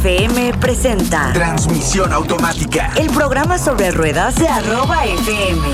FM 0.00 0.52
presenta 0.60 1.32
Transmisión 1.32 2.12
automática. 2.12 2.92
el 2.96 3.10
programa 3.10 3.58
sobre 3.58 3.90
ruedas 3.90 4.36
de 4.36 4.46
arroba 4.46 5.04
FM. 5.04 5.68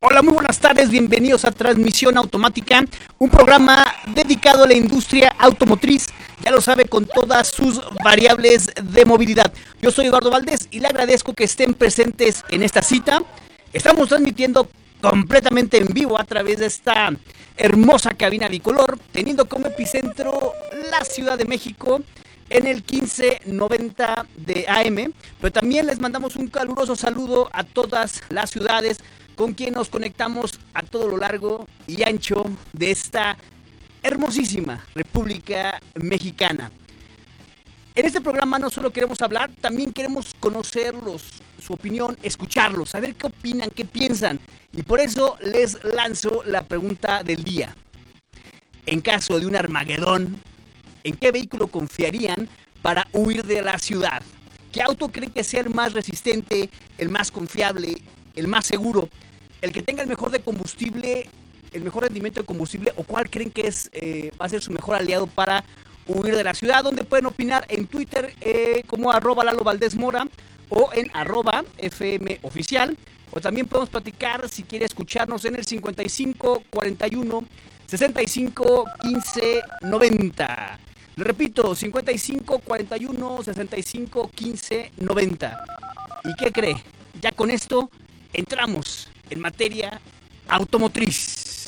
Hola, 0.00 0.22
muy 0.22 0.32
buenas 0.32 0.58
tardes, 0.58 0.90
bienvenidos 0.90 1.44
a 1.44 1.52
Transmisión 1.52 2.18
Automática, 2.18 2.84
un 3.18 3.30
programa 3.30 3.94
dedicado 4.12 4.64
a 4.64 4.66
la 4.66 4.74
industria 4.74 5.32
automotriz, 5.38 6.08
ya 6.42 6.50
lo 6.50 6.60
sabe, 6.60 6.86
con 6.86 7.06
todas 7.06 7.46
sus 7.46 7.80
variables 8.02 8.72
de 8.82 9.04
movilidad. 9.04 9.52
Yo 9.80 9.92
soy 9.92 10.06
Eduardo 10.06 10.32
Valdés 10.32 10.66
y 10.72 10.80
le 10.80 10.88
agradezco 10.88 11.32
que 11.32 11.44
estén 11.44 11.74
presentes 11.74 12.44
en 12.48 12.64
esta 12.64 12.82
cita. 12.82 13.22
Estamos 13.72 14.08
transmitiendo 14.08 14.68
completamente 15.10 15.78
en 15.78 15.86
vivo 15.86 16.18
a 16.18 16.24
través 16.24 16.58
de 16.58 16.66
esta 16.66 17.12
hermosa 17.56 18.10
cabina 18.10 18.48
bicolor, 18.48 18.98
teniendo 19.12 19.48
como 19.48 19.68
epicentro 19.68 20.52
la 20.90 21.04
Ciudad 21.04 21.38
de 21.38 21.44
México 21.44 22.00
en 22.48 22.66
el 22.66 22.76
1590 22.76 24.26
de 24.36 24.66
AM, 24.68 25.12
pero 25.40 25.52
también 25.52 25.86
les 25.86 26.00
mandamos 26.00 26.34
un 26.36 26.48
caluroso 26.48 26.96
saludo 26.96 27.48
a 27.52 27.62
todas 27.62 28.22
las 28.30 28.50
ciudades 28.50 28.98
con 29.36 29.54
quien 29.54 29.74
nos 29.74 29.90
conectamos 29.90 30.58
a 30.74 30.82
todo 30.82 31.08
lo 31.08 31.18
largo 31.18 31.68
y 31.86 32.02
ancho 32.02 32.44
de 32.72 32.90
esta 32.90 33.36
hermosísima 34.02 34.84
República 34.94 35.80
Mexicana. 35.94 36.70
En 37.96 38.04
este 38.04 38.20
programa 38.20 38.58
no 38.58 38.68
solo 38.68 38.90
queremos 38.90 39.22
hablar, 39.22 39.50
también 39.58 39.90
queremos 39.90 40.34
conocerlos, 40.38 41.22
su 41.58 41.72
opinión, 41.72 42.14
escucharlos, 42.22 42.90
saber 42.90 43.14
qué 43.14 43.28
opinan, 43.28 43.70
qué 43.70 43.86
piensan. 43.86 44.38
Y 44.74 44.82
por 44.82 45.00
eso 45.00 45.38
les 45.40 45.82
lanzo 45.82 46.42
la 46.44 46.62
pregunta 46.62 47.22
del 47.22 47.42
día. 47.42 47.74
En 48.84 49.00
caso 49.00 49.40
de 49.40 49.46
un 49.46 49.56
Armagedón, 49.56 50.36
¿en 51.04 51.16
qué 51.16 51.32
vehículo 51.32 51.68
confiarían 51.68 52.50
para 52.82 53.08
huir 53.14 53.46
de 53.46 53.62
la 53.62 53.78
ciudad? 53.78 54.22
¿Qué 54.72 54.82
auto 54.82 55.08
creen 55.08 55.32
que 55.32 55.42
sea 55.42 55.60
el 55.62 55.70
más 55.70 55.94
resistente, 55.94 56.68
el 56.98 57.08
más 57.08 57.30
confiable, 57.30 57.96
el 58.34 58.46
más 58.46 58.66
seguro, 58.66 59.08
el 59.62 59.72
que 59.72 59.80
tenga 59.80 60.02
el 60.02 60.08
mejor 60.10 60.30
de 60.30 60.40
combustible, 60.40 61.30
el 61.72 61.82
mejor 61.82 62.02
rendimiento 62.02 62.40
de 62.40 62.46
combustible 62.46 62.92
o 62.96 63.04
cuál 63.04 63.30
creen 63.30 63.50
que 63.50 63.66
es 63.66 63.88
eh, 63.94 64.32
va 64.38 64.44
a 64.44 64.50
ser 64.50 64.60
su 64.60 64.70
mejor 64.70 64.96
aliado 64.96 65.26
para 65.26 65.64
huir 66.06 66.34
de 66.36 66.44
la 66.44 66.54
ciudad? 66.54 66.84
Donde 66.84 67.04
pueden 67.04 67.26
opinar 67.26 67.64
en 67.68 67.86
Twitter 67.86 68.34
eh, 68.40 68.82
como 68.86 69.12
arroba 69.12 69.44
Lalo 69.44 69.64
Valdés 69.64 69.94
Mora 69.94 70.26
o 70.68 70.90
en 70.92 71.10
arroba 71.14 71.64
FM 71.78 72.40
oficial. 72.42 72.96
O 73.32 73.40
también 73.40 73.66
podemos 73.66 73.90
platicar 73.90 74.48
si 74.48 74.62
quiere 74.62 74.84
escucharnos 74.86 75.44
en 75.44 75.56
el 75.56 75.64
55 75.64 76.62
41 76.70 77.44
65 77.86 78.84
15 79.02 79.62
90. 79.82 80.78
Le 81.16 81.24
repito, 81.24 81.74
55 81.74 82.58
41 82.58 83.42
65 83.42 84.30
15 84.34 84.92
90. 84.96 85.64
¿Y 86.24 86.34
qué 86.34 86.52
cree? 86.52 86.76
Ya 87.20 87.32
con 87.32 87.50
esto 87.50 87.90
entramos 88.32 89.08
en 89.30 89.40
materia 89.40 90.00
automotriz. 90.48 91.65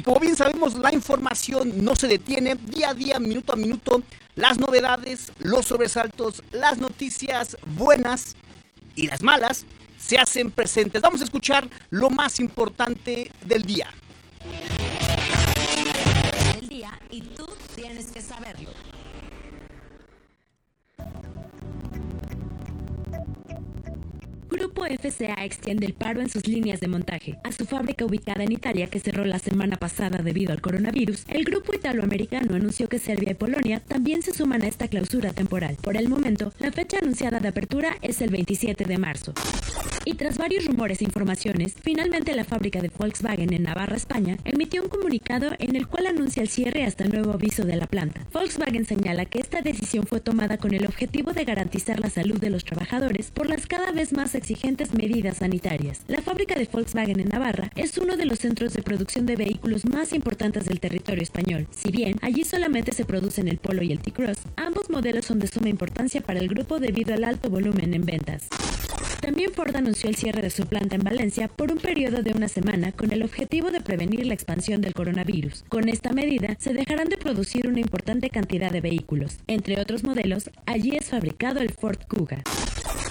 Y 0.00 0.02
como 0.02 0.18
bien 0.18 0.34
sabemos, 0.34 0.78
la 0.78 0.94
información 0.94 1.84
no 1.84 1.94
se 1.94 2.08
detiene 2.08 2.54
día 2.54 2.88
a 2.88 2.94
día, 2.94 3.18
minuto 3.18 3.52
a 3.52 3.56
minuto. 3.56 4.02
Las 4.34 4.56
novedades, 4.56 5.30
los 5.40 5.66
sobresaltos, 5.66 6.42
las 6.52 6.78
noticias 6.78 7.58
buenas 7.76 8.34
y 8.96 9.08
las 9.08 9.22
malas 9.22 9.66
se 9.98 10.16
hacen 10.16 10.52
presentes. 10.52 11.02
Vamos 11.02 11.20
a 11.20 11.24
escuchar 11.24 11.68
lo 11.90 12.08
más 12.08 12.40
importante 12.40 13.30
del 13.44 13.64
día. 13.64 13.92
el 16.58 16.66
día 16.66 16.98
y 17.10 17.20
tú 17.20 17.46
tienes 17.74 18.06
que 18.06 18.22
saberlo. 18.22 18.70
Grupo 24.50 24.84
FCA 24.84 25.44
extiende 25.44 25.86
el 25.86 25.94
paro 25.94 26.20
en 26.20 26.28
sus 26.28 26.48
líneas 26.48 26.80
de 26.80 26.88
montaje. 26.88 27.38
A 27.44 27.52
su 27.52 27.66
fábrica 27.66 28.04
ubicada 28.04 28.42
en 28.42 28.50
Italia, 28.50 28.88
que 28.88 28.98
cerró 28.98 29.24
la 29.24 29.38
semana 29.38 29.76
pasada 29.76 30.18
debido 30.18 30.52
al 30.52 30.60
coronavirus, 30.60 31.24
el 31.28 31.44
grupo 31.44 31.72
italoamericano 31.72 32.56
anunció 32.56 32.88
que 32.88 32.98
Serbia 32.98 33.30
y 33.30 33.34
Polonia 33.34 33.80
también 33.80 34.22
se 34.22 34.34
suman 34.34 34.62
a 34.62 34.66
esta 34.66 34.88
clausura 34.88 35.32
temporal. 35.32 35.76
Por 35.80 35.96
el 35.96 36.08
momento, 36.08 36.52
la 36.58 36.72
fecha 36.72 36.98
anunciada 36.98 37.38
de 37.38 37.48
apertura 37.48 37.96
es 38.02 38.20
el 38.22 38.30
27 38.30 38.84
de 38.84 38.98
marzo. 38.98 39.32
Y 40.04 40.14
tras 40.14 40.38
varios 40.38 40.64
rumores 40.64 41.02
e 41.02 41.04
informaciones, 41.04 41.74
finalmente 41.82 42.34
la 42.34 42.44
fábrica 42.44 42.80
de 42.80 42.88
Volkswagen 42.88 43.52
en 43.52 43.64
Navarra, 43.64 43.96
España, 43.96 44.38
emitió 44.44 44.82
un 44.82 44.88
comunicado 44.88 45.50
en 45.58 45.76
el 45.76 45.86
cual 45.86 46.06
anuncia 46.06 46.42
el 46.42 46.48
cierre 46.48 46.84
hasta 46.84 47.04
nuevo 47.04 47.32
aviso 47.32 47.64
de 47.64 47.76
la 47.76 47.86
planta. 47.86 48.26
Volkswagen 48.32 48.86
señala 48.86 49.26
que 49.26 49.40
esta 49.40 49.60
decisión 49.60 50.06
fue 50.06 50.20
tomada 50.20 50.56
con 50.56 50.72
el 50.72 50.86
objetivo 50.86 51.32
de 51.32 51.44
garantizar 51.44 52.00
la 52.00 52.08
salud 52.08 52.40
de 52.40 52.48
los 52.48 52.64
trabajadores 52.64 53.30
por 53.30 53.48
las 53.48 53.66
cada 53.66 53.92
vez 53.92 54.12
más 54.12 54.34
exigentes 54.34 54.94
medidas 54.94 55.38
sanitarias. 55.38 56.00
La 56.08 56.22
fábrica 56.22 56.54
de 56.54 56.68
Volkswagen 56.70 57.20
en 57.20 57.28
Navarra 57.28 57.70
es 57.76 57.98
uno 57.98 58.16
de 58.16 58.24
los 58.24 58.38
centros 58.38 58.72
de 58.72 58.82
producción 58.82 59.26
de 59.26 59.36
vehículos 59.36 59.84
más 59.84 60.12
importantes 60.14 60.64
del 60.64 60.80
territorio 60.80 61.22
español. 61.22 61.66
Si 61.70 61.90
bien 61.90 62.16
allí 62.22 62.44
solamente 62.44 62.92
se 62.92 63.04
producen 63.04 63.48
el 63.48 63.58
Polo 63.58 63.82
y 63.82 63.92
el 63.92 64.00
T-Cross, 64.00 64.38
ambos 64.56 64.88
modelos 64.88 65.26
son 65.26 65.40
de 65.40 65.46
suma 65.46 65.68
importancia 65.68 66.22
para 66.22 66.40
el 66.40 66.48
grupo 66.48 66.80
debido 66.80 67.14
al 67.14 67.24
alto 67.24 67.50
volumen 67.50 67.92
en 67.92 68.06
ventas. 68.06 68.48
También 69.20 69.52
Ford 69.52 69.76
anunció 69.76 70.08
el 70.08 70.16
cierre 70.16 70.40
de 70.40 70.50
su 70.50 70.64
planta 70.64 70.96
en 70.96 71.02
Valencia 71.02 71.48
por 71.48 71.70
un 71.70 71.78
periodo 71.78 72.22
de 72.22 72.32
una 72.32 72.48
semana 72.48 72.92
con 72.92 73.12
el 73.12 73.22
objetivo 73.22 73.70
de 73.70 73.80
prevenir 73.80 74.26
la 74.26 74.34
expansión 74.34 74.80
del 74.80 74.94
coronavirus. 74.94 75.64
Con 75.68 75.88
esta 75.88 76.12
medida, 76.12 76.56
se 76.58 76.72
dejarán 76.72 77.08
de 77.08 77.18
producir 77.18 77.68
una 77.68 77.80
importante 77.80 78.30
cantidad 78.30 78.70
de 78.70 78.80
vehículos. 78.80 79.36
Entre 79.46 79.78
otros 79.78 80.04
modelos, 80.04 80.50
allí 80.64 80.96
es 80.96 81.10
fabricado 81.10 81.60
el 81.60 81.70
Ford 81.70 81.98
Kuga. 82.08 82.42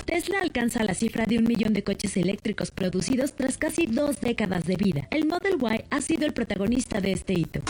Tesla 0.05 0.39
alcanza 0.41 0.83
la 0.83 0.95
cifra 0.95 1.25
de 1.27 1.37
un 1.37 1.43
millón 1.43 1.73
de 1.73 1.83
coches 1.83 2.17
eléctricos 2.17 2.71
producidos 2.71 3.33
tras 3.33 3.59
casi 3.59 3.85
dos 3.85 4.19
décadas 4.19 4.65
de 4.65 4.75
vida. 4.75 5.07
El 5.11 5.27
Model 5.27 5.57
Y 5.61 5.83
ha 5.91 6.01
sido 6.01 6.25
el 6.25 6.33
protagonista 6.33 6.99
de 6.99 7.11
este 7.11 7.33
hito. 7.33 7.61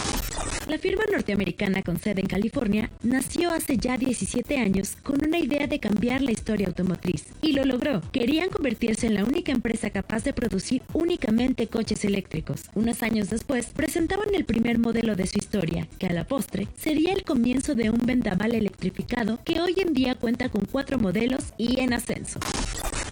La 0.70 0.78
firma 0.78 1.02
norteamericana 1.12 1.82
con 1.82 2.00
sede 2.00 2.22
en 2.22 2.28
California 2.28 2.92
nació 3.02 3.50
hace 3.50 3.78
ya 3.78 3.98
17 3.98 4.60
años 4.60 4.98
con 5.02 5.18
una 5.26 5.40
idea 5.40 5.66
de 5.66 5.80
cambiar 5.80 6.22
la 6.22 6.32
historia 6.32 6.68
automotriz 6.68 7.26
y 7.42 7.54
lo 7.54 7.66
logró. 7.66 8.02
Querían 8.12 8.50
convertirse 8.50 9.08
en 9.08 9.16
la 9.16 9.24
única 9.24 9.52
empresa 9.52 9.90
capaz 9.90 10.24
de 10.24 10.32
producir 10.32 10.84
únicamente 10.94 11.66
coches 11.66 12.06
eléctricos. 12.06 12.66
Unos 12.76 13.02
años 13.02 13.32
después 13.32 13.66
presentaban 13.76 14.36
el 14.36 14.46
primer 14.46 14.78
modelo 14.78 15.16
de 15.16 15.26
su 15.26 15.40
historia, 15.40 15.88
que 15.98 16.06
a 16.06 16.14
la 16.14 16.26
postre 16.26 16.68
sería 16.78 17.14
el 17.14 17.24
comienzo 17.24 17.74
de 17.74 17.90
un 17.90 18.06
vendaval 18.06 18.54
electrificado 18.54 19.40
que 19.44 19.62
hoy 19.62 19.74
en 19.78 19.96
día 19.96 20.14
cuenta 20.14 20.50
con 20.50 20.66
cuatro 20.66 21.00
modelos 21.00 21.46
y 21.58 21.80
en 21.80 21.94
ascenso. 21.94 22.40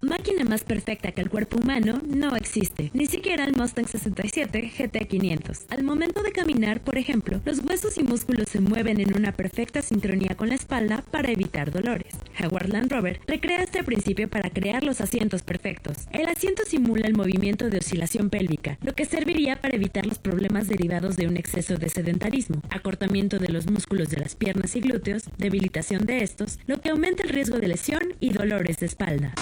Máquina 0.02 0.44
más 0.44 0.64
perfecta 0.64 1.12
que 1.12 1.22
el 1.22 1.30
cuerpo 1.30 1.58
humano 1.58 2.02
no 2.06 2.36
existe, 2.36 2.92
ni 2.94 3.08
siquiera 3.08 3.46
el 3.46 3.56
Mustang 3.56 3.88
67 3.88 4.72
GT500. 4.78 5.66
Al 5.70 5.84
momento 5.84 6.22
de 6.22 6.32
caminar, 6.32 6.82
por 6.82 6.98
ejemplo, 6.98 7.42
los 7.48 7.60
huesos 7.60 7.98
y 7.98 8.04
músculos 8.04 8.50
se 8.50 8.60
mueven 8.60 9.00
en 9.00 9.16
una 9.16 9.32
perfecta 9.32 9.82
sincronía 9.82 10.36
con 10.36 10.50
la 10.50 10.56
espalda 10.56 11.02
para 11.12 11.32
evitar 11.32 11.72
dolores. 11.72 12.14
Howard 12.44 12.68
Land 12.68 12.92
Rover 12.92 13.22
recrea 13.26 13.64
este 13.64 13.86
principio 13.86 14.28
para 14.28 14.50
crear 14.50 14.84
los 14.84 15.00
asientos 15.00 15.44
perfectos. 15.44 16.10
El 16.12 16.28
asiento 16.28 16.64
simula 16.68 17.08
el 17.08 17.16
movimiento 17.16 17.70
de 17.70 17.78
oscilación 17.78 18.30
pélvica, 18.30 18.78
lo 18.82 18.94
que 18.96 19.06
serviría 19.06 19.62
para 19.62 19.78
evitar 19.78 20.06
los 20.06 20.20
problemas 20.20 20.68
derivados 20.68 21.16
de 21.16 21.28
un 21.28 21.38
exceso 21.38 21.78
de 21.78 21.88
sedentarismo, 21.88 22.62
acortamiento 22.70 23.40
de 23.40 23.48
los 23.48 23.72
músculos 23.72 24.10
de 24.10 24.18
las 24.18 24.36
piernas 24.36 24.76
y 24.76 24.82
glúteos, 24.82 25.24
debilitación 25.38 26.06
de 26.06 26.24
estos, 26.24 26.60
lo 26.68 26.82
que 26.82 26.90
aumenta 26.90 27.24
el 27.24 27.30
riesgo 27.30 27.60
de 27.60 27.70
lesión 27.70 28.14
y 28.20 28.32
dolores 28.32 28.80
de 28.80 28.88
espalda. 28.88 29.34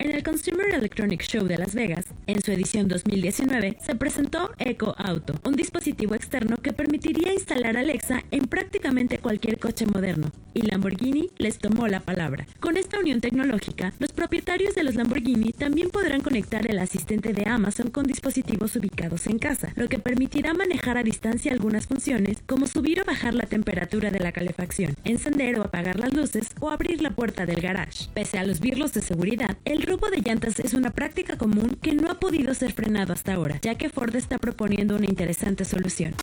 En 0.00 0.12
el 0.12 0.22
Consumer 0.22 0.72
Electronic 0.72 1.22
Show 1.22 1.46
de 1.46 1.58
Las 1.58 1.74
Vegas, 1.74 2.06
en 2.28 2.40
su 2.40 2.52
edición 2.52 2.86
2019, 2.86 3.78
se 3.84 3.96
presentó 3.96 4.52
Echo 4.58 4.94
Auto, 4.96 5.34
un 5.44 5.56
dispositivo 5.56 6.14
externo 6.14 6.56
que 6.56 6.72
permitiría 6.72 7.27
instalar 7.32 7.76
Alexa 7.76 8.22
en 8.30 8.46
prácticamente 8.46 9.18
cualquier 9.18 9.58
coche 9.58 9.86
moderno, 9.86 10.30
y 10.54 10.62
Lamborghini 10.62 11.30
les 11.38 11.58
tomó 11.58 11.86
la 11.88 12.00
palabra. 12.00 12.46
Con 12.60 12.76
esta 12.76 12.98
unión 12.98 13.20
tecnológica, 13.20 13.92
los 13.98 14.12
propietarios 14.12 14.74
de 14.74 14.84
los 14.84 14.94
Lamborghini 14.94 15.52
también 15.52 15.90
podrán 15.90 16.20
conectar 16.20 16.70
el 16.70 16.78
asistente 16.78 17.32
de 17.32 17.48
Amazon 17.48 17.90
con 17.90 18.04
dispositivos 18.04 18.76
ubicados 18.76 19.26
en 19.26 19.38
casa, 19.38 19.72
lo 19.76 19.88
que 19.88 19.98
permitirá 19.98 20.54
manejar 20.54 20.98
a 20.98 21.02
distancia 21.02 21.52
algunas 21.52 21.86
funciones 21.86 22.38
como 22.46 22.66
subir 22.66 23.00
o 23.00 23.04
bajar 23.04 23.34
la 23.34 23.46
temperatura 23.46 24.10
de 24.10 24.20
la 24.20 24.32
calefacción, 24.32 24.94
encender 25.04 25.58
o 25.58 25.62
apagar 25.62 25.98
las 25.98 26.14
luces 26.14 26.48
o 26.60 26.70
abrir 26.70 27.02
la 27.02 27.10
puerta 27.10 27.46
del 27.46 27.60
garage. 27.60 28.08
Pese 28.14 28.38
a 28.38 28.44
los 28.44 28.60
birlos 28.60 28.92
de 28.92 29.02
seguridad, 29.02 29.56
el 29.64 29.82
robo 29.82 30.10
de 30.10 30.20
llantas 30.20 30.60
es 30.60 30.74
una 30.74 30.90
práctica 30.90 31.36
común 31.36 31.76
que 31.82 31.94
no 31.94 32.10
ha 32.10 32.18
podido 32.18 32.54
ser 32.54 32.72
frenado 32.72 33.12
hasta 33.12 33.34
ahora, 33.34 33.58
ya 33.62 33.76
que 33.76 33.90
Ford 33.90 34.14
está 34.16 34.38
proponiendo 34.38 34.96
una 34.96 35.06
interesante 35.06 35.64
solución. 35.64 36.14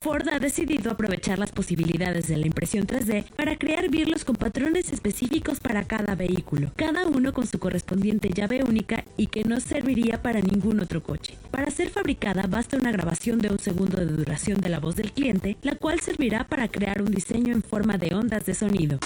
Ford 0.00 0.28
ha 0.30 0.38
decidido 0.38 0.90
aprovechar 0.90 1.38
las 1.38 1.52
posibilidades 1.52 2.26
de 2.28 2.38
la 2.38 2.46
impresión 2.46 2.86
3D 2.86 3.24
para 3.36 3.56
crear 3.56 3.90
birlos 3.90 4.24
con 4.24 4.34
patrones 4.34 4.92
específicos 4.92 5.60
para 5.60 5.84
cada 5.84 6.14
vehículo, 6.14 6.70
cada 6.74 7.06
uno 7.06 7.34
con 7.34 7.46
su 7.46 7.58
correspondiente 7.58 8.30
llave 8.30 8.64
única 8.64 9.04
y 9.18 9.26
que 9.26 9.44
no 9.44 9.60
serviría 9.60 10.22
para 10.22 10.40
ningún 10.40 10.80
otro 10.80 11.02
coche. 11.02 11.34
Para 11.50 11.70
ser 11.70 11.90
fabricada 11.90 12.44
basta 12.48 12.78
una 12.78 12.92
grabación 12.92 13.40
de 13.40 13.50
un 13.50 13.58
segundo 13.58 13.98
de 13.98 14.06
duración 14.06 14.60
de 14.60 14.70
la 14.70 14.80
voz 14.80 14.96
del 14.96 15.12
cliente, 15.12 15.58
la 15.62 15.74
cual 15.74 16.00
servirá 16.00 16.44
para 16.44 16.68
crear 16.68 17.02
un 17.02 17.10
diseño 17.10 17.52
en 17.52 17.62
forma 17.62 17.98
de 17.98 18.14
ondas 18.14 18.46
de 18.46 18.54
sonido. 18.54 18.98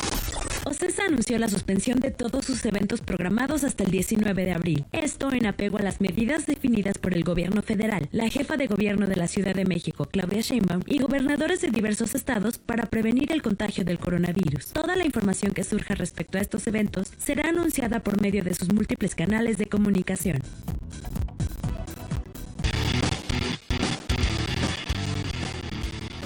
OCESA 0.67 1.05
anunció 1.05 1.39
la 1.39 1.49
suspensión 1.49 2.01
de 2.01 2.11
todos 2.11 2.47
sus 2.47 2.65
eventos 2.65 3.03
programados 3.03 3.65
hasta 3.65 3.85
el 3.85 3.91
19 3.91 4.47
de 4.47 4.53
abril. 4.53 4.85
Esto 4.93 5.31
en 5.31 5.45
apego 5.45 5.77
a 5.77 5.83
las 5.83 6.01
medidas 6.01 6.47
definidas 6.47 6.97
por 6.97 7.13
el 7.13 7.23
gobierno 7.23 7.61
federal, 7.61 8.09
la 8.13 8.31
jefa 8.31 8.57
de 8.57 8.67
gobierno 8.67 9.07
de 9.07 9.17
la 9.17 9.29
Ciudad 9.29 9.55
de 9.55 9.67
México, 9.67 10.09
Claudia 10.11 10.41
Sheinbaum, 10.41 10.81
y 10.87 11.01
gobernadores 11.01 11.61
de 11.61 11.69
diversos 11.69 12.15
estados 12.15 12.57
para 12.57 12.87
prevenir 12.87 13.31
el 13.33 13.43
contagio 13.43 13.85
del 13.85 13.99
coronavirus. 13.99 14.69
Toda 14.69 14.97
la 14.97 15.05
información 15.05 15.53
que 15.53 15.65
surja 15.65 15.95
respecto 15.97 16.39
a 16.39 16.41
estos 16.41 16.67
eventos 16.67 17.13
será 17.19 17.51
anunciada 17.51 18.01
por 18.01 18.23
medio 18.23 18.43
de 18.43 18.55
sus 18.55 18.73
múltiples 18.73 19.15
canales 19.15 19.59
de 19.59 19.67
comunicación. 19.67 20.41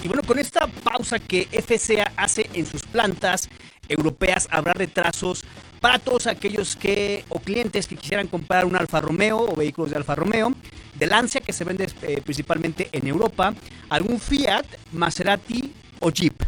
Y 0.05 0.07
bueno, 0.07 0.23
con 0.23 0.39
esta 0.39 0.69
pausa 0.69 1.19
que 1.19 1.49
FCA 1.51 2.13
hace 2.17 2.49
en 2.55 2.67
sus 2.67 2.85
plantas 2.85 3.49
europeas, 3.89 4.49
habrá 4.51 4.73
retrasos 4.73 5.45
para 5.81 5.99
todos 5.99 6.27
aquellos 6.27 6.77
que 6.77 7.25
o 7.29 7.39
clientes 7.39 7.87
que 7.87 7.97
quisieran 7.97 8.27
comprar 8.27 8.65
un 8.65 8.77
Alfa 8.77 9.01
Romeo 9.01 9.39
o 9.39 9.55
vehículos 9.55 9.91
de 9.91 9.97
Alfa 9.97 10.15
Romeo, 10.15 10.53
de 10.95 11.07
Lancia 11.07 11.41
que 11.41 11.53
se 11.53 11.65
vende 11.65 11.89
eh, 12.03 12.21
principalmente 12.23 12.89
en 12.93 13.07
Europa, 13.07 13.55
algún 13.89 14.19
Fiat, 14.19 14.67
Maserati 14.93 15.73
o 16.01 16.11
Jeep. 16.11 16.43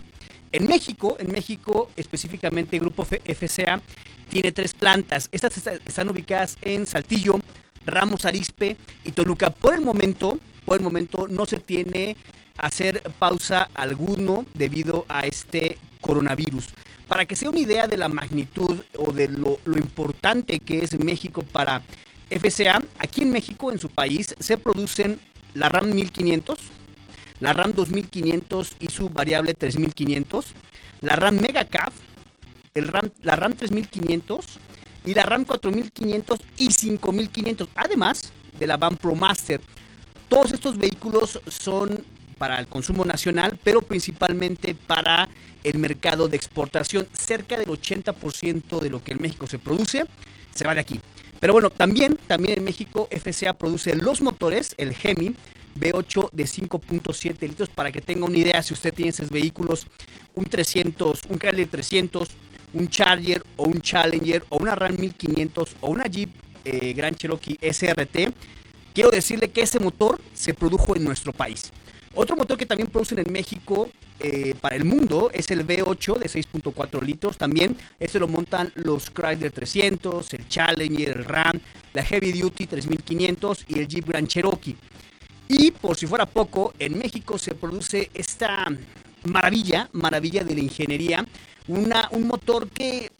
En 0.53 0.67
México, 0.67 1.17
en 1.21 1.31
México 1.31 1.91
específicamente 1.97 2.77
el 2.77 2.81
grupo 2.81 3.05
FCA 3.05 3.81
tiene 4.29 4.53
tres 4.53 4.75
plantas. 4.75 5.29
Estas 5.31 5.57
están 5.57 6.09
ubicadas 6.09 6.57
en 6.63 6.87
Saltillo, 6.87 7.39
Ramos 7.87 8.25
Arispe 8.25 8.77
y 9.05 9.13
Toluca. 9.13 9.51
Por 9.51 9.75
el 9.75 9.81
momento, 9.81 10.39
por 10.65 10.77
el 10.77 10.83
momento 10.83 11.29
no 11.29 11.47
se 11.47 11.59
tiene 11.59 12.17
hacer 12.59 13.03
pausa 13.19 13.69
alguno 13.75 14.45
debido 14.55 15.07
a 15.09 15.27
este 15.27 15.79
coronavirus. 16.01 16.69
Para 17.11 17.27
que 17.27 17.35
sea 17.35 17.51
una 17.51 17.59
idea 17.59 17.89
de 17.89 17.97
la 17.97 18.09
magnitud 18.09 18.85
o 18.97 19.11
de 19.11 19.27
lo, 19.27 19.59
importante 19.67 20.61
que 20.61 20.79
es 20.79 20.97
México 20.97 21.43
para 21.43 21.83
FCA, 22.31 22.81
aquí 23.01 23.23
en 23.23 23.33
México, 23.33 23.73
en 23.73 23.81
su 23.81 23.89
país, 23.89 24.37
se 24.39 24.57
producen 24.57 25.19
la 25.55 25.69
RAM 25.69 25.93
1500, 25.93 26.57
la 27.41 27.53
RAM 27.53 27.73
2500 27.75 28.77
y 28.79 28.87
su 28.91 29.09
variable 29.09 29.55
3500, 29.55 30.55
la 31.01 31.17
RAM 31.17 31.41
MegaCAF, 31.41 31.93
el 32.75 32.87
RAM, 32.87 33.11
la 33.23 33.35
RAM 33.35 33.55
3500 33.55 34.47
y 35.05 35.15
la 35.15 35.25
RAM 35.25 35.45
4500 35.45 36.39
y 36.59 36.71
5500, 36.71 37.69
además 37.75 38.33
de 38.56 38.69
la 38.69 38.77
RAM 38.77 38.97
ProMaster. 38.97 39.61
Todos 40.29 40.53
estos 40.53 40.79
vehículos 40.79 41.41
son 41.49 42.05
para 42.41 42.59
el 42.59 42.69
consumo 42.69 43.05
nacional, 43.05 43.59
pero 43.63 43.83
principalmente 43.83 44.75
para 44.75 45.29
el 45.63 45.79
mercado 45.79 46.27
de 46.27 46.39
exportación. 46.39 47.07
Cerca 47.13 47.59
del 47.59 47.67
80% 47.67 48.81
de 48.81 48.89
lo 48.89 49.05
que 49.05 49.13
en 49.13 49.21
México 49.21 49.47
se 49.47 49.59
produce 49.59 50.07
se 50.55 50.65
va 50.67 50.75
de 50.75 50.81
aquí. 50.81 50.99
Pero 51.39 51.53
bueno, 51.53 51.69
también, 51.69 52.19
también 52.27 52.57
en 52.57 52.65
México 52.65 53.11
FCA 53.11 53.53
produce 53.53 53.95
los 53.95 54.23
motores, 54.23 54.75
el 54.79 54.95
Gemi 54.95 55.37
V8 55.79 56.31
de 56.33 56.45
5.7 56.45 57.41
litros, 57.47 57.69
para 57.69 57.93
que 57.93 58.01
tenga 58.01 58.25
una 58.25 58.39
idea 58.39 58.63
si 58.63 58.73
usted 58.73 58.95
tiene 58.95 59.11
esos 59.11 59.29
vehículos, 59.29 59.87
un 60.35 60.47
300, 60.47 61.21
un 61.29 61.37
Cadillac 61.37 61.69
300, 61.69 62.27
un 62.73 62.89
Charger 62.89 63.43
o 63.57 63.65
un 63.65 63.83
Challenger 63.83 64.45
o 64.49 64.57
una 64.57 64.75
Ram 64.75 64.97
1500 64.97 65.77
o 65.83 65.91
una 65.91 66.05
Jeep 66.05 66.31
eh, 66.65 66.95
Grand 66.95 67.19
Cherokee 67.19 67.59
SRT, 67.61 68.33
quiero 68.95 69.11
decirle 69.11 69.51
que 69.51 69.61
ese 69.61 69.79
motor 69.79 70.19
se 70.33 70.55
produjo 70.55 70.97
en 70.97 71.05
nuestro 71.05 71.35
país. 71.35 71.71
Otro 72.15 72.35
motor 72.37 72.59
que 72.59 72.67
también 72.67 72.89
producen 72.91 73.21
en 73.21 73.33
México 73.33 73.89
eh, 74.19 74.55
para 74.61 74.75
el 74.75 74.85
mundo 74.85 75.31
es 75.33 75.49
el 75.53 75.65
V8 75.65 76.19
de 76.19 76.27
6.4 76.27 77.03
litros. 77.03 77.39
También 77.39 77.77
este 78.01 78.19
lo 78.19 78.27
montan 78.27 78.73
los 78.75 79.11
Chrysler 79.11 79.53
300, 79.53 80.35
el 80.35 80.49
Challenger, 80.49 81.19
el 81.19 81.25
Ram, 81.25 81.61
la 81.95 82.03
Heavy 82.03 82.33
Duty 82.33 82.67
3500 82.67 83.65
y 83.69 83.79
el 83.79 83.87
Jeep 83.87 84.09
Grand 84.09 84.27
Cherokee. 84.27 84.77
Y 85.47 85.71
por 85.71 85.97
si 85.97 86.09
fuera 86.09 86.27
poco, 86.27 86.75
en 86.81 86.99
México 86.99 87.39
se 87.39 87.55
produce 87.55 88.11
esta 88.13 88.67
maravilla, 89.25 89.89
maravilla 89.93 90.43
de 90.43 90.55
la 90.55 90.61
ingeniería, 90.61 91.25
una, 91.69 92.09
un 92.11 92.27
motor 92.27 92.69
que 92.71 93.13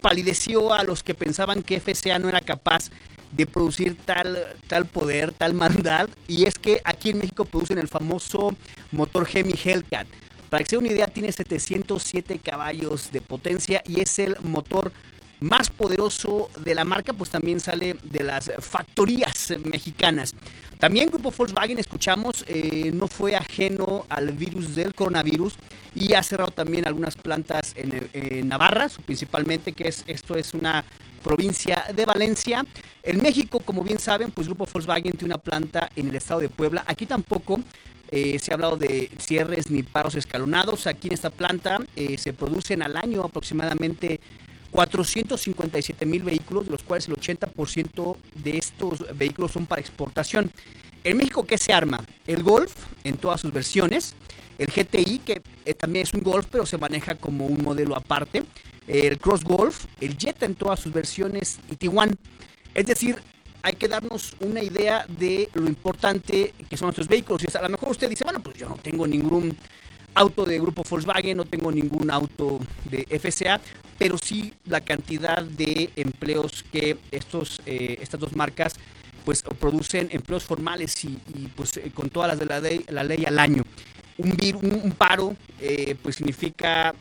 palideció 0.00 0.74
a 0.74 0.82
los 0.82 1.02
que 1.04 1.14
pensaban 1.14 1.62
que 1.62 1.80
FCA 1.80 2.18
no 2.18 2.28
era 2.28 2.40
capaz 2.40 2.90
de 2.90 2.94
producir 3.46 3.96
tal, 4.04 4.38
tal 4.68 4.86
poder, 4.86 5.32
tal 5.32 5.54
maldad. 5.54 6.08
Y 6.28 6.44
es 6.44 6.58
que 6.58 6.80
aquí 6.84 7.10
en 7.10 7.18
México 7.18 7.44
producen 7.44 7.78
el 7.78 7.88
famoso 7.88 8.54
motor 8.92 9.28
Hemi 9.32 9.54
Hellcat. 9.62 10.06
Para 10.50 10.62
que 10.62 10.70
sea 10.70 10.78
una 10.78 10.88
idea, 10.88 11.08
tiene 11.08 11.32
707 11.32 12.38
caballos 12.38 13.10
de 13.10 13.20
potencia 13.20 13.82
y 13.86 14.00
es 14.00 14.18
el 14.20 14.36
motor 14.42 14.92
más 15.44 15.68
poderoso 15.68 16.48
de 16.58 16.74
la 16.74 16.84
marca, 16.84 17.12
pues 17.12 17.30
también 17.30 17.60
sale 17.60 17.96
de 18.02 18.24
las 18.24 18.50
factorías 18.60 19.52
mexicanas. 19.64 20.34
También 20.78 21.10
Grupo 21.10 21.30
Volkswagen, 21.30 21.78
escuchamos, 21.78 22.44
eh, 22.48 22.90
no 22.92 23.08
fue 23.08 23.36
ajeno 23.36 24.06
al 24.08 24.32
virus 24.32 24.74
del 24.74 24.94
coronavirus 24.94 25.54
y 25.94 26.14
ha 26.14 26.22
cerrado 26.22 26.50
también 26.50 26.86
algunas 26.86 27.16
plantas 27.16 27.74
en, 27.76 28.48
Navarra, 28.48 28.88
principalmente, 29.04 29.72
que 29.72 29.88
es 29.88 30.04
esto 30.06 30.34
es 30.34 30.54
una 30.54 30.84
provincia 31.22 31.84
de 31.94 32.04
Valencia. 32.04 32.64
En 33.02 33.22
México, 33.22 33.60
como 33.60 33.84
bien 33.84 33.98
saben, 33.98 34.30
pues 34.30 34.46
Grupo 34.46 34.66
Volkswagen 34.72 35.12
tiene 35.12 35.34
una 35.34 35.42
planta 35.42 35.90
en 35.94 36.08
el 36.08 36.16
estado 36.16 36.40
de 36.40 36.48
Puebla. 36.48 36.84
Aquí 36.86 37.06
tampoco 37.06 37.60
eh, 38.10 38.38
se 38.38 38.50
ha 38.50 38.54
hablado 38.54 38.76
de 38.76 39.10
cierres 39.18 39.70
ni 39.70 39.82
paros 39.82 40.14
escalonados. 40.14 40.86
Aquí 40.86 41.08
en 41.08 41.14
esta 41.14 41.30
planta 41.30 41.80
eh, 41.96 42.16
se 42.18 42.32
producen 42.32 42.82
al 42.82 42.96
año 42.96 43.22
aproximadamente 43.22 44.20
457 44.74 46.04
mil 46.04 46.24
vehículos, 46.24 46.64
de 46.64 46.72
los 46.72 46.82
cuales 46.82 47.06
el 47.06 47.14
80% 47.14 48.16
de 48.34 48.58
estos 48.58 49.04
vehículos 49.16 49.52
son 49.52 49.66
para 49.66 49.80
exportación. 49.80 50.50
En 51.04 51.16
México, 51.16 51.44
¿qué 51.44 51.58
se 51.58 51.72
arma? 51.72 52.04
El 52.26 52.42
Golf 52.42 52.74
en 53.04 53.16
todas 53.16 53.40
sus 53.40 53.52
versiones, 53.52 54.16
el 54.58 54.66
GTI, 54.66 55.20
que 55.20 55.42
eh, 55.64 55.74
también 55.74 56.02
es 56.02 56.12
un 56.12 56.22
Golf, 56.22 56.46
pero 56.50 56.66
se 56.66 56.76
maneja 56.76 57.14
como 57.14 57.46
un 57.46 57.62
modelo 57.62 57.94
aparte, 57.94 58.42
el 58.88 59.16
Cross 59.18 59.44
Golf, 59.44 59.84
el 60.00 60.18
Jetta 60.18 60.44
en 60.44 60.56
todas 60.56 60.80
sus 60.80 60.92
versiones 60.92 61.60
y 61.70 61.76
Tiguan. 61.76 62.10
Es 62.74 62.86
decir, 62.86 63.16
hay 63.62 63.74
que 63.74 63.86
darnos 63.86 64.34
una 64.40 64.60
idea 64.60 65.06
de 65.06 65.50
lo 65.54 65.68
importante 65.68 66.52
que 66.68 66.76
son 66.76 66.86
nuestros 66.86 67.06
vehículos. 67.06 67.44
Y 67.44 67.56
a 67.56 67.62
lo 67.62 67.68
mejor 67.68 67.90
usted 67.90 68.10
dice, 68.10 68.24
bueno, 68.24 68.40
pues 68.40 68.56
yo 68.56 68.68
no 68.68 68.74
tengo 68.74 69.06
ningún 69.06 69.56
auto 70.14 70.44
de 70.44 70.58
grupo 70.58 70.82
Volkswagen, 70.88 71.36
no 71.36 71.44
tengo 71.44 71.70
ningún 71.70 72.10
auto 72.10 72.58
de 72.90 73.06
FCA, 73.20 73.60
pero 73.98 74.18
sí 74.18 74.52
la 74.66 74.80
cantidad 74.80 75.42
de 75.42 75.90
empleos 75.96 76.64
que 76.72 76.96
estos, 77.10 77.62
eh, 77.66 77.98
estas 78.00 78.20
dos 78.20 78.34
marcas 78.34 78.74
pues 79.24 79.42
producen 79.58 80.08
empleos 80.10 80.44
formales 80.44 81.02
y, 81.04 81.18
pues 81.56 81.78
eh, 81.78 81.90
con 81.94 82.10
todas 82.10 82.28
las 82.28 82.38
de 82.38 82.46
la 82.46 82.60
ley, 82.60 82.84
la 82.88 83.04
ley 83.04 83.24
al 83.24 83.38
año. 83.38 83.64
Un, 84.18 84.36
un, 84.62 84.92
paro 84.92 85.34
eh, 85.60 85.96
pues 86.00 86.16
significa 86.16 86.94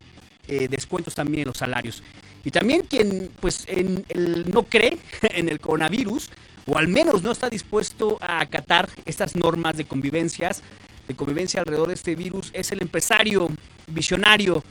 descuentos 0.47 1.15
también 1.15 1.41
en 1.41 1.47
los 1.47 1.57
salarios. 1.57 2.03
Y 2.43 2.51
también 2.51 2.81
quien 2.81 3.31
pues 3.39 3.63
en 3.67 4.03
el, 4.09 4.49
no 4.51 4.63
cree 4.63 4.97
en 5.21 5.47
el 5.47 5.59
coronavirus 5.59 6.29
o 6.65 6.77
al 6.77 6.87
menos 6.87 7.23
no 7.23 7.31
está 7.31 7.49
dispuesto 7.49 8.17
a 8.21 8.41
acatar 8.41 8.89
estas 9.05 9.35
normas 9.35 9.77
de 9.77 9.85
convivencias, 9.85 10.61
de 11.07 11.15
convivencia 11.15 11.59
alrededor 11.61 11.89
de 11.89 11.93
este 11.95 12.15
virus, 12.15 12.51
es 12.53 12.71
el 12.71 12.81
empresario 12.81 13.49
visionario 13.87 14.63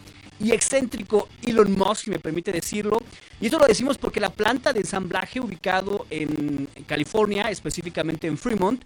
y 0.43 0.51
excéntrico 0.51 1.29
Elon 1.43 1.73
Musk, 1.73 2.05
si 2.05 2.11
me 2.11 2.19
permite 2.19 2.51
decirlo. 2.51 3.01
Y 3.41 3.47
esto 3.47 3.59
lo 3.59 3.67
decimos 3.67 3.97
porque 3.97 4.19
la 4.19 4.31
planta 4.31 4.73
de 4.73 4.81
ensamblaje 4.81 5.41
ubicado 5.41 6.07
en 6.11 6.69
California, 6.87 7.51
específicamente 7.51 8.27
en 8.27 8.37
Fremont, 8.37 8.83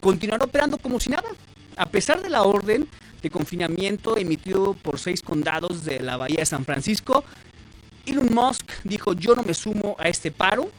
continuará 0.00 0.44
operando 0.44 0.76
como 0.78 1.00
si 1.00 1.10
nada, 1.10 1.28
a 1.76 1.86
pesar 1.86 2.22
de 2.22 2.28
la 2.28 2.42
orden 2.42 2.86
de 3.22 3.30
confinamiento 3.30 4.16
emitido 4.16 4.74
por 4.74 4.98
seis 4.98 5.22
condados 5.22 5.84
de 5.84 6.00
la 6.00 6.16
Bahía 6.16 6.40
de 6.40 6.46
San 6.46 6.64
Francisco. 6.64 7.24
Elon 8.06 8.32
Musk 8.32 8.70
dijo, 8.84 9.14
yo 9.14 9.34
no 9.34 9.42
me 9.42 9.54
sumo 9.54 9.96
a 9.98 10.08
este 10.08 10.30
paro. 10.30 10.70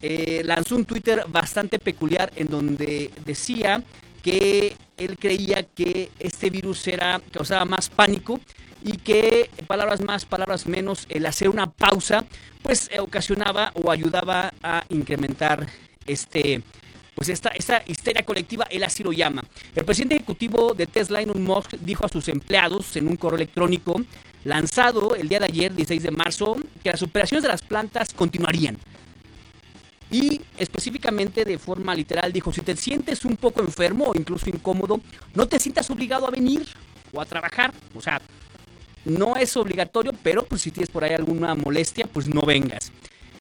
Eh, 0.00 0.42
lanzó 0.44 0.76
un 0.76 0.84
Twitter 0.84 1.24
bastante 1.28 1.78
peculiar 1.78 2.32
en 2.36 2.46
donde 2.46 3.10
decía 3.24 3.82
que 4.22 4.76
él 4.96 5.18
creía 5.18 5.62
que 5.62 6.10
este 6.18 6.50
virus 6.50 6.86
era, 6.86 7.20
causaba 7.32 7.64
más 7.64 7.88
pánico 7.88 8.40
y 8.84 8.98
que, 8.98 9.50
palabras 9.66 10.00
más, 10.00 10.24
palabras 10.24 10.66
menos, 10.66 11.06
el 11.08 11.26
hacer 11.26 11.48
una 11.48 11.70
pausa, 11.70 12.24
pues 12.62 12.90
ocasionaba 12.98 13.72
o 13.74 13.90
ayudaba 13.90 14.52
a 14.62 14.84
incrementar 14.88 15.66
este 16.06 16.62
pues 17.18 17.30
esta, 17.30 17.48
esta 17.48 17.82
histeria 17.84 18.24
colectiva, 18.24 18.64
él 18.70 18.84
así 18.84 19.02
lo 19.02 19.10
llama. 19.12 19.42
El 19.74 19.84
presidente 19.84 20.14
ejecutivo 20.14 20.72
de 20.72 20.86
Tesla, 20.86 21.20
Elon 21.20 21.42
Musk, 21.42 21.72
dijo 21.80 22.06
a 22.06 22.08
sus 22.08 22.28
empleados 22.28 22.94
en 22.94 23.08
un 23.08 23.16
correo 23.16 23.38
electrónico 23.38 24.00
lanzado 24.44 25.16
el 25.16 25.28
día 25.28 25.40
de 25.40 25.46
ayer, 25.46 25.74
16 25.74 26.00
de 26.04 26.10
marzo, 26.12 26.56
que 26.80 26.92
las 26.92 27.02
operaciones 27.02 27.42
de 27.42 27.48
las 27.48 27.62
plantas 27.62 28.14
continuarían. 28.14 28.78
Y 30.12 30.40
específicamente 30.58 31.44
de 31.44 31.58
forma 31.58 31.92
literal 31.92 32.32
dijo, 32.32 32.52
si 32.52 32.60
te 32.60 32.76
sientes 32.76 33.24
un 33.24 33.36
poco 33.36 33.62
enfermo 33.62 34.04
o 34.04 34.16
incluso 34.16 34.48
incómodo, 34.48 35.00
no 35.34 35.48
te 35.48 35.58
sientas 35.58 35.90
obligado 35.90 36.24
a 36.28 36.30
venir 36.30 36.68
o 37.12 37.20
a 37.20 37.26
trabajar. 37.26 37.74
O 37.96 38.00
sea, 38.00 38.22
no 39.08 39.36
es 39.36 39.56
obligatorio, 39.56 40.12
pero 40.22 40.44
pues 40.44 40.62
si 40.62 40.70
tienes 40.70 40.90
por 40.90 41.04
ahí 41.04 41.14
alguna 41.14 41.54
molestia, 41.54 42.06
pues 42.12 42.28
no 42.28 42.42
vengas. 42.42 42.92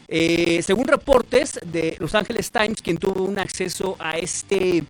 Eh, 0.08 0.62
según 0.64 0.88
reportes 0.88 1.60
de 1.66 1.98
Los 2.00 2.16
Angeles 2.16 2.50
Times, 2.52 2.82
quien 2.82 2.98
tuvo 2.98 3.24
un 3.24 3.38
acceso 3.40 3.98
a 4.00 4.18
este, 4.18 4.84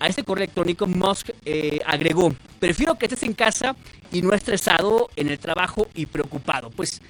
a 0.00 0.08
este 0.08 0.24
correo 0.24 0.44
electrónico, 0.44 0.86
Musk 0.86 1.30
eh, 1.44 1.78
agregó, 1.86 2.34
prefiero 2.58 2.96
que 2.96 3.06
estés 3.06 3.22
en 3.22 3.34
casa 3.34 3.76
y 4.10 4.20
no 4.22 4.32
estresado 4.32 5.10
en 5.14 5.28
el 5.28 5.38
trabajo 5.38 5.86
y 5.94 6.06
preocupado. 6.06 6.70
Pues 6.70 7.00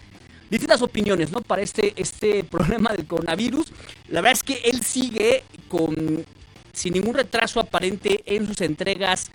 distintas 0.50 0.83
opiniones, 0.83 1.31
¿no? 1.33 1.41
Para 1.41 1.62
este, 1.62 1.95
este 1.97 2.45
problema 2.50 2.93
del 2.93 3.07
coronavirus. 3.07 3.73
La 4.09 4.21
verdad 4.21 4.38
es 4.38 4.43
que 4.43 4.61
él 4.69 4.83
sigue 4.83 5.45
con 5.69 6.25
sin 6.73 6.95
ningún 6.95 7.15
retraso 7.15 7.59
aparente 7.59 8.23
en 8.27 8.47
sus 8.47 8.61
entregas 8.61 9.31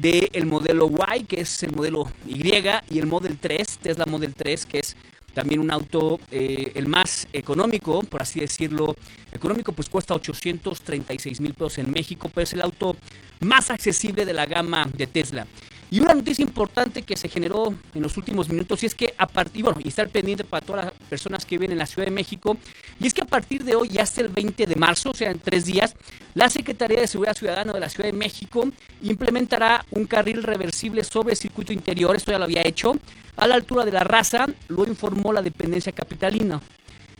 del 0.00 0.46
modelo 0.46 0.90
Y, 1.16 1.24
que 1.24 1.40
es 1.40 1.62
el 1.62 1.72
modelo 1.72 2.10
Y, 2.26 2.46
y 2.46 2.98
el 2.98 3.06
Model 3.06 3.36
3, 3.38 3.78
Tesla 3.78 4.04
Model 4.06 4.34
3, 4.34 4.66
que 4.66 4.78
es 4.78 4.96
también 5.34 5.60
un 5.60 5.70
auto 5.70 6.18
eh, 6.30 6.72
el 6.74 6.88
más 6.88 7.28
económico, 7.32 8.02
por 8.02 8.22
así 8.22 8.40
decirlo, 8.40 8.96
económico, 9.32 9.72
pues 9.72 9.88
cuesta 9.88 10.14
836 10.14 11.40
mil 11.40 11.54
pesos 11.54 11.78
en 11.78 11.90
México, 11.90 12.30
pero 12.32 12.42
es 12.42 12.52
el 12.52 12.62
auto 12.62 12.96
más 13.40 13.70
accesible 13.70 14.24
de 14.24 14.32
la 14.32 14.46
gama 14.46 14.88
de 14.96 15.06
Tesla. 15.06 15.46
Y 15.90 16.00
una 16.00 16.12
noticia 16.12 16.42
importante 16.42 17.02
que 17.02 17.16
se 17.16 17.28
generó 17.28 17.74
en 17.94 18.02
los 18.02 18.16
últimos 18.18 18.48
minutos 18.50 18.82
y 18.82 18.86
es 18.86 18.94
que 18.94 19.14
a 19.16 19.26
partir, 19.26 19.64
bueno, 19.64 19.78
y 19.82 19.88
estar 19.88 20.08
pendiente 20.10 20.44
para 20.44 20.64
todas 20.64 20.84
las 20.86 20.94
personas 21.08 21.46
que 21.46 21.56
viven 21.56 21.72
en 21.72 21.78
la 21.78 21.86
Ciudad 21.86 22.06
de 22.06 22.12
México, 22.12 22.58
y 23.00 23.06
es 23.06 23.14
que 23.14 23.22
a 23.22 23.26
partir 23.26 23.64
de 23.64 23.74
hoy, 23.74 23.88
ya 23.88 24.02
hasta 24.02 24.20
el 24.20 24.28
20 24.28 24.66
de 24.66 24.76
marzo, 24.76 25.10
o 25.10 25.14
sea, 25.14 25.30
en 25.30 25.38
tres 25.38 25.64
días, 25.64 25.96
la 26.34 26.50
Secretaría 26.50 27.00
de 27.00 27.06
Seguridad 27.06 27.36
Ciudadana 27.36 27.72
de 27.72 27.80
la 27.80 27.88
Ciudad 27.88 28.10
de 28.10 28.16
México 28.16 28.68
implementará 29.02 29.84
un 29.90 30.04
carril 30.04 30.42
reversible 30.42 31.04
sobre 31.04 31.32
el 31.32 31.38
circuito 31.38 31.72
interior, 31.72 32.14
esto 32.14 32.32
ya 32.32 32.38
lo 32.38 32.44
había 32.44 32.66
hecho, 32.66 32.94
a 33.36 33.46
la 33.46 33.54
altura 33.54 33.84
de 33.86 33.92
la 33.92 34.04
raza, 34.04 34.46
lo 34.68 34.86
informó 34.86 35.32
la 35.32 35.40
dependencia 35.40 35.92
capitalina. 35.92 36.60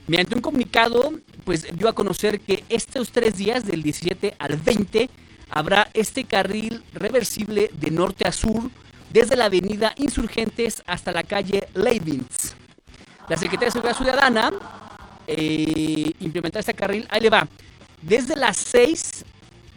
Mediante 0.09 0.35
un 0.35 0.41
comunicado, 0.41 1.13
pues 1.45 1.67
dio 1.77 1.89
a 1.89 1.95
conocer 1.95 2.41
que 2.41 2.65
estos 2.69 3.13
tres 3.13 3.37
días, 3.37 3.65
del 3.65 3.83
17 3.83 4.35
al 4.39 4.57
20, 4.57 5.09
habrá 5.51 5.89
este 5.95 6.25
carril 6.25 6.83
reversible 6.93 7.71
de 7.73 7.91
norte 7.91 8.27
a 8.27 8.33
sur 8.33 8.71
desde 9.11 9.37
la 9.37 9.47
avenida 9.47 9.95
Insurgentes 9.97 10.83
hasta 10.87 11.13
la 11.13 11.23
calle 11.23 11.69
Leibniz. 11.75 12.55
La 13.29 13.37
Secretaría 13.37 13.67
de 13.67 13.73
Seguridad 13.73 13.97
Ciudadana 13.97 14.53
eh, 15.27 16.13
implementará 16.21 16.61
este 16.61 16.75
carril, 16.75 17.07
ahí 17.11 17.21
le 17.21 17.31
va, 17.31 17.47
desde 18.03 18.37
las 18.37 18.57
6 18.57 19.25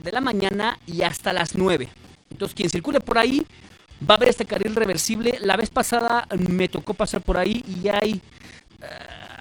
de 0.03 0.11
la 0.11 0.21
mañana 0.21 0.77
y 0.85 1.01
hasta 1.01 1.33
las 1.33 1.55
9. 1.55 1.89
Entonces, 2.29 2.55
quien 2.55 2.69
circule 2.69 2.99
por 2.99 3.17
ahí 3.17 3.45
va 4.09 4.15
a 4.15 4.17
ver 4.17 4.29
este 4.29 4.45
carril 4.45 4.75
reversible. 4.75 5.37
La 5.41 5.57
vez 5.57 5.69
pasada 5.69 6.27
me 6.49 6.69
tocó 6.69 6.93
pasar 6.93 7.21
por 7.21 7.37
ahí 7.37 7.63
y 7.67 7.87
hay, 7.89 8.21
eh, 8.81 8.87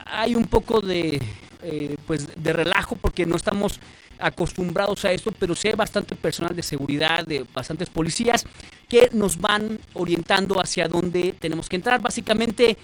hay 0.06 0.34
un 0.34 0.46
poco 0.46 0.80
de, 0.80 1.20
eh, 1.62 1.96
pues, 2.06 2.28
de 2.42 2.52
relajo 2.52 2.96
porque 2.96 3.26
no 3.26 3.36
estamos 3.36 3.80
acostumbrados 4.18 5.04
a 5.04 5.12
esto, 5.12 5.32
pero 5.32 5.54
sí 5.54 5.68
hay 5.68 5.74
bastante 5.74 6.14
personal 6.14 6.54
de 6.54 6.62
seguridad, 6.62 7.26
de 7.26 7.46
bastantes 7.54 7.88
policías 7.88 8.44
que 8.88 9.08
nos 9.12 9.38
van 9.38 9.78
orientando 9.94 10.60
hacia 10.60 10.88
dónde 10.88 11.34
tenemos 11.38 11.68
que 11.68 11.76
entrar. 11.76 12.00
Básicamente, 12.00 12.76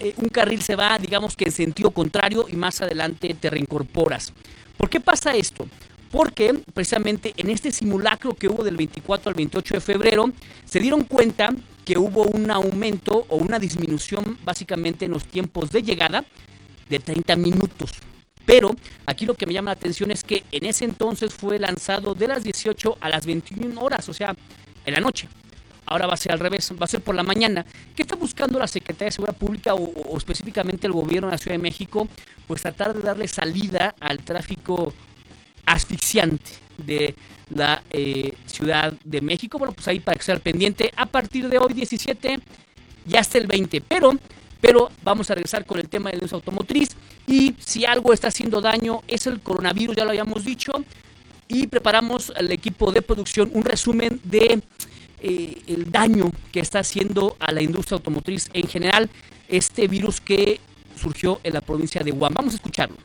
eh, 0.00 0.14
un 0.16 0.28
carril 0.28 0.62
se 0.62 0.76
va, 0.76 0.98
digamos 0.98 1.36
que 1.36 1.44
en 1.44 1.52
sentido 1.52 1.90
contrario 1.90 2.46
y 2.48 2.56
más 2.56 2.80
adelante 2.80 3.34
te 3.38 3.50
reincorporas. 3.50 4.32
¿Por 4.76 4.88
qué 4.88 5.00
pasa 5.00 5.34
esto? 5.34 5.66
Porque 6.10 6.54
precisamente 6.72 7.34
en 7.36 7.50
este 7.50 7.70
simulacro 7.70 8.34
que 8.34 8.48
hubo 8.48 8.64
del 8.64 8.76
24 8.76 9.28
al 9.28 9.34
28 9.34 9.74
de 9.74 9.80
febrero, 9.80 10.30
se 10.64 10.80
dieron 10.80 11.04
cuenta 11.04 11.52
que 11.84 11.98
hubo 11.98 12.22
un 12.22 12.50
aumento 12.50 13.26
o 13.28 13.36
una 13.36 13.58
disminución 13.58 14.38
básicamente 14.44 15.06
en 15.06 15.10
los 15.10 15.24
tiempos 15.24 15.70
de 15.70 15.82
llegada 15.82 16.24
de 16.88 16.98
30 16.98 17.36
minutos. 17.36 17.92
Pero 18.48 18.74
aquí 19.04 19.26
lo 19.26 19.34
que 19.34 19.44
me 19.44 19.52
llama 19.52 19.72
la 19.72 19.74
atención 19.74 20.10
es 20.10 20.24
que 20.24 20.42
en 20.52 20.64
ese 20.64 20.86
entonces 20.86 21.34
fue 21.34 21.58
lanzado 21.58 22.14
de 22.14 22.26
las 22.28 22.42
18 22.42 22.96
a 22.98 23.10
las 23.10 23.26
21 23.26 23.78
horas, 23.78 24.08
o 24.08 24.14
sea, 24.14 24.34
en 24.86 24.94
la 24.94 25.00
noche. 25.00 25.28
Ahora 25.84 26.06
va 26.06 26.14
a 26.14 26.16
ser 26.16 26.32
al 26.32 26.38
revés, 26.38 26.72
va 26.72 26.84
a 26.84 26.86
ser 26.86 27.02
por 27.02 27.14
la 27.14 27.22
mañana. 27.22 27.66
¿Qué 27.94 28.00
está 28.00 28.16
buscando 28.16 28.58
la 28.58 28.66
Secretaría 28.66 29.08
de 29.08 29.12
Seguridad 29.12 29.36
Pública 29.36 29.74
o, 29.74 30.16
específicamente 30.16 30.86
el 30.86 30.94
gobierno 30.94 31.28
de 31.28 31.32
la 31.32 31.38
Ciudad 31.38 31.58
de 31.58 31.62
México? 31.62 32.08
Pues 32.46 32.62
tratar 32.62 32.94
de 32.94 33.02
darle 33.02 33.28
salida 33.28 33.94
al 34.00 34.20
tráfico 34.20 34.94
asfixiante 35.66 36.52
de 36.78 37.14
la 37.50 37.82
eh, 37.90 38.32
Ciudad 38.46 38.94
de 39.04 39.20
México. 39.20 39.58
Bueno, 39.58 39.74
pues 39.74 39.86
ahí 39.88 40.00
para 40.00 40.16
que 40.16 40.24
sea 40.24 40.38
pendiente 40.38 40.90
a 40.96 41.04
partir 41.04 41.50
de 41.50 41.58
hoy 41.58 41.74
17 41.74 42.40
y 43.06 43.14
hasta 43.14 43.36
el 43.36 43.46
20. 43.46 43.82
Pero, 43.82 44.14
pero 44.60 44.90
vamos 45.02 45.30
a 45.30 45.34
regresar 45.34 45.64
con 45.64 45.78
el 45.78 45.88
tema 45.88 46.10
de 46.10 46.18
luz 46.18 46.32
automotriz. 46.32 46.90
Y 47.26 47.54
si 47.58 47.84
algo 47.84 48.12
está 48.12 48.28
haciendo 48.28 48.60
daño 48.60 49.02
es 49.08 49.26
el 49.26 49.40
coronavirus, 49.40 49.96
ya 49.96 50.04
lo 50.04 50.10
habíamos 50.10 50.44
dicho. 50.44 50.72
Y 51.46 51.66
preparamos 51.66 52.30
al 52.36 52.50
equipo 52.52 52.92
de 52.92 53.02
producción 53.02 53.50
un 53.54 53.64
resumen 53.64 54.20
de 54.24 54.60
eh, 55.20 55.62
el 55.66 55.90
daño 55.90 56.30
que 56.52 56.60
está 56.60 56.80
haciendo 56.80 57.36
a 57.40 57.52
la 57.52 57.62
industria 57.62 57.96
automotriz 57.96 58.50
en 58.52 58.68
general 58.68 59.10
este 59.48 59.88
virus 59.88 60.20
que 60.20 60.60
surgió 61.00 61.40
en 61.42 61.54
la 61.54 61.60
provincia 61.60 62.02
de 62.02 62.12
Wuhan. 62.12 62.34
Vamos 62.34 62.52
a 62.54 62.56
escucharlo. 62.56 62.96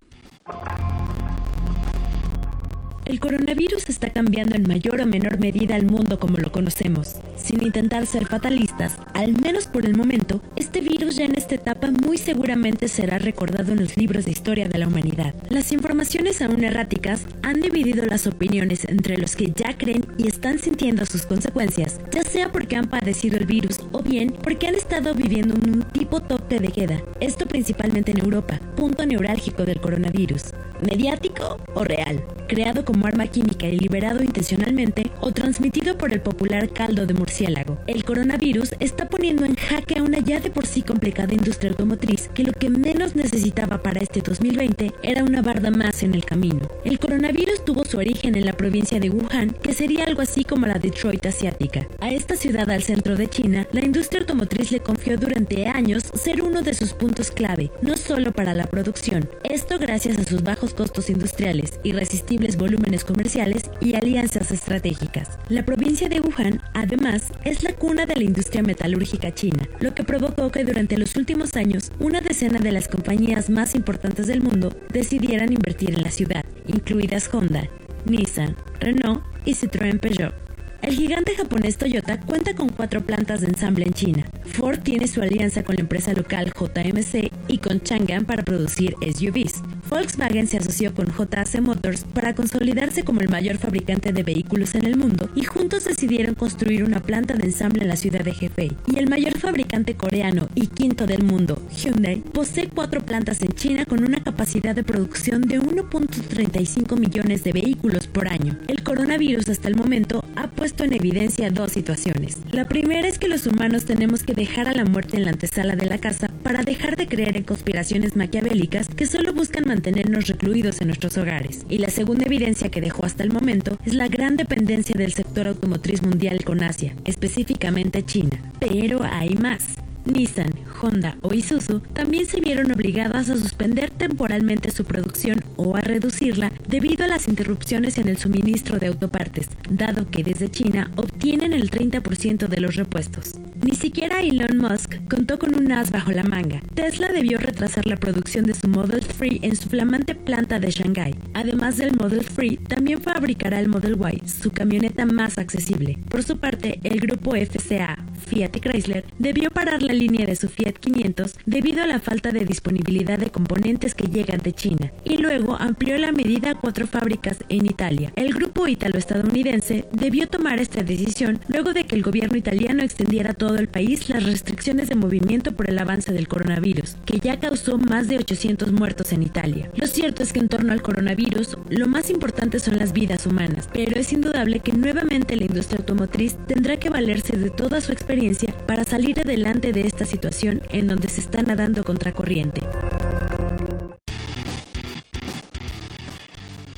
El 3.05 3.19
coronavirus 3.19 3.89
está 3.89 4.11
cambiando 4.11 4.55
en 4.55 4.65
mayor 4.65 5.01
o 5.01 5.05
menor 5.05 5.37
medida 5.37 5.75
el 5.75 5.85
mundo 5.85 6.19
como 6.19 6.37
lo 6.37 6.53
conocemos. 6.53 7.17
Sin 7.35 7.61
intentar 7.61 8.05
ser 8.05 8.25
fatalistas, 8.25 8.95
al 9.13 9.33
menos 9.33 9.67
por 9.67 9.85
el 9.85 9.97
momento, 9.97 10.41
este 10.55 10.79
virus 10.79 11.17
ya 11.17 11.25
en 11.25 11.35
esta 11.35 11.55
etapa 11.55 11.91
muy 11.91 12.17
seguramente 12.17 12.87
será 12.87 13.19
recordado 13.19 13.73
en 13.73 13.81
los 13.81 13.97
libros 13.97 14.23
de 14.23 14.31
historia 14.31 14.69
de 14.69 14.77
la 14.77 14.87
humanidad. 14.87 15.35
Las 15.49 15.73
informaciones 15.73 16.41
aún 16.41 16.63
erráticas 16.63 17.25
han 17.41 17.59
dividido 17.59 18.05
las 18.05 18.25
opiniones 18.25 18.85
entre 18.85 19.17
los 19.17 19.35
que 19.35 19.51
ya 19.51 19.77
creen 19.77 20.05
y 20.17 20.29
están 20.29 20.59
sintiendo 20.59 21.05
sus 21.05 21.25
consecuencias, 21.25 21.99
ya 22.09 22.23
sea 22.23 22.53
porque 22.53 22.77
han 22.77 22.89
padecido 22.89 23.37
el 23.37 23.45
virus 23.45 23.81
o 23.91 24.01
bien 24.01 24.33
porque 24.41 24.67
han 24.67 24.75
estado 24.75 25.13
viviendo 25.13 25.55
un 25.55 25.81
tipo 25.91 26.21
toque 26.21 26.59
de 26.59 26.69
queda, 26.69 27.03
esto 27.19 27.47
principalmente 27.47 28.11
en 28.11 28.19
Europa, 28.19 28.61
punto 28.77 29.05
neurálgico 29.05 29.65
del 29.65 29.81
coronavirus. 29.81 30.53
¿Mediático 30.81 31.57
o 31.75 31.83
real? 31.83 32.23
Creado 32.53 32.85
como 32.85 33.07
arma 33.07 33.25
química 33.25 33.65
y 33.65 33.79
liberado 33.79 34.21
intencionalmente 34.21 35.09
o 35.21 35.31
transmitido 35.31 35.97
por 35.97 36.13
el 36.13 36.21
popular 36.21 36.69
caldo 36.69 37.07
de 37.07 37.15
murciélago. 37.15 37.79
El 37.87 38.03
coronavirus 38.03 38.75
está 38.79 39.09
poniendo 39.09 39.43
en 39.43 39.55
jaque 39.55 39.97
a 39.97 40.03
una 40.03 40.19
ya 40.19 40.39
de 40.39 40.51
por 40.51 40.67
sí 40.67 40.83
complicada 40.83 41.33
industria 41.33 41.71
automotriz 41.71 42.29
que 42.35 42.43
lo 42.43 42.51
que 42.53 42.69
menos 42.69 43.15
necesitaba 43.15 43.81
para 43.81 44.01
este 44.01 44.21
2020 44.21 44.93
era 45.01 45.23
una 45.23 45.41
barda 45.41 45.71
más 45.71 46.03
en 46.03 46.13
el 46.13 46.25
camino. 46.25 46.69
El 46.85 46.99
coronavirus 46.99 47.65
tuvo 47.65 47.85
su 47.85 47.97
origen 47.97 48.35
en 48.35 48.45
la 48.45 48.53
provincia 48.53 48.99
de 48.99 49.09
Wuhan, 49.09 49.49
que 49.63 49.73
sería 49.73 50.03
algo 50.03 50.21
así 50.21 50.43
como 50.43 50.67
la 50.67 50.77
Detroit 50.77 51.25
asiática. 51.25 51.87
A 52.01 52.11
esta 52.11 52.35
ciudad 52.35 52.69
al 52.69 52.83
centro 52.83 53.15
de 53.15 53.29
China, 53.31 53.67
la 53.71 53.83
industria 53.83 54.21
automotriz 54.21 54.71
le 54.71 54.79
confió 54.79 55.17
durante 55.17 55.65
años 55.65 56.03
ser 56.13 56.43
uno 56.43 56.61
de 56.61 56.75
sus 56.75 56.93
puntos 56.93 57.31
clave, 57.31 57.71
no 57.81 57.97
solo 57.97 58.31
para 58.31 58.53
la 58.53 58.67
producción, 58.67 59.27
esto 59.43 59.79
gracias 59.79 60.19
a 60.19 60.23
sus 60.23 60.43
bajos 60.43 60.75
costos 60.75 61.09
industriales, 61.09 61.79
irresistibles 61.81 62.42
volúmenes 62.57 63.03
comerciales 63.03 63.63
y 63.79 63.95
alianzas 63.95 64.51
estratégicas. 64.51 65.39
La 65.49 65.65
provincia 65.65 66.09
de 66.09 66.19
Wuhan, 66.19 66.61
además, 66.73 67.31
es 67.43 67.63
la 67.63 67.73
cuna 67.73 68.05
de 68.05 68.15
la 68.15 68.23
industria 68.23 68.61
metalúrgica 68.61 69.33
china, 69.33 69.67
lo 69.79 69.93
que 69.93 70.03
provocó 70.03 70.51
que 70.51 70.63
durante 70.63 70.97
los 70.97 71.15
últimos 71.15 71.55
años 71.55 71.91
una 71.99 72.21
decena 72.21 72.59
de 72.59 72.71
las 72.71 72.87
compañías 72.87 73.49
más 73.49 73.75
importantes 73.75 74.27
del 74.27 74.41
mundo 74.41 74.75
decidieran 74.91 75.53
invertir 75.53 75.91
en 75.91 76.03
la 76.03 76.11
ciudad, 76.11 76.45
incluidas 76.67 77.29
Honda, 77.33 77.69
Nissan, 78.05 78.55
Renault 78.79 79.23
y 79.45 79.53
Citroën 79.55 79.99
Peugeot. 79.99 80.42
El 80.83 80.95
gigante 80.95 81.33
japonés 81.33 81.77
Toyota 81.77 82.19
cuenta 82.19 82.55
con 82.55 82.67
cuatro 82.67 83.05
plantas 83.05 83.39
de 83.39 83.47
ensamble 83.47 83.85
en 83.85 83.93
China. 83.93 84.25
Ford 84.43 84.79
tiene 84.79 85.07
su 85.07 85.21
alianza 85.21 85.63
con 85.63 85.75
la 85.75 85.81
empresa 85.81 86.11
local 86.11 86.51
JMC 86.53 87.31
y 87.47 87.59
con 87.59 87.79
Chang'an 87.79 88.25
para 88.25 88.43
producir 88.43 88.97
SUVs. 89.01 89.63
Volkswagen 89.89 90.45
se 90.45 90.57
asoció 90.57 90.93
con 90.93 91.07
JAC 91.07 91.61
Motors 91.61 92.03
para 92.13 92.35
consolidarse 92.35 93.03
como 93.03 93.21
el 93.21 93.29
mayor 93.29 93.59
fabricante 93.59 94.11
de 94.11 94.23
vehículos 94.23 94.75
en 94.75 94.85
el 94.85 94.97
mundo 94.97 95.29
y 95.35 95.45
juntos 95.45 95.85
decidieron 95.85 96.35
construir 96.35 96.83
una 96.83 96.99
planta 96.99 97.33
de 97.33 97.45
ensamble 97.45 97.83
en 97.83 97.87
la 97.87 97.95
ciudad 97.95 98.25
de 98.25 98.31
Hefei. 98.31 98.75
Y 98.87 98.99
el 98.99 99.09
mayor 99.09 99.39
fabricante 99.39 99.95
coreano 99.95 100.49
y 100.53 100.67
quinto 100.67 101.05
del 101.05 101.23
mundo, 101.23 101.61
Hyundai, 101.77 102.17
posee 102.17 102.67
cuatro 102.67 103.05
plantas 103.05 103.41
en 103.41 103.53
China 103.53 103.85
con 103.85 104.03
una 104.03 104.21
capacidad 104.21 104.75
de 104.75 104.83
producción 104.83 105.43
de 105.43 105.61
1.35 105.61 106.99
millones 106.99 107.43
de 107.45 107.53
vehículos 107.53 108.07
por 108.07 108.27
año. 108.27 108.57
El 108.67 108.83
coronavirus 108.83 109.47
hasta 109.47 109.69
el 109.69 109.75
momento 109.75 110.25
ha 110.35 110.47
puesto 110.47 110.72
en 110.81 110.93
evidencia 110.93 111.51
dos 111.51 111.73
situaciones. 111.73 112.39
La 112.51 112.67
primera 112.67 113.07
es 113.07 113.19
que 113.19 113.27
los 113.27 113.45
humanos 113.45 113.85
tenemos 113.85 114.23
que 114.23 114.33
dejar 114.33 114.67
a 114.67 114.73
la 114.73 114.85
muerte 114.85 115.17
en 115.17 115.25
la 115.25 115.31
antesala 115.31 115.75
de 115.75 115.85
la 115.85 115.99
casa 115.99 116.29
para 116.41 116.63
dejar 116.63 116.95
de 116.95 117.07
creer 117.07 117.37
en 117.37 117.43
conspiraciones 117.43 118.15
maquiavélicas 118.15 118.87
que 118.87 119.05
solo 119.05 119.33
buscan 119.33 119.67
mantenernos 119.67 120.27
recluidos 120.27 120.81
en 120.81 120.87
nuestros 120.87 121.17
hogares. 121.17 121.65
Y 121.69 121.77
la 121.77 121.89
segunda 121.89 122.25
evidencia 122.25 122.71
que 122.71 122.81
dejó 122.81 123.05
hasta 123.05 123.23
el 123.23 123.31
momento 123.31 123.77
es 123.85 123.93
la 123.93 124.07
gran 124.07 124.35
dependencia 124.35 124.95
del 124.97 125.13
sector 125.13 125.47
automotriz 125.47 126.01
mundial 126.01 126.43
con 126.43 126.63
Asia, 126.63 126.95
específicamente 127.05 128.03
China. 128.03 128.39
Pero 128.59 129.03
hay 129.03 129.35
más. 129.35 129.75
Nissan, 130.05 130.51
Honda 130.83 131.17
o 131.21 131.33
Isuzu 131.33 131.79
también 131.93 132.25
se 132.25 132.41
vieron 132.41 132.71
obligadas 132.71 133.29
a 133.29 133.37
suspender 133.37 133.89
temporalmente 133.89 134.69
su 134.69 134.83
producción 134.83 135.41
o 135.55 135.77
a 135.77 135.81
reducirla 135.81 136.51
debido 136.67 137.05
a 137.05 137.07
las 137.07 137.27
interrupciones 137.27 137.97
en 137.97 138.09
el 138.09 138.17
suministro 138.17 138.79
de 138.79 138.87
autopartes, 138.87 139.47
dado 139.69 140.09
que 140.09 140.23
desde 140.23 140.51
China 140.51 140.91
obtienen 140.97 141.53
el 141.53 141.71
30% 141.71 142.47
de 142.47 142.59
los 142.59 142.75
repuestos. 142.75 143.35
Ni 143.63 143.75
siquiera 143.75 144.21
Elon 144.21 144.57
Musk 144.57 144.95
contó 145.09 145.39
con 145.39 145.55
un 145.55 145.71
as 145.71 145.89
bajo 145.89 146.11
la 146.11 146.23
manga. 146.23 146.59
Tesla 146.73 147.09
debió 147.13 147.37
retrasar 147.37 147.85
la 147.85 147.95
producción 147.95 148.45
de 148.45 148.53
su 148.53 148.67
Model 148.67 148.99
3 148.99 149.39
en 149.41 149.55
su 149.55 149.69
flamante 149.69 150.15
planta 150.15 150.59
de 150.59 150.69
Shanghai. 150.69 151.15
Además 151.33 151.77
del 151.77 151.95
Model 151.95 152.25
3, 152.25 152.59
también 152.67 153.01
fabricará 153.01 153.61
el 153.61 153.69
Model 153.69 153.97
Y, 154.11 154.27
su 154.27 154.51
camioneta 154.51 155.05
más 155.05 155.37
accesible. 155.37 155.97
Por 156.09 156.23
su 156.23 156.39
parte, 156.39 156.81
el 156.83 156.99
grupo 156.99 157.35
FCA, 157.35 157.97
Fiat 158.27 158.57
Chrysler, 158.59 159.05
debió 159.17 159.49
parar 159.49 159.81
la 159.81 159.93
línea 159.93 160.25
de 160.25 160.35
su 160.35 160.49
Fiat 160.49 160.72
500 160.79 161.35
debido 161.45 161.83
a 161.83 161.87
la 161.87 161.99
falta 161.99 162.31
de 162.31 162.45
disponibilidad 162.45 163.19
de 163.19 163.29
componentes 163.29 163.95
que 163.95 164.07
llegan 164.07 164.39
de 164.39 164.53
China, 164.53 164.91
y 165.03 165.17
luego 165.17 165.55
amplió 165.55 165.97
la 165.97 166.11
medida 166.11 166.51
a 166.51 166.55
cuatro 166.55 166.87
fábricas 166.87 167.37
en 167.49 167.65
Italia. 167.65 168.11
El 168.15 168.33
grupo 168.33 168.67
italo-estadounidense 168.67 169.85
debió 169.91 170.27
tomar 170.27 170.59
esta 170.59 170.83
decisión 170.83 171.39
luego 171.47 171.73
de 171.73 171.85
que 171.85 171.95
el 171.95 172.03
gobierno 172.03 172.37
italiano 172.37 172.83
extendiera 172.83 173.33
todo 173.33 173.57
el 173.57 173.67
país 173.67 174.09
las 174.09 174.23
restricciones 174.23 174.89
de 174.89 174.95
movimiento 174.95 175.53
por 175.53 175.69
el 175.69 175.79
avance 175.79 176.11
del 176.11 176.27
coronavirus, 176.27 176.97
que 177.05 177.19
ya 177.19 177.39
causó 177.39 177.77
más 177.77 178.07
de 178.07 178.17
800 178.17 178.71
muertos 178.71 179.11
en 179.11 179.23
Italia. 179.23 179.69
Lo 179.75 179.87
cierto 179.87 180.23
es 180.23 180.33
que 180.33 180.39
en 180.39 180.49
torno 180.49 180.73
al 180.73 180.81
coronavirus, 180.81 181.57
lo 181.69 181.87
más 181.87 182.09
importante 182.09 182.59
son 182.59 182.77
las 182.77 182.93
vidas 182.93 183.25
humanas, 183.25 183.69
pero 183.73 183.99
es 183.99 184.13
indudable 184.13 184.59
que 184.59 184.73
nuevamente 184.73 185.35
la 185.35 185.45
industria 185.45 185.79
automotriz 185.79 186.37
tendrá 186.47 186.77
que 186.77 186.89
valerse 186.89 187.37
de 187.37 187.49
toda 187.49 187.81
su 187.81 187.91
experiencia 187.91 188.53
para 188.67 188.83
salir 188.83 189.19
adelante 189.19 189.71
de 189.71 189.81
esta 189.81 190.05
situación 190.05 190.52
en 190.69 190.87
donde 190.87 191.09
se 191.09 191.21
está 191.21 191.41
nadando 191.41 191.83
contracorriente. 191.83 192.61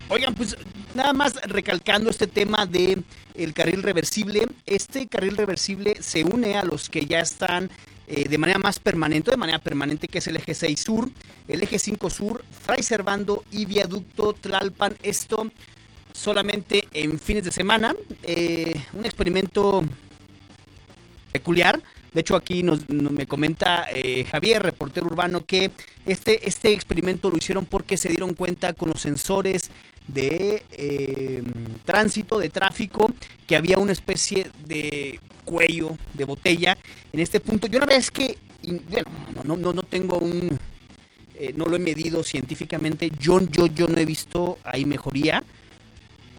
Oigan, 0.10 0.34
pues 0.36 0.56
nada 0.94 1.14
más 1.14 1.36
recalcando 1.44 2.10
este 2.10 2.28
tema 2.28 2.66
de 2.66 3.02
el 3.34 3.54
carril 3.54 3.84
reversible, 3.84 4.48
este 4.66 5.08
carril 5.08 5.36
reversible 5.36 5.98
se 6.02 6.24
une 6.24 6.56
a 6.56 6.64
los 6.64 6.90
que 6.90 7.06
ya 7.06 7.20
están 7.20 7.70
eh, 8.08 8.30
de 8.30 8.38
manera 8.38 8.60
más 8.60 8.80
permanente, 8.80 9.32
de 9.32 9.38
manera 9.38 9.60
permanente, 9.60 10.08
que 10.08 10.20
es 10.20 10.28
el 10.28 10.36
eje 10.36 10.54
6 10.54 10.80
sur, 10.80 11.10
el 11.48 11.64
eje 11.64 11.80
5 11.80 12.10
sur, 12.10 12.46
Fray 12.66 12.84
Servando 12.84 13.44
y 13.52 13.66
viaducto 13.66 14.34
Tlalpan. 14.34 14.96
Esto 15.02 15.52
solamente 16.14 16.88
en 16.94 17.20
fines 17.20 17.44
de 17.44 17.52
semana. 17.52 17.96
Eh, 18.24 18.74
un 18.94 19.06
experimento 19.06 19.84
peculiar. 21.32 21.82
De 22.16 22.22
hecho, 22.22 22.38
aquí 22.38 22.64
nos, 22.64 22.90
me 22.90 23.28
comenta 23.28 23.88
eh, 23.94 24.24
Javier, 24.24 24.64
reportero 24.64 25.06
urbano, 25.06 25.44
que 25.46 25.72
este, 26.06 26.48
este 26.48 26.72
experimento 26.72 27.30
lo 27.30 27.36
hicieron 27.36 27.66
porque 27.66 27.98
se 27.98 28.08
dieron 28.08 28.36
cuenta 28.36 28.72
con 28.72 28.88
los 28.88 29.02
sensores 29.02 29.70
de 30.08 30.64
eh, 30.72 31.44
tránsito, 31.84 32.40
de 32.40 32.50
tráfico, 32.50 33.12
que 33.46 33.58
había 33.58 33.80
una 33.80 33.92
especie 33.92 34.48
de 34.66 35.20
cuello 35.44 35.98
de 36.14 36.24
botella 36.24 36.78
en 37.12 37.20
este 37.20 37.42
punto. 37.42 37.68
Yo 37.68 37.80
la 37.80 37.86
verdad 37.86 38.00
es 38.00 38.12
que, 38.12 38.38
bueno, 38.64 39.12
no, 39.44 39.58
no, 39.58 39.74
no 39.74 39.84
tengo 39.84 40.18
un, 40.18 40.58
eh, 41.36 41.54
no 41.58 41.66
lo 41.66 41.76
he 41.76 41.80
medido 41.80 42.24
científicamente, 42.24 43.12
yo, 43.20 43.42
yo, 43.42 43.68
yo 43.68 43.90
no 43.90 43.98
he 43.98 44.06
visto 44.06 44.58
ahí 44.64 44.86
mejoría, 44.86 45.44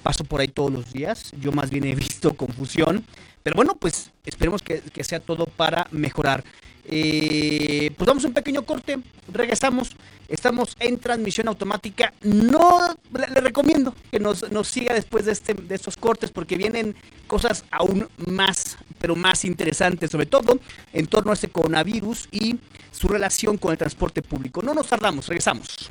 paso 0.06 0.22
por 0.22 0.40
ahí 0.40 0.46
todos 0.46 0.70
los 0.70 0.92
días, 0.92 1.32
yo 1.40 1.50
más 1.50 1.68
bien 1.68 1.82
he 1.82 1.92
visto 1.96 2.36
confusión, 2.36 3.04
pero 3.42 3.56
bueno, 3.56 3.74
pues 3.74 4.12
esperemos 4.24 4.62
que, 4.62 4.80
que 4.80 5.02
sea 5.02 5.18
todo 5.18 5.46
para 5.46 5.88
mejorar. 5.90 6.44
Eh, 6.84 7.90
pues 7.96 8.06
vamos 8.06 8.24
a 8.24 8.28
un 8.28 8.32
pequeño 8.32 8.62
corte, 8.64 9.00
regresamos, 9.32 9.96
estamos 10.28 10.76
en 10.78 11.00
transmisión 11.00 11.48
automática. 11.48 12.12
No 12.22 12.94
le, 13.18 13.26
le 13.26 13.40
recomiendo 13.40 13.96
que 14.12 14.20
nos, 14.20 14.48
nos, 14.52 14.68
siga 14.68 14.94
después 14.94 15.24
de, 15.24 15.32
este, 15.32 15.54
de 15.54 15.74
estos 15.74 15.96
cortes 15.96 16.30
porque 16.30 16.56
vienen 16.56 16.94
cosas 17.26 17.64
aún 17.72 18.06
más, 18.28 18.78
pero 19.00 19.16
más 19.16 19.44
interesantes, 19.44 20.12
sobre 20.12 20.26
todo 20.26 20.60
en 20.92 21.08
torno 21.08 21.32
a 21.32 21.34
este 21.34 21.48
coronavirus 21.48 22.28
y 22.30 22.60
su 22.92 23.08
relación 23.08 23.58
con 23.58 23.72
el 23.72 23.78
transporte 23.78 24.22
público. 24.22 24.62
No 24.62 24.72
nos 24.72 24.86
tardamos, 24.86 25.26
regresamos. 25.26 25.90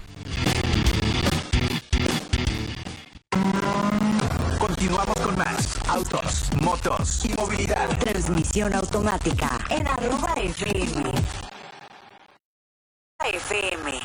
Con 5.25 5.35
más 5.37 5.79
autos, 5.87 6.49
motos 6.61 7.25
y 7.25 7.33
movilidad. 7.33 7.89
Transmisión 7.97 8.75
automática 8.75 9.57
en 9.71 9.87
arroba 9.87 10.35
FM. 10.35 11.11
FM. 13.33 13.99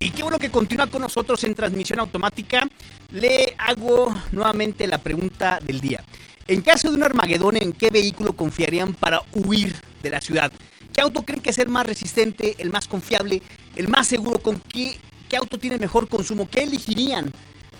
Y 0.00 0.10
qué 0.10 0.22
bueno 0.22 0.38
que 0.38 0.50
continúa 0.50 0.86
con 0.88 1.00
nosotros 1.00 1.42
en 1.44 1.54
transmisión 1.54 1.98
automática. 1.98 2.68
Le 3.10 3.54
hago 3.56 4.14
nuevamente 4.32 4.86
la 4.86 4.98
pregunta 4.98 5.58
del 5.62 5.80
día. 5.80 6.04
En 6.46 6.60
caso 6.60 6.90
de 6.90 6.96
un 6.96 7.04
Armagedón, 7.04 7.56
¿en 7.56 7.72
qué 7.72 7.88
vehículo 7.88 8.34
confiarían 8.34 8.92
para 8.92 9.22
huir 9.32 9.74
de 10.02 10.10
la 10.10 10.20
ciudad? 10.20 10.52
¿Qué 10.94 11.00
auto 11.00 11.24
creen 11.24 11.42
que 11.42 11.50
es 11.50 11.58
el 11.58 11.68
más 11.68 11.84
resistente, 11.84 12.54
el 12.58 12.70
más 12.70 12.86
confiable, 12.86 13.42
el 13.74 13.88
más 13.88 14.06
seguro? 14.06 14.38
¿Con 14.38 14.60
qué, 14.60 14.96
auto 15.36 15.58
tiene 15.58 15.76
mejor 15.78 16.08
consumo? 16.08 16.48
¿Qué 16.48 16.62
elegirían? 16.62 17.32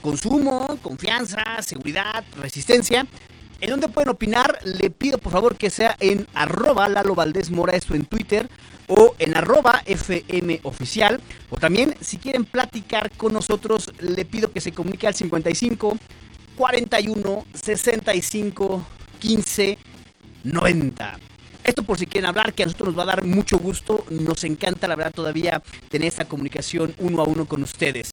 Consumo, 0.03 0.77
confianza, 0.83 1.62
seguridad, 1.62 2.24
resistencia. 2.37 3.07
¿En 3.61 3.70
dónde 3.70 3.87
pueden 3.87 4.09
opinar? 4.09 4.59
Le 4.64 4.90
pido 4.90 5.18
por 5.18 5.31
favor 5.31 5.57
que 5.57 5.70
sea 5.70 5.96
en 6.00 6.27
arroba 6.35 6.88
Lalo 6.88 7.14
Valdés 7.14 7.53
Mora, 7.53 7.77
esto 7.77 7.94
en 7.94 8.05
Twitter, 8.05 8.50
o 8.88 9.14
en 9.20 9.37
arroba 9.37 9.83
FM 9.87 10.59
Oficial. 10.64 11.20
O 11.50 11.57
también, 11.57 11.94
si 12.00 12.16
quieren 12.16 12.44
platicar 12.44 13.12
con 13.12 13.33
nosotros, 13.33 13.92
le 14.00 14.24
pido 14.24 14.50
que 14.50 14.61
se 14.61 14.72
comunique 14.72 15.07
al 15.07 15.14
55 15.14 15.96
41 16.57 17.46
65 17.55 18.85
15 19.20 19.79
90. 20.42 21.18
Esto 21.64 21.83
por 21.83 21.98
si 21.98 22.07
quieren 22.07 22.29
hablar, 22.29 22.53
que 22.53 22.62
a 22.62 22.66
nosotros 22.66 22.88
nos 22.88 22.98
va 22.98 23.03
a 23.05 23.16
dar 23.16 23.24
mucho 23.24 23.59
gusto. 23.59 24.05
Nos 24.11 24.44
encanta, 24.44 24.87
la 24.87 24.96
verdad, 24.96 25.14
todavía 25.14 25.62
tener 25.88 26.09
esta 26.09 26.27
comunicación 26.27 26.94
uno 26.98 27.22
a 27.22 27.24
uno 27.24 27.46
con 27.46 27.62
ustedes. 27.62 28.12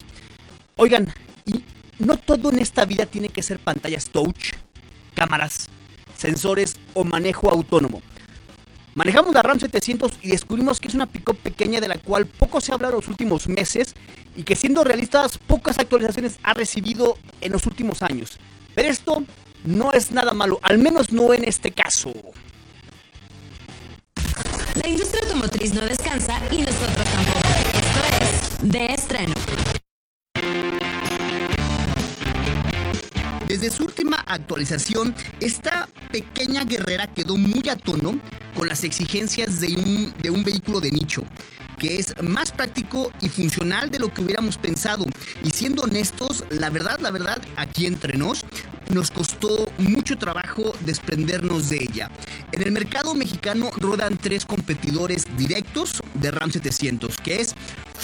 Oigan, 0.76 1.12
y 1.44 1.62
no 1.98 2.16
todo 2.16 2.50
en 2.50 2.60
esta 2.60 2.86
vida 2.86 3.04
tiene 3.04 3.28
que 3.28 3.42
ser 3.42 3.58
pantallas 3.58 4.06
touch, 4.06 4.54
cámaras, 5.14 5.68
sensores 6.16 6.76
o 6.94 7.04
manejo 7.04 7.50
autónomo. 7.50 8.00
Manejamos 8.94 9.34
la 9.34 9.42
RAM 9.42 9.60
700 9.60 10.12
y 10.22 10.28
descubrimos 10.28 10.80
que 10.80 10.88
es 10.88 10.94
una 10.94 11.06
pick 11.06 11.34
pequeña 11.36 11.80
de 11.80 11.88
la 11.88 11.98
cual 11.98 12.26
poco 12.26 12.60
se 12.60 12.72
ha 12.72 12.74
hablado 12.74 12.94
en 12.94 13.00
los 13.00 13.08
últimos 13.08 13.48
meses 13.48 13.94
y 14.34 14.42
que 14.44 14.56
siendo 14.56 14.84
realistas 14.84 15.38
pocas 15.38 15.78
actualizaciones 15.78 16.38
ha 16.42 16.54
recibido 16.54 17.18
en 17.40 17.52
los 17.52 17.66
últimos 17.66 18.02
años. 18.02 18.38
Pero 18.74 18.88
esto 18.88 19.24
no 19.64 19.92
es 19.92 20.10
nada 20.10 20.32
malo, 20.32 20.58
al 20.62 20.78
menos 20.78 21.12
no 21.12 21.34
en 21.34 21.44
este 21.44 21.70
caso. 21.70 22.12
La 24.74 24.88
industria 24.88 25.22
automotriz 25.24 25.74
no 25.74 25.82
descansa 25.82 26.40
y 26.50 26.62
nosotros 26.62 27.04
tampoco. 27.12 27.40
Esto 27.74 28.00
es 28.22 28.72
De 28.72 28.86
Estreno. 28.86 29.34
Desde 33.46 33.70
su 33.70 33.84
última 33.84 34.16
actualización, 34.26 35.14
esta 35.40 35.90
pequeña 36.10 36.64
guerrera 36.64 37.06
quedó 37.06 37.36
muy 37.36 37.68
a 37.68 37.76
tono 37.76 38.18
con 38.56 38.66
las 38.66 38.82
exigencias 38.82 39.60
de 39.60 39.76
un, 39.76 40.14
de 40.22 40.30
un 40.30 40.42
vehículo 40.42 40.80
de 40.80 40.90
nicho 40.90 41.22
que 41.78 41.96
es 41.96 42.14
más 42.22 42.52
práctico 42.52 43.10
y 43.20 43.28
funcional 43.28 43.90
de 43.90 43.98
lo 43.98 44.14
que 44.14 44.22
hubiéramos 44.22 44.56
pensado. 44.56 45.04
Y 45.42 45.50
siendo 45.50 45.82
honestos, 45.82 46.44
la 46.50 46.70
verdad, 46.70 47.00
la 47.00 47.10
verdad, 47.10 47.42
aquí 47.56 47.86
entre 47.86 48.16
nos, 48.16 48.46
nos 48.92 49.10
costó 49.10 49.70
mucho 49.78 50.16
trabajo 50.16 50.74
desprendernos 50.80 51.68
de 51.68 51.82
ella. 51.82 52.10
En 52.52 52.62
el 52.62 52.72
mercado 52.72 53.14
mexicano 53.14 53.70
rodan 53.76 54.16
tres 54.16 54.44
competidores 54.44 55.24
directos 55.36 56.02
de 56.14 56.30
Ram 56.30 56.50
700, 56.50 57.16
que 57.18 57.40
es 57.40 57.54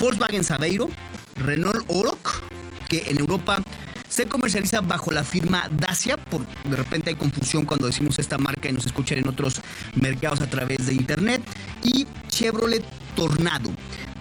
Volkswagen 0.01 0.45
Sabeiro, 0.45 0.89
Renault 1.37 1.85
Oroch, 1.89 2.43
que 2.89 3.05
en 3.09 3.19
Europa 3.19 3.63
se 4.09 4.27
comercializa 4.27 4.81
bajo 4.81 5.13
la 5.13 5.23
firma 5.23 5.69
Dacia, 5.71 6.17
por 6.17 6.47
de 6.47 6.77
repente 6.77 7.11
hay 7.11 7.17
confusión 7.17 7.67
cuando 7.67 7.87
decimos 7.87 8.19
esta 8.19 8.39
marca 8.39 8.69
y 8.69 8.73
nos 8.73 8.87
escuchan 8.87 9.19
en 9.19 9.29
otros 9.29 9.61
mercados 9.95 10.41
a 10.41 10.49
través 10.49 10.87
de 10.87 10.95
internet, 10.95 11.43
y 11.83 12.07
Chevrolet 12.29 12.85
Tornado. 13.15 13.71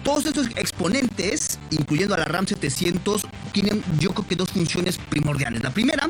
Todos 0.04 0.26
estos 0.26 0.46
exponentes, 0.56 1.58
incluyendo 1.70 2.14
a 2.14 2.18
la 2.18 2.24
RAM 2.24 2.46
700, 2.46 3.26
tienen 3.52 3.82
yo 3.98 4.12
creo 4.12 4.28
que 4.28 4.36
dos 4.36 4.50
funciones 4.50 4.96
primordiales. 4.96 5.62
La 5.62 5.70
primera 5.70 6.08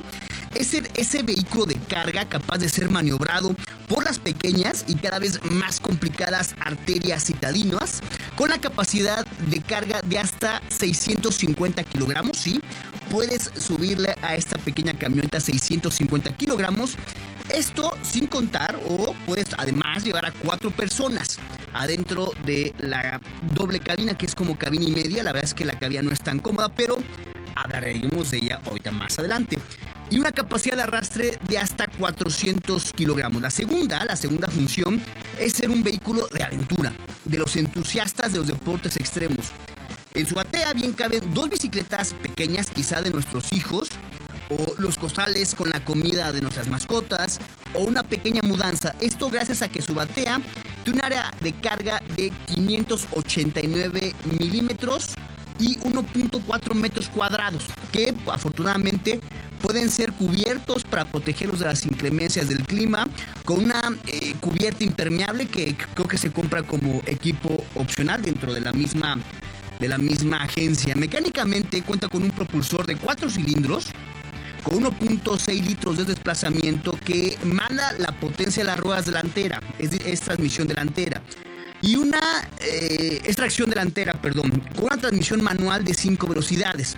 es 0.54 0.68
ser 0.68 0.90
ese 0.94 1.22
vehículo 1.22 1.66
de 1.66 1.76
carga 1.76 2.28
capaz 2.28 2.58
de 2.58 2.68
ser 2.68 2.90
maniobrado 2.90 3.54
por 3.86 4.04
las 4.04 4.18
pequeñas 4.18 4.84
y 4.88 4.96
cada 4.96 5.18
vez 5.18 5.40
más 5.50 5.80
complicadas 5.80 6.54
arterias 6.60 7.24
citadinas, 7.24 8.00
con 8.36 8.50
la 8.50 8.60
capacidad 8.60 9.26
de 9.50 9.60
carga 9.60 10.00
de 10.02 10.18
hasta 10.18 10.62
650 10.68 11.82
kilogramos, 11.84 12.36
¿sí? 12.36 12.60
Puedes 13.10 13.50
subirle 13.58 14.14
a 14.22 14.34
esta 14.34 14.58
pequeña 14.58 14.92
camioneta 14.92 15.40
650 15.40 16.36
kilogramos 16.36 16.96
esto 17.50 17.96
sin 18.02 18.26
contar 18.26 18.78
o 18.88 19.14
puedes 19.26 19.48
además 19.56 20.04
llevar 20.04 20.26
a 20.26 20.32
cuatro 20.32 20.70
personas 20.70 21.38
adentro 21.72 22.32
de 22.44 22.74
la 22.78 23.20
doble 23.54 23.80
cabina 23.80 24.16
que 24.16 24.26
es 24.26 24.34
como 24.34 24.58
cabina 24.58 24.84
y 24.84 24.92
media. 24.92 25.22
La 25.22 25.32
verdad 25.32 25.44
es 25.44 25.54
que 25.54 25.64
la 25.64 25.78
cabina 25.78 26.02
no 26.02 26.12
es 26.12 26.20
tan 26.20 26.40
cómoda, 26.40 26.68
pero 26.68 26.98
hablaremos 27.54 28.30
de 28.30 28.38
ella 28.38 28.60
ahorita 28.66 28.90
más 28.90 29.18
adelante. 29.18 29.58
Y 30.10 30.18
una 30.18 30.32
capacidad 30.32 30.76
de 30.76 30.82
arrastre 30.82 31.38
de 31.48 31.58
hasta 31.58 31.86
400 31.86 32.92
kilogramos. 32.92 33.42
La 33.42 33.50
segunda, 33.50 34.04
la 34.04 34.16
segunda 34.16 34.48
función 34.48 35.02
es 35.38 35.52
ser 35.52 35.70
un 35.70 35.82
vehículo 35.82 36.26
de 36.28 36.42
aventura, 36.42 36.92
de 37.24 37.38
los 37.38 37.56
entusiastas 37.56 38.32
de 38.32 38.38
los 38.38 38.48
deportes 38.48 38.96
extremos. 38.96 39.52
En 40.14 40.26
su 40.26 40.34
batea 40.34 40.72
bien 40.72 40.94
caben 40.94 41.34
dos 41.34 41.50
bicicletas 41.50 42.14
pequeñas, 42.14 42.70
quizá 42.70 43.02
de 43.02 43.10
nuestros 43.10 43.52
hijos, 43.52 43.90
o 44.50 44.74
los 44.78 44.96
costales 44.96 45.54
con 45.54 45.68
la 45.68 45.84
comida 45.84 46.32
de 46.32 46.40
nuestras 46.40 46.68
mascotas 46.68 47.38
o 47.74 47.84
una 47.84 48.02
pequeña 48.02 48.40
mudanza. 48.42 48.94
Esto 49.00 49.28
gracias 49.28 49.62
a 49.62 49.68
que 49.68 49.82
su 49.82 49.94
batea 49.94 50.40
tiene 50.84 50.98
un 50.98 51.04
área 51.04 51.30
de 51.40 51.52
carga 51.52 52.02
de 52.16 52.32
589 52.46 54.14
milímetros 54.38 55.14
y 55.58 55.76
1.4 55.80 56.74
metros 56.74 57.08
cuadrados 57.08 57.64
que 57.92 58.14
afortunadamente 58.28 59.20
pueden 59.58 59.90
ser 59.90 60.12
cubiertos 60.12 60.84
para 60.84 61.04
protegerlos 61.04 61.60
de 61.60 61.66
las 61.66 61.84
inclemencias 61.84 62.48
del 62.48 62.64
clima 62.64 63.06
con 63.44 63.64
una 63.64 63.96
eh, 64.06 64.34
cubierta 64.40 64.84
impermeable 64.84 65.46
que 65.46 65.76
creo 65.94 66.08
que 66.08 66.18
se 66.18 66.30
compra 66.30 66.62
como 66.62 67.02
equipo 67.06 67.64
opcional 67.74 68.22
dentro 68.22 68.52
de 68.52 68.60
la 68.60 68.72
misma 68.72 69.18
de 69.78 69.88
la 69.88 69.98
misma 69.98 70.42
agencia. 70.42 70.96
Mecánicamente 70.96 71.82
cuenta 71.82 72.08
con 72.08 72.24
un 72.24 72.30
propulsor 72.30 72.84
de 72.84 72.96
4 72.96 73.30
cilindros 73.30 73.86
con 74.62 74.82
1.6 74.82 75.64
litros 75.64 75.96
de 75.98 76.04
desplazamiento 76.04 76.92
que 77.04 77.38
manda 77.44 77.92
la 77.98 78.12
potencia 78.12 78.62
de 78.62 78.66
las 78.66 78.78
ruedas 78.78 79.06
delantera, 79.06 79.62
es, 79.78 80.20
transmisión 80.20 80.66
delantera. 80.66 81.22
Y 81.80 81.94
una 81.94 82.18
eh, 82.60 83.20
extracción 83.24 83.70
delantera, 83.70 84.20
perdón, 84.20 84.50
con 84.74 84.86
una 84.86 84.96
transmisión 84.96 85.42
manual 85.42 85.84
de 85.84 85.94
5 85.94 86.26
velocidades. 86.26 86.96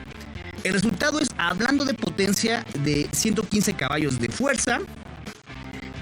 El 0.62 0.74
resultado 0.74 1.20
es, 1.20 1.28
hablando 1.38 1.84
de 1.84 1.94
potencia, 1.94 2.66
de 2.84 3.08
115 3.12 3.74
caballos 3.74 4.18
de 4.18 4.28
fuerza 4.28 4.78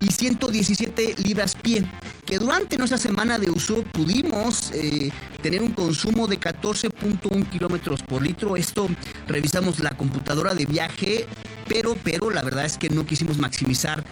y 0.00 0.08
117 0.08 1.14
libras 1.18 1.54
pie 1.54 1.84
que 2.26 2.38
durante 2.38 2.76
nuestra 2.76 2.98
semana 2.98 3.38
de 3.38 3.50
uso 3.50 3.82
pudimos 3.84 4.70
eh, 4.74 5.10
tener 5.42 5.62
un 5.62 5.72
consumo 5.72 6.26
de 6.26 6.38
14.1 6.38 7.48
kilómetros 7.48 8.02
por 8.02 8.20
litro. 8.20 8.56
Esto 8.56 8.88
revisamos 9.26 9.78
la 9.78 9.90
computadora 9.90 10.54
de 10.54 10.66
viaje, 10.66 11.26
pero, 11.68 11.96
pero 12.04 12.30
la 12.30 12.42
verdad 12.42 12.66
es 12.66 12.76
que 12.76 12.90
no 12.90 13.06
quisimos 13.06 13.38
maximizar 13.38 14.04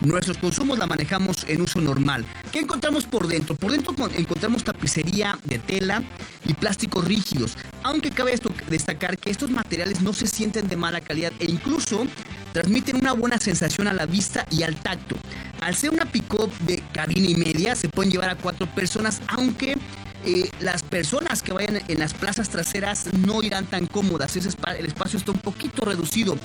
Nuestros 0.00 0.38
consumos 0.38 0.78
la 0.78 0.86
manejamos 0.86 1.44
en 1.48 1.60
uso 1.60 1.80
normal. 1.80 2.24
¿Qué 2.52 2.60
encontramos 2.60 3.04
por 3.04 3.26
dentro? 3.26 3.56
Por 3.56 3.72
dentro 3.72 3.94
encontramos 4.16 4.62
tapicería 4.62 5.36
de 5.44 5.58
tela 5.58 6.04
y 6.44 6.54
plásticos 6.54 7.04
rígidos, 7.04 7.56
aunque 7.82 8.10
cabe 8.10 8.38
destacar 8.68 9.18
que 9.18 9.30
estos 9.30 9.50
materiales 9.50 10.00
no 10.00 10.12
se 10.12 10.28
sienten 10.28 10.68
de 10.68 10.76
mala 10.76 11.00
calidad 11.00 11.32
e 11.40 11.46
incluso 11.46 12.06
transmiten 12.52 12.96
una 12.96 13.12
buena 13.12 13.38
sensación 13.38 13.88
a 13.88 13.92
la 13.92 14.06
vista 14.06 14.46
y 14.50 14.62
al 14.62 14.76
tacto. 14.76 15.16
Al 15.60 15.74
ser 15.74 15.90
una 15.90 16.06
pick-up 16.06 16.52
de 16.60 16.82
cabina 16.92 17.28
y 17.28 17.34
media, 17.34 17.74
se 17.74 17.88
pueden 17.88 18.12
llevar 18.12 18.30
a 18.30 18.36
cuatro 18.36 18.72
personas, 18.74 19.20
aunque 19.26 19.76
eh, 20.24 20.50
las 20.60 20.82
personas 20.82 21.42
que 21.42 21.52
vayan 21.52 21.80
en 21.88 21.98
las 21.98 22.14
plazas 22.14 22.48
traseras 22.48 23.12
no 23.14 23.42
irán 23.42 23.66
tan 23.66 23.86
cómodas. 23.86 24.36
El 24.36 24.86
espacio 24.86 25.18
está 25.18 25.32
un 25.32 25.40
poquito 25.40 25.84
reducido. 25.84 26.36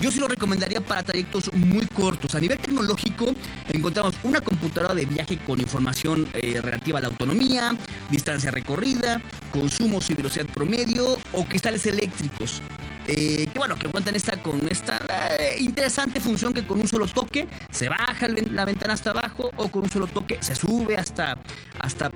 Yo 0.00 0.12
sí 0.12 0.20
lo 0.20 0.28
recomendaría 0.28 0.80
para 0.80 1.02
trayectos 1.02 1.52
muy 1.52 1.84
cortos. 1.86 2.34
A 2.36 2.40
nivel 2.40 2.58
tecnológico, 2.58 3.34
encontramos 3.68 4.14
una 4.22 4.40
computadora 4.40 4.94
de 4.94 5.04
viaje 5.06 5.38
con 5.38 5.60
información 5.60 6.28
eh, 6.34 6.60
relativa 6.62 6.98
a 6.98 7.02
la 7.02 7.08
autonomía, 7.08 7.76
distancia 8.08 8.52
recorrida, 8.52 9.20
consumos 9.50 10.08
y 10.10 10.14
velocidad 10.14 10.46
promedio 10.46 11.18
o 11.32 11.44
cristales 11.44 11.84
eléctricos. 11.86 12.62
Eh, 13.08 13.48
que 13.52 13.58
bueno, 13.58 13.76
que 13.76 13.88
cuentan 13.88 14.14
esta 14.14 14.36
con 14.40 14.68
esta 14.68 15.00
eh, 15.40 15.56
interesante 15.60 16.20
función 16.20 16.52
que 16.52 16.66
con 16.66 16.78
un 16.78 16.86
solo 16.86 17.06
toque 17.06 17.48
se 17.70 17.88
baja 17.88 18.28
la 18.28 18.66
ventana 18.66 18.92
hasta 18.92 19.10
abajo 19.10 19.50
o 19.56 19.68
con 19.68 19.84
un 19.84 19.90
solo 19.90 20.06
toque 20.06 20.36
se 20.42 20.54
sube 20.54 20.96
hasta, 20.96 21.38
hasta, 21.80 22.12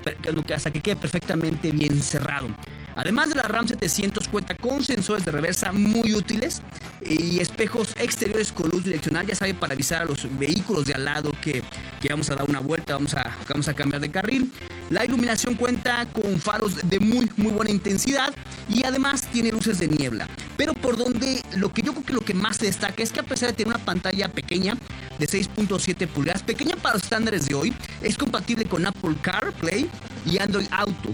hasta 0.55 0.71
que 0.71 0.81
quede 0.81 0.95
perfectamente 0.95 1.71
bien 1.71 2.01
cerrado. 2.01 2.47
Además 2.95 3.29
de 3.29 3.35
la 3.35 3.43
RAM 3.43 3.67
700 3.67 4.27
cuenta 4.27 4.55
con 4.55 4.83
sensores 4.83 5.25
de 5.25 5.31
reversa 5.31 5.71
muy 5.71 6.13
útiles 6.13 6.61
y 7.01 7.39
espejos 7.39 7.93
exteriores 7.97 8.51
con 8.51 8.69
luz 8.69 8.83
direccional, 8.83 9.25
ya 9.25 9.35
sabe, 9.35 9.53
para 9.53 9.73
avisar 9.73 10.03
a 10.03 10.05
los 10.05 10.27
vehículos 10.37 10.85
de 10.85 10.93
al 10.93 11.05
lado 11.05 11.31
que, 11.41 11.63
vamos 12.09 12.29
a 12.29 12.35
dar 12.35 12.49
una 12.49 12.59
vuelta, 12.59 12.93
vamos 12.93 13.13
a, 13.15 13.35
vamos 13.49 13.67
a 13.67 13.73
cambiar 13.73 14.01
de 14.01 14.11
carril. 14.11 14.51
La 14.89 15.05
iluminación 15.05 15.55
cuenta 15.55 16.05
con 16.11 16.39
faros 16.39 16.87
de 16.87 16.99
muy, 16.99 17.29
muy 17.37 17.51
buena 17.51 17.71
intensidad 17.71 18.33
y 18.69 18.83
además 18.83 19.23
tiene 19.31 19.51
luces 19.51 19.79
de 19.79 19.87
niebla. 19.87 20.27
Pero 20.57 20.73
por 20.73 20.97
donde 20.97 21.41
lo 21.57 21.73
que 21.73 21.81
yo 21.81 21.93
creo 21.93 22.05
que 22.05 22.13
lo 22.13 22.21
que 22.21 22.33
más 22.33 22.59
destaca 22.59 23.01
es 23.01 23.11
que 23.11 23.21
a 23.21 23.23
pesar 23.23 23.49
de 23.49 23.55
tener 23.55 23.73
una 23.73 23.83
pantalla 23.83 24.29
pequeña 24.29 24.77
de 25.17 25.27
6.7 25.27 26.07
pulgadas, 26.07 26.43
pequeña 26.43 26.75
para 26.75 26.95
los 26.95 27.03
estándares 27.03 27.47
de 27.47 27.55
hoy, 27.55 27.73
es 28.01 28.17
compatible 28.17 28.65
con 28.65 28.85
Apple 28.85 29.15
CarPlay 29.21 29.89
y 30.25 30.37
Android 30.37 30.67
Auto. 30.71 31.09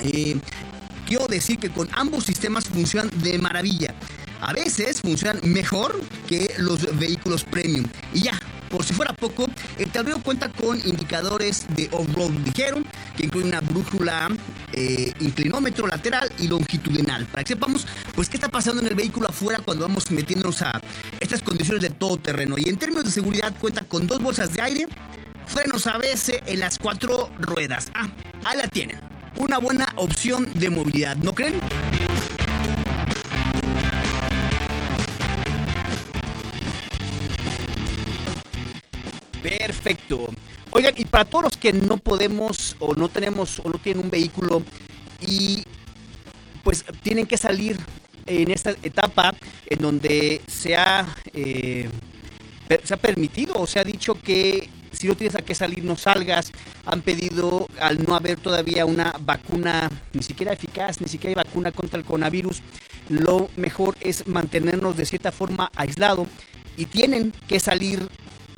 Eh, 0.00 0.38
quiero 1.04 1.26
decir 1.26 1.58
que 1.58 1.70
con 1.70 1.88
ambos 1.92 2.24
sistemas 2.24 2.64
funcionan 2.66 3.10
de 3.22 3.38
maravilla. 3.38 3.94
A 4.40 4.52
veces 4.52 5.00
funcionan 5.00 5.40
mejor 5.42 5.98
que 6.28 6.54
los 6.58 6.98
vehículos 6.98 7.44
premium. 7.44 7.86
Y 8.12 8.22
ya, 8.22 8.38
por 8.68 8.84
si 8.84 8.92
fuera 8.92 9.14
poco, 9.14 9.46
el 9.78 9.90
tablero 9.90 10.20
cuenta 10.20 10.50
con 10.50 10.76
indicadores 10.86 11.66
de 11.74 11.88
off-road 11.92 12.32
ligero, 12.44 12.82
que 13.16 13.24
incluyen 13.24 13.48
una 13.48 13.60
brújula, 13.60 14.28
eh, 14.72 15.12
inclinómetro 15.20 15.86
lateral 15.86 16.30
y 16.38 16.48
longitudinal. 16.48 17.24
Para 17.26 17.44
que 17.44 17.54
sepamos, 17.54 17.86
pues, 18.14 18.28
qué 18.28 18.36
está 18.36 18.48
pasando 18.48 18.82
en 18.82 18.88
el 18.88 18.94
vehículo 18.94 19.28
afuera 19.28 19.60
cuando 19.64 19.86
vamos 19.86 20.10
metiéndonos 20.10 20.60
a 20.60 20.80
estas 21.20 21.40
condiciones 21.40 21.82
de 21.82 21.90
todo 21.90 22.18
terreno. 22.18 22.56
Y 22.58 22.68
en 22.68 22.76
términos 22.76 23.04
de 23.04 23.10
seguridad, 23.12 23.54
cuenta 23.58 23.82
con 23.82 24.06
dos 24.06 24.20
bolsas 24.20 24.52
de 24.52 24.60
aire, 24.60 24.86
frenos 25.46 25.86
ABS 25.86 26.42
en 26.44 26.60
las 26.60 26.78
cuatro 26.78 27.30
ruedas. 27.38 27.90
Ah, 27.94 28.08
ahí 28.44 28.58
la 28.58 28.68
tienen 28.68 29.13
una 29.36 29.58
buena 29.58 29.92
opción 29.96 30.48
de 30.54 30.70
movilidad, 30.70 31.16
¿no 31.16 31.34
creen? 31.34 31.60
Perfecto. 39.42 40.28
Oigan, 40.70 40.94
y 40.96 41.04
para 41.04 41.24
todos 41.24 41.44
los 41.44 41.56
que 41.56 41.72
no 41.72 41.98
podemos 41.98 42.76
o 42.80 42.94
no 42.94 43.08
tenemos 43.08 43.60
o 43.60 43.68
no 43.68 43.78
tienen 43.78 44.04
un 44.04 44.10
vehículo 44.10 44.62
y 45.20 45.62
pues 46.62 46.84
tienen 47.02 47.26
que 47.26 47.36
salir 47.36 47.78
en 48.26 48.50
esta 48.50 48.70
etapa 48.82 49.34
en 49.66 49.78
donde 49.78 50.40
se 50.46 50.76
ha, 50.76 51.14
eh, 51.32 51.88
se 52.82 52.94
ha 52.94 52.96
permitido 52.96 53.54
o 53.56 53.66
se 53.66 53.78
ha 53.78 53.84
dicho 53.84 54.14
que 54.14 54.68
si 54.94 55.06
no 55.06 55.14
tienes 55.14 55.36
a 55.36 55.42
qué 55.42 55.54
salir, 55.54 55.84
no 55.84 55.96
salgas. 55.96 56.52
Han 56.86 57.02
pedido, 57.02 57.66
al 57.80 58.04
no 58.04 58.14
haber 58.14 58.38
todavía 58.38 58.86
una 58.86 59.14
vacuna, 59.20 59.90
ni 60.12 60.22
siquiera 60.22 60.52
eficaz, 60.52 61.00
ni 61.00 61.08
siquiera 61.08 61.30
hay 61.40 61.44
vacuna 61.44 61.72
contra 61.72 61.98
el 61.98 62.04
coronavirus, 62.04 62.62
lo 63.08 63.50
mejor 63.56 63.96
es 64.00 64.26
mantenernos 64.26 64.96
de 64.96 65.06
cierta 65.06 65.32
forma 65.32 65.70
aislados 65.76 66.28
y 66.76 66.86
tienen 66.86 67.32
que 67.46 67.60
salir 67.60 68.08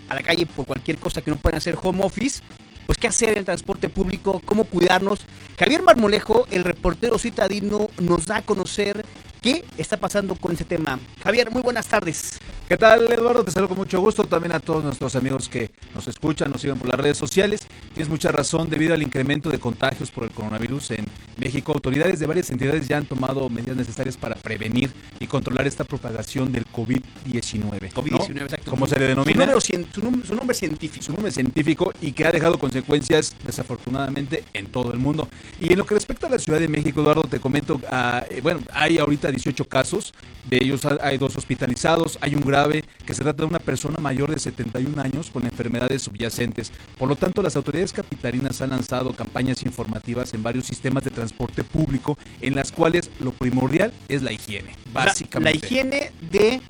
a 0.08 0.14
la 0.14 0.22
calle 0.22 0.46
por 0.46 0.66
cualquier 0.66 0.98
cosa 0.98 1.20
que 1.20 1.30
no 1.30 1.36
puedan 1.36 1.58
hacer 1.58 1.76
home 1.82 2.04
office, 2.04 2.42
pues 2.86 2.98
qué 2.98 3.08
hacer 3.08 3.30
en 3.30 3.38
el 3.38 3.44
transporte 3.44 3.88
público, 3.88 4.40
cómo 4.44 4.64
cuidarnos. 4.64 5.20
Javier 5.58 5.82
Marmolejo, 5.82 6.46
el 6.50 6.64
reportero 6.64 7.18
citadino, 7.18 7.88
nos 7.98 8.26
da 8.26 8.36
a 8.36 8.42
conocer 8.42 9.04
¿Qué 9.46 9.64
está 9.78 9.96
pasando 9.96 10.34
con 10.34 10.50
ese 10.54 10.64
tema? 10.64 10.98
Javier, 11.22 11.52
muy 11.52 11.62
buenas 11.62 11.86
tardes. 11.86 12.40
¿Qué 12.68 12.76
tal, 12.76 13.12
Eduardo? 13.12 13.44
Te 13.44 13.52
saludo 13.52 13.68
con 13.68 13.78
mucho 13.78 14.00
gusto. 14.00 14.24
También 14.24 14.50
a 14.50 14.58
todos 14.58 14.82
nuestros 14.82 15.14
amigos 15.14 15.48
que 15.48 15.70
nos 15.94 16.08
escuchan, 16.08 16.50
nos 16.50 16.60
siguen 16.60 16.76
por 16.76 16.88
las 16.88 16.98
redes 16.98 17.16
sociales. 17.16 17.60
Tienes 17.94 18.08
mucha 18.08 18.32
razón, 18.32 18.68
debido 18.68 18.92
al 18.92 19.04
incremento 19.04 19.48
de 19.48 19.60
contagios 19.60 20.10
por 20.10 20.24
el 20.24 20.32
coronavirus 20.32 20.90
en 20.90 21.04
México, 21.36 21.70
autoridades 21.72 22.18
de 22.18 22.26
varias 22.26 22.50
entidades 22.50 22.88
ya 22.88 22.96
han 22.96 23.06
tomado 23.06 23.48
medidas 23.48 23.76
necesarias 23.76 24.16
para 24.16 24.34
prevenir 24.34 24.90
y 25.20 25.28
controlar 25.28 25.68
esta 25.68 25.84
propagación 25.84 26.50
del 26.50 26.66
COVID-19. 26.66 27.92
COVID-19, 27.92 28.42
exacto. 28.42 28.68
Como 28.68 28.88
se 28.88 28.98
le 28.98 29.06
denomina. 29.06 29.52
Su, 29.52 29.60
su, 29.60 30.22
su, 30.26 30.34
nombre 30.34 30.56
científico. 30.56 31.04
Su 31.04 31.12
nombre 31.12 31.30
científico 31.30 31.92
y 32.00 32.10
que 32.10 32.24
ha 32.24 32.32
dejado 32.32 32.58
consecuencias 32.58 33.36
desafortunadamente 33.44 34.42
en 34.54 34.66
todo 34.66 34.92
el 34.92 34.98
mundo. 34.98 35.28
Y 35.60 35.70
en 35.72 35.78
lo 35.78 35.86
que 35.86 35.94
respecta 35.94 36.26
a 36.26 36.30
la 36.30 36.40
Ciudad 36.40 36.58
de 36.58 36.66
México, 36.66 37.00
Eduardo, 37.00 37.22
te 37.22 37.38
comento, 37.38 37.76
uh, 37.76 38.40
bueno, 38.42 38.60
hay 38.72 38.98
ahorita 38.98 39.35
18 39.36 39.66
casos, 39.66 40.14
de 40.48 40.58
ellos 40.60 40.80
hay 41.00 41.18
dos 41.18 41.36
hospitalizados, 41.36 42.18
hay 42.20 42.34
un 42.34 42.42
grave, 42.42 42.84
que 43.04 43.14
se 43.14 43.22
trata 43.22 43.42
de 43.42 43.48
una 43.48 43.58
persona 43.58 43.98
mayor 43.98 44.30
de 44.30 44.38
71 44.38 45.00
años 45.00 45.30
con 45.30 45.44
enfermedades 45.44 46.02
subyacentes. 46.02 46.72
Por 46.98 47.08
lo 47.08 47.16
tanto, 47.16 47.42
las 47.42 47.54
autoridades 47.56 47.92
capitalinas 47.92 48.60
han 48.62 48.70
lanzado 48.70 49.12
campañas 49.12 49.62
informativas 49.62 50.32
en 50.34 50.42
varios 50.42 50.66
sistemas 50.66 51.04
de 51.04 51.10
transporte 51.10 51.62
público 51.64 52.18
en 52.40 52.54
las 52.54 52.72
cuales 52.72 53.10
lo 53.20 53.32
primordial 53.32 53.92
es 54.08 54.22
la 54.22 54.32
higiene, 54.32 54.74
básicamente. 54.92 55.40
La, 55.40 55.50
la 55.50 55.66
higiene 55.66 56.12
de 56.30 56.60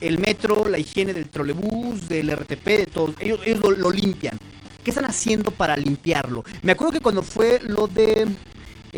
el 0.00 0.18
metro, 0.18 0.68
la 0.68 0.78
higiene 0.78 1.12
del 1.12 1.28
trolebús, 1.28 2.08
del 2.08 2.30
RTP, 2.30 2.64
de 2.64 2.86
todo. 2.86 3.14
Ellos, 3.20 3.40
ellos 3.44 3.60
lo, 3.60 3.70
lo 3.72 3.90
limpian. 3.90 4.38
¿Qué 4.82 4.90
están 4.90 5.04
haciendo 5.04 5.50
para 5.50 5.76
limpiarlo? 5.76 6.44
Me 6.62 6.72
acuerdo 6.72 6.92
que 6.92 7.00
cuando 7.00 7.22
fue 7.22 7.60
lo 7.62 7.88
de 7.88 8.26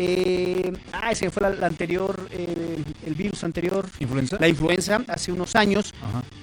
eh, 0.03 0.73
ah, 0.93 1.11
ese 1.11 1.29
fue 1.29 1.43
la, 1.43 1.51
la 1.51 1.67
anterior, 1.67 2.27
eh, 2.31 2.83
el 3.05 3.13
virus 3.13 3.43
anterior. 3.43 3.87
¿Influenza? 3.99 4.37
La 4.39 4.47
influenza, 4.47 5.03
hace 5.07 5.31
unos 5.31 5.55
años. 5.55 5.93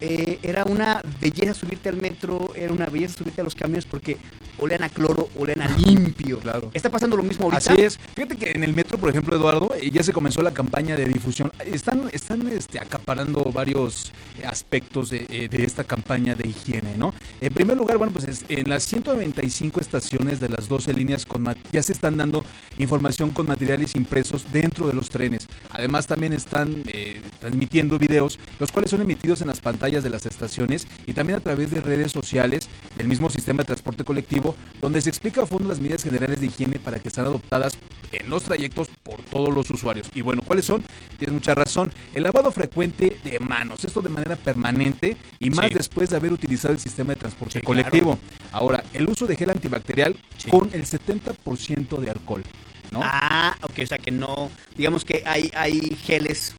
Eh, 0.01 0.39
era 0.45 0.63
una 0.63 1.03
belleza 1.21 1.55
subirte 1.55 1.89
al 1.89 1.97
metro, 1.97 2.53
era 2.55 2.73
una 2.73 2.87
belleza 2.87 3.19
subirte 3.19 3.41
a 3.41 3.45
los 3.45 3.57
camiones 3.57 3.85
porque 3.85 4.17
olean 4.59 4.85
a 4.85 4.89
cloro, 4.89 5.29
olean 5.37 5.63
a 5.63 5.69
limpio. 5.77 6.39
Claro. 6.39 6.71
¿Está 6.73 6.89
pasando 6.89 7.17
lo 7.17 7.25
mismo 7.25 7.47
ahorita? 7.47 7.73
Así 7.73 7.83
es. 7.83 7.99
Fíjate 8.15 8.37
que 8.37 8.53
en 8.53 8.63
el 8.63 8.75
metro, 8.75 8.97
por 8.97 9.11
ejemplo, 9.11 9.37
Eduardo, 9.37 9.73
ya 9.91 10.05
se 10.05 10.13
comenzó 10.13 10.41
la 10.43 10.53
campaña 10.53 10.95
de 10.95 11.07
difusión. 11.07 11.51
Están, 11.65 12.09
están 12.13 12.47
este, 12.49 12.79
acaparando 12.79 13.43
varios 13.53 14.13
aspectos 14.47 15.11
de, 15.11 15.49
de, 15.51 15.65
esta 15.65 15.83
campaña 15.83 16.37
de 16.37 16.49
higiene, 16.49 16.97
¿no? 16.97 17.13
En 17.41 17.53
primer 17.53 17.77
lugar, 17.77 17.99
bueno, 17.99 18.13
pues 18.13 18.29
es, 18.29 18.45
en 18.49 18.69
las 18.69 18.85
195 18.85 19.81
estaciones 19.81 20.39
de 20.39 20.49
las 20.49 20.69
12 20.69 20.93
líneas 20.95 21.27
con 21.27 21.49
ya 21.73 21.83
se 21.83 21.93
están 21.93 22.17
dando 22.17 22.45
información 22.79 23.31
con 23.31 23.48
materiales 23.49 23.97
impresos 23.97 24.53
dentro 24.53 24.87
de 24.87 24.93
los 24.93 25.09
trenes. 25.09 25.49
Además 25.71 26.07
también 26.07 26.33
están 26.33 26.83
eh, 26.87 27.21
transmitiendo 27.41 27.99
videos, 27.99 28.39
los 28.61 28.71
cuales 28.71 28.91
son 28.91 29.01
emitidos 29.01 29.41
en 29.41 29.49
las 29.49 29.61
pantallas 29.61 30.05
de 30.05 30.11
las 30.11 30.27
estaciones 30.27 30.87
y 31.07 31.13
también 31.13 31.39
a 31.39 31.43
través 31.43 31.71
de 31.71 31.81
redes 31.81 32.13
sociales 32.13 32.69
del 32.97 33.09
mismo 33.09 33.31
sistema 33.31 33.63
de 33.63 33.67
transporte 33.67 34.05
colectivo, 34.05 34.55
donde 34.81 35.01
se 35.01 35.09
explica 35.09 35.43
a 35.43 35.47
fondo 35.47 35.69
las 35.69 35.81
medidas 35.81 36.05
generales 36.05 36.41
de 36.41 36.47
higiene 36.47 36.79
para 36.79 37.01
que 37.01 37.11
sean 37.11 37.27
adoptadas 37.27 37.79
en 38.13 38.31
los 38.31 38.45
trayectos 38.45 38.89
por 39.03 39.21
todos 39.23 39.55
los 39.55 39.71
usuarios. 39.71 40.09
Y 40.15 40.21
bueno, 40.21 40.43
¿cuáles 40.43 40.65
son? 40.65 40.83
Tienes 41.19 41.35
mucha 41.35 41.55
razón. 41.55 41.93
El 42.15 42.23
lavado 42.23 42.51
frecuente 42.51 43.19
de 43.25 43.39
manos, 43.41 43.85
esto 43.85 44.01
de 44.01 44.09
manera 44.09 44.37
permanente 44.37 45.17
y 45.39 45.51
más 45.51 45.69
sí. 45.69 45.75
después 45.75 46.11
de 46.11 46.17
haber 46.17 46.33
utilizado 46.33 46.75
el 46.75 46.81
sistema 46.81 47.15
de 47.15 47.21
transporte 47.21 47.61
sí, 47.61 47.65
colectivo. 47.65 48.19
Claro. 48.19 48.49
Ahora, 48.53 48.85
el 48.93 49.09
uso 49.09 49.27
de 49.27 49.37
gel 49.37 49.51
antibacterial 49.51 50.17
sí. 50.37 50.51
con 50.51 50.71
el 50.73 50.85
70% 50.85 51.99
de 51.99 52.11
alcohol. 52.11 52.43
¿No? 52.91 53.01
Ah, 53.03 53.57
ok, 53.63 53.79
o 53.83 53.87
sea 53.87 53.99
que 53.99 54.11
no, 54.11 54.51
digamos 54.77 55.05
que 55.05 55.23
hay, 55.27 55.51
hay 55.55 55.97
geles 56.03 56.55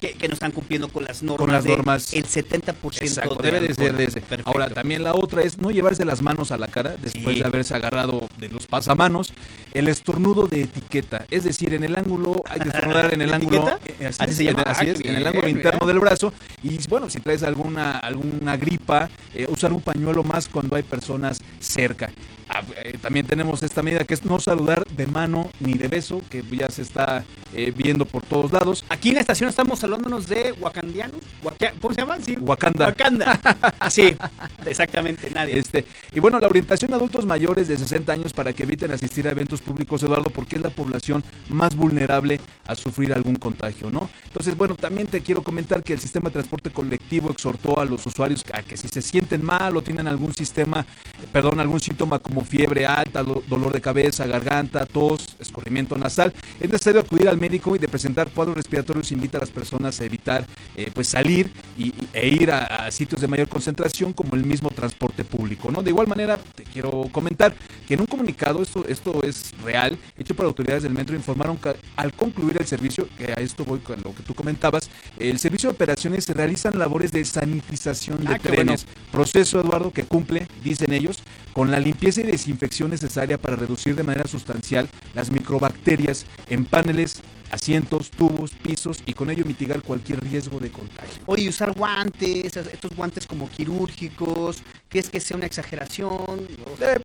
que, 0.00 0.12
que, 0.12 0.28
no 0.28 0.34
están 0.34 0.52
cumpliendo 0.52 0.88
con 0.88 1.04
las 1.04 1.22
normas. 1.22 1.38
Con 1.38 1.52
las 1.52 1.64
normas. 1.64 2.14
el 2.14 2.24
70% 2.24 3.02
Exacto, 3.02 3.34
de 3.36 3.50
debe 3.50 3.68
de 3.68 3.74
ser 3.74 3.96
de 3.96 4.04
ese. 4.04 4.22
Ahora, 4.44 4.70
también 4.70 5.02
la 5.02 5.14
otra 5.14 5.42
es 5.42 5.58
no 5.58 5.70
llevarse 5.70 6.04
las 6.04 6.22
manos 6.22 6.50
a 6.50 6.56
la 6.56 6.68
cara 6.68 6.96
después 6.96 7.34
sí. 7.34 7.40
de 7.40 7.46
haberse 7.46 7.74
agarrado 7.74 8.28
de 8.38 8.48
los 8.48 8.66
pasamanos. 8.66 9.32
El 9.76 9.88
estornudo 9.88 10.46
de 10.46 10.62
etiqueta, 10.62 11.26
es 11.30 11.44
decir, 11.44 11.74
en 11.74 11.84
el 11.84 11.98
ángulo, 11.98 12.42
hay 12.48 12.60
que 12.60 12.68
estornudar 12.68 13.12
en 13.12 13.20
el 13.20 13.34
ángulo. 13.38 13.78
Eh, 13.84 14.06
así, 14.06 14.22
así, 14.22 14.32
se 14.32 14.44
llama. 14.44 14.62
Así 14.62 14.88
es, 14.88 15.02
bien, 15.02 15.16
en 15.16 15.20
el 15.20 15.26
ángulo 15.26 15.44
bien. 15.44 15.58
interno 15.58 15.86
del 15.86 15.98
brazo. 15.98 16.32
Y 16.62 16.78
bueno, 16.88 17.10
si 17.10 17.20
traes 17.20 17.42
alguna, 17.42 17.98
alguna 17.98 18.56
gripa, 18.56 19.10
eh, 19.34 19.46
usar 19.50 19.74
un 19.74 19.82
pañuelo 19.82 20.24
más 20.24 20.48
cuando 20.48 20.76
hay 20.76 20.82
personas 20.82 21.42
cerca. 21.60 22.10
Ah, 22.48 22.62
eh, 22.84 22.96
también 23.02 23.26
tenemos 23.26 23.62
esta 23.64 23.82
medida 23.82 24.04
que 24.04 24.14
es 24.14 24.24
no 24.24 24.38
saludar 24.38 24.86
de 24.86 25.06
mano 25.06 25.50
ni 25.58 25.74
de 25.74 25.88
beso, 25.88 26.22
que 26.30 26.44
ya 26.52 26.70
se 26.70 26.82
está 26.82 27.24
eh, 27.52 27.72
viendo 27.76 28.06
por 28.06 28.22
todos 28.22 28.52
lados. 28.52 28.84
Aquí 28.88 29.08
en 29.08 29.16
la 29.16 29.20
estación 29.22 29.50
estamos 29.50 29.82
hablándonos 29.82 30.28
de 30.28 30.52
wakandianos. 30.52 31.20
Waka, 31.42 31.72
¿Cómo 31.80 31.92
se 31.92 32.00
llaman? 32.00 32.22
Sí. 32.22 32.36
Wakanda. 32.40 32.86
Wakanda. 32.86 33.40
sí, 33.90 34.16
exactamente, 34.64 35.28
nadie. 35.30 35.58
Este, 35.58 35.84
y 36.12 36.20
bueno, 36.20 36.38
la 36.38 36.46
orientación 36.46 36.92
a 36.92 36.96
adultos 36.96 37.26
mayores 37.26 37.66
de 37.66 37.78
60 37.78 38.12
años 38.12 38.32
para 38.32 38.52
que 38.52 38.62
eviten 38.62 38.92
asistir 38.92 39.26
a 39.26 39.32
eventos 39.32 39.60
públicos, 39.66 40.02
Eduardo, 40.02 40.30
porque 40.30 40.56
es 40.56 40.62
la 40.62 40.70
población 40.70 41.24
más 41.48 41.74
vulnerable 41.74 42.40
a 42.66 42.74
sufrir 42.74 43.12
algún 43.12 43.36
contagio, 43.36 43.90
¿no? 43.90 44.08
Entonces, 44.24 44.56
bueno, 44.56 44.76
también 44.76 45.08
te 45.08 45.20
quiero 45.20 45.42
comentar 45.42 45.82
que 45.82 45.92
el 45.92 46.00
sistema 46.00 46.28
de 46.28 46.34
transporte 46.34 46.70
colectivo 46.70 47.30
exhortó 47.30 47.80
a 47.80 47.84
los 47.84 48.06
usuarios 48.06 48.44
a 48.52 48.62
que 48.62 48.76
si 48.76 48.88
se 48.88 49.02
sienten 49.02 49.44
mal 49.44 49.76
o 49.76 49.82
tienen 49.82 50.06
algún 50.06 50.34
sistema, 50.34 50.86
perdón, 51.32 51.60
algún 51.60 51.80
síntoma 51.80 52.18
como 52.18 52.42
fiebre 52.42 52.86
alta, 52.86 53.22
dolor 53.22 53.72
de 53.72 53.80
cabeza, 53.80 54.26
garganta, 54.26 54.86
tos, 54.86 55.36
escurrimiento 55.40 55.96
nasal, 55.96 56.32
es 56.60 56.70
necesario 56.70 57.00
acudir 57.00 57.28
al 57.28 57.38
médico 57.38 57.74
y 57.74 57.78
de 57.78 57.88
presentar 57.88 58.30
cuadros 58.30 58.56
respiratorios 58.56 59.10
invita 59.12 59.38
a 59.38 59.40
las 59.40 59.50
personas 59.50 60.00
a 60.00 60.04
evitar 60.04 60.46
eh, 60.76 60.90
pues 60.94 61.08
salir 61.08 61.50
y, 61.76 61.92
e 62.12 62.28
ir 62.28 62.50
a, 62.50 62.86
a, 62.86 62.90
sitios 62.90 63.20
de 63.20 63.28
mayor 63.28 63.48
concentración 63.48 64.12
como 64.12 64.34
el 64.36 64.44
mismo 64.44 64.70
transporte 64.70 65.24
público, 65.24 65.70
¿no? 65.70 65.82
De 65.82 65.90
igual 65.90 66.06
manera, 66.06 66.38
te 66.54 66.64
quiero 66.64 67.08
comentar 67.12 67.54
que 67.86 67.94
en 67.94 68.00
un 68.00 68.06
comunicado, 68.06 68.62
esto, 68.62 68.84
esto 68.86 69.22
es 69.46 69.62
real, 69.62 69.98
hecho 70.18 70.34
por 70.34 70.46
autoridades 70.46 70.82
del 70.82 70.92
metro, 70.92 71.16
informaron 71.16 71.56
que 71.56 71.74
al 71.96 72.12
concluir 72.12 72.56
el 72.58 72.66
servicio, 72.66 73.08
que 73.16 73.32
a 73.32 73.34
esto 73.34 73.64
voy 73.64 73.80
con 73.80 74.00
lo 74.02 74.14
que 74.14 74.22
tú 74.22 74.34
comentabas, 74.34 74.90
el 75.18 75.38
servicio 75.38 75.68
de 75.70 75.74
operaciones 75.74 76.24
se 76.24 76.34
realizan 76.34 76.78
labores 76.78 77.12
de 77.12 77.24
sanitización 77.24 78.24
de 78.24 78.34
ah, 78.34 78.38
trenes, 78.38 78.84
bueno. 78.84 79.00
proceso, 79.12 79.60
Eduardo, 79.60 79.92
que 79.92 80.04
cumple, 80.04 80.46
dicen 80.62 80.92
ellos, 80.92 81.22
con 81.52 81.70
la 81.70 81.80
limpieza 81.80 82.20
y 82.20 82.24
desinfección 82.24 82.90
necesaria 82.90 83.38
para 83.38 83.56
reducir 83.56 83.96
de 83.96 84.02
manera 84.02 84.28
sustancial 84.28 84.88
las 85.14 85.30
microbacterias 85.30 86.26
en 86.48 86.64
paneles, 86.64 87.22
asientos, 87.50 88.10
tubos, 88.10 88.50
pisos 88.50 88.98
y 89.06 89.12
con 89.12 89.30
ello 89.30 89.44
mitigar 89.44 89.82
cualquier 89.82 90.20
riesgo 90.20 90.58
de 90.60 90.70
contagio. 90.70 91.22
Oye, 91.26 91.48
usar 91.48 91.72
guantes, 91.72 92.56
estos 92.56 92.94
guantes 92.96 93.26
como 93.26 93.48
quirúrgicos, 93.48 94.58
¿crees 94.88 95.10
que 95.10 95.20
sea 95.20 95.36
una 95.36 95.46
exageración? 95.46 96.48
Eh, 96.80 96.98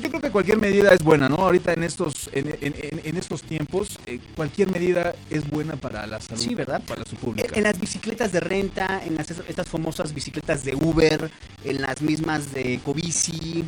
yo 0.00 0.08
creo 0.08 0.20
que 0.20 0.30
cualquier 0.30 0.58
medida 0.58 0.92
es 0.92 1.02
buena, 1.02 1.28
¿no? 1.28 1.36
Ahorita 1.36 1.72
en 1.72 1.82
estos, 1.82 2.30
en, 2.32 2.48
en, 2.60 2.74
en 3.04 3.16
estos 3.16 3.42
tiempos, 3.42 3.98
eh, 4.06 4.20
cualquier 4.34 4.70
medida 4.70 5.14
es 5.30 5.48
buena 5.48 5.76
para 5.76 6.06
la 6.06 6.20
salud. 6.20 6.40
Sí, 6.40 6.54
¿verdad? 6.54 6.82
Para 6.86 7.04
su 7.04 7.16
pública. 7.16 7.48
En, 7.52 7.58
en 7.58 7.62
las 7.64 7.80
bicicletas 7.80 8.32
de 8.32 8.40
renta, 8.40 9.02
en 9.04 9.16
las, 9.16 9.30
estas 9.30 9.68
famosas 9.68 10.12
bicicletas 10.12 10.64
de 10.64 10.74
Uber, 10.74 11.30
en 11.64 11.82
las 11.82 12.00
mismas 12.02 12.52
de 12.52 12.80
Covici. 12.84 13.64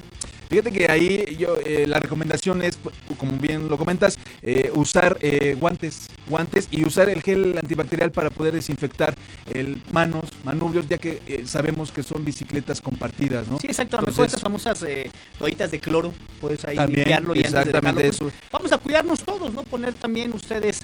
Fíjate 0.49 0.73
que 0.73 0.91
ahí 0.91 1.37
yo 1.39 1.57
eh, 1.65 1.87
la 1.87 2.01
recomendación 2.01 2.63
es, 2.63 2.79
como 3.19 3.33
bien 3.33 3.69
lo 3.69 3.77
comentas, 3.77 4.19
eh, 4.43 4.71
usar 4.75 5.19
eh, 5.21 5.57
guantes, 5.59 6.09
guantes 6.29 6.69
y 6.71 6.85
usar 6.85 7.09
el 7.09 7.23
gel 7.23 7.57
antibacterial 7.59 8.11
para 8.13 8.31
poder 8.31 8.55
desinfectar 8.55 9.15
el 9.53 9.83
manos, 9.93 10.25
manubrios, 10.45 10.89
ya 10.89 10.99
que 10.99 11.21
eh, 11.27 11.45
sabemos 11.47 11.93
que 11.93 12.03
son 12.03 12.25
bicicletas 12.25 12.81
compartidas, 12.81 13.49
¿no? 13.49 13.59
Sí, 13.59 13.67
exacto. 13.67 13.99
Entonces, 13.99 14.27
estas 14.27 14.43
famosas 14.43 14.83
eh, 14.83 15.11
toallitas 15.39 15.71
de 15.71 15.81
cloro, 15.81 16.13
puedes 16.41 16.65
ahí 16.65 16.77
también, 16.77 17.01
limpiarlo 17.01 17.35
y 17.35 17.41
exactamente 17.41 17.89
antes 17.89 18.03
de 18.03 18.09
eso. 18.09 18.25
Pues, 18.25 18.35
vamos 18.51 18.73
a 18.73 18.79
cuidarnos 18.79 19.21
todos, 19.21 19.53
¿no? 19.53 19.63
Poner 19.65 19.95
también 19.95 20.33
ustedes, 20.33 20.81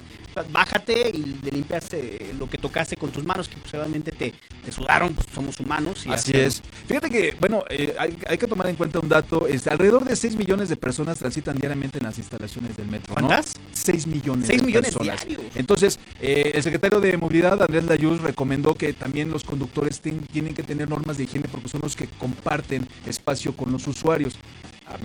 bájate 0.51 1.11
y 1.13 1.39
de 1.41 1.51
limpiarse 1.51 2.33
lo 2.37 2.49
que 2.49 2.57
tocaste 2.57 2.95
con 2.95 3.11
tus 3.11 3.23
manos, 3.23 3.47
que 3.47 3.57
pues, 3.57 3.73
obviamente 3.73 4.11
te, 4.11 4.33
te 4.63 4.71
sudaron, 4.71 5.13
pues 5.13 5.27
somos 5.33 5.59
humanos. 5.59 6.05
Y 6.05 6.11
así, 6.11 6.31
es. 6.33 6.61
Fíjate 6.87 7.09
que, 7.09 7.35
bueno, 7.39 7.63
eh, 7.69 7.95
hay, 7.97 8.17
hay, 8.27 8.37
que 8.37 8.47
tomar 8.47 8.67
en 8.67 8.75
cuenta 8.75 8.99
un 8.99 9.09
dato, 9.09 9.47
es, 9.47 9.67
alrededor 9.67 10.05
de 10.05 10.15
6 10.15 10.35
millones 10.35 10.69
de 10.69 10.75
personas 10.75 11.19
transitan 11.19 11.57
diariamente 11.57 11.99
en 11.99 12.05
las 12.05 12.17
instalaciones 12.17 12.75
del 12.77 12.87
metro. 12.87 13.13
¿Cuántas? 13.13 13.55
¿no? 13.55 13.61
6 13.73 14.07
millones 14.07 14.47
6 14.47 14.61
de 14.61 14.67
millones 14.67 14.93
personas. 14.93 15.25
Diarios. 15.25 15.51
Entonces, 15.55 15.99
eh, 16.21 16.51
el 16.53 16.63
secretario 16.63 16.99
de 16.99 17.17
Movilidad, 17.17 17.61
Andrés 17.61 17.85
Layuz, 17.85 18.21
recomendó 18.21 18.75
que 18.75 18.93
también 18.93 19.31
los 19.31 19.43
conductores 19.43 19.99
ten, 20.01 20.19
tienen 20.31 20.53
que 20.53 20.63
tener 20.63 20.89
normas 20.89 21.17
de 21.17 21.23
higiene 21.23 21.47
porque 21.47 21.69
son 21.69 21.81
los 21.81 21.95
que 21.95 22.07
comparten 22.07 22.87
espacio 23.05 23.55
con 23.55 23.71
los 23.71 23.87
usuarios. 23.87 24.37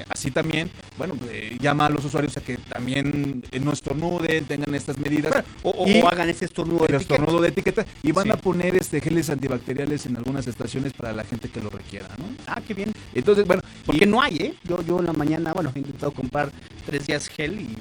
Así 0.09 0.31
también, 0.31 0.71
bueno, 0.99 1.15
eh, 1.31 1.57
llama 1.61 1.87
a 1.87 1.91
los 1.91 2.05
usuarios 2.05 2.37
a 2.37 2.41
que 2.41 2.57
también 2.57 3.43
no 3.63 3.73
estornuden, 3.73 4.45
tengan 4.45 4.75
estas 4.75 4.99
medidas. 4.99 5.45
O, 5.63 5.87
hagan 6.09 6.29
este 6.29 6.45
estornudo 6.45 6.87
de, 6.87 6.97
estornudo 6.97 7.41
de 7.41 7.49
etiqueta. 7.49 7.87
Y 8.03 8.13
van 8.13 8.25
sí. 8.25 8.31
a 8.31 8.37
poner 8.37 8.77
este 8.77 9.01
geles 9.01 9.31
antibacteriales 9.31 10.07
en 10.07 10.17
algunas 10.17 10.47
estaciones 10.47 10.93
para 10.93 11.13
la 11.13 11.25
gente 11.25 11.49
que 11.49 11.61
lo 11.61 11.71
requiera, 11.71 12.09
¿no? 12.19 12.25
Ah, 12.47 12.61
qué 12.67 12.75
bien. 12.75 12.93
Entonces, 13.15 13.47
bueno. 13.47 13.63
Porque 13.87 14.05
y, 14.05 14.09
no 14.09 14.21
hay, 14.21 14.37
¿eh? 14.37 14.55
Yo, 14.65 14.83
yo 14.83 15.01
en 15.01 15.07
la 15.07 15.13
mañana, 15.13 15.53
bueno, 15.53 15.73
he 15.75 15.79
intentado 15.79 16.13
comprar 16.13 16.51
tres 16.87 17.07
días 17.07 17.29
gel 17.29 17.61
y 17.61 17.77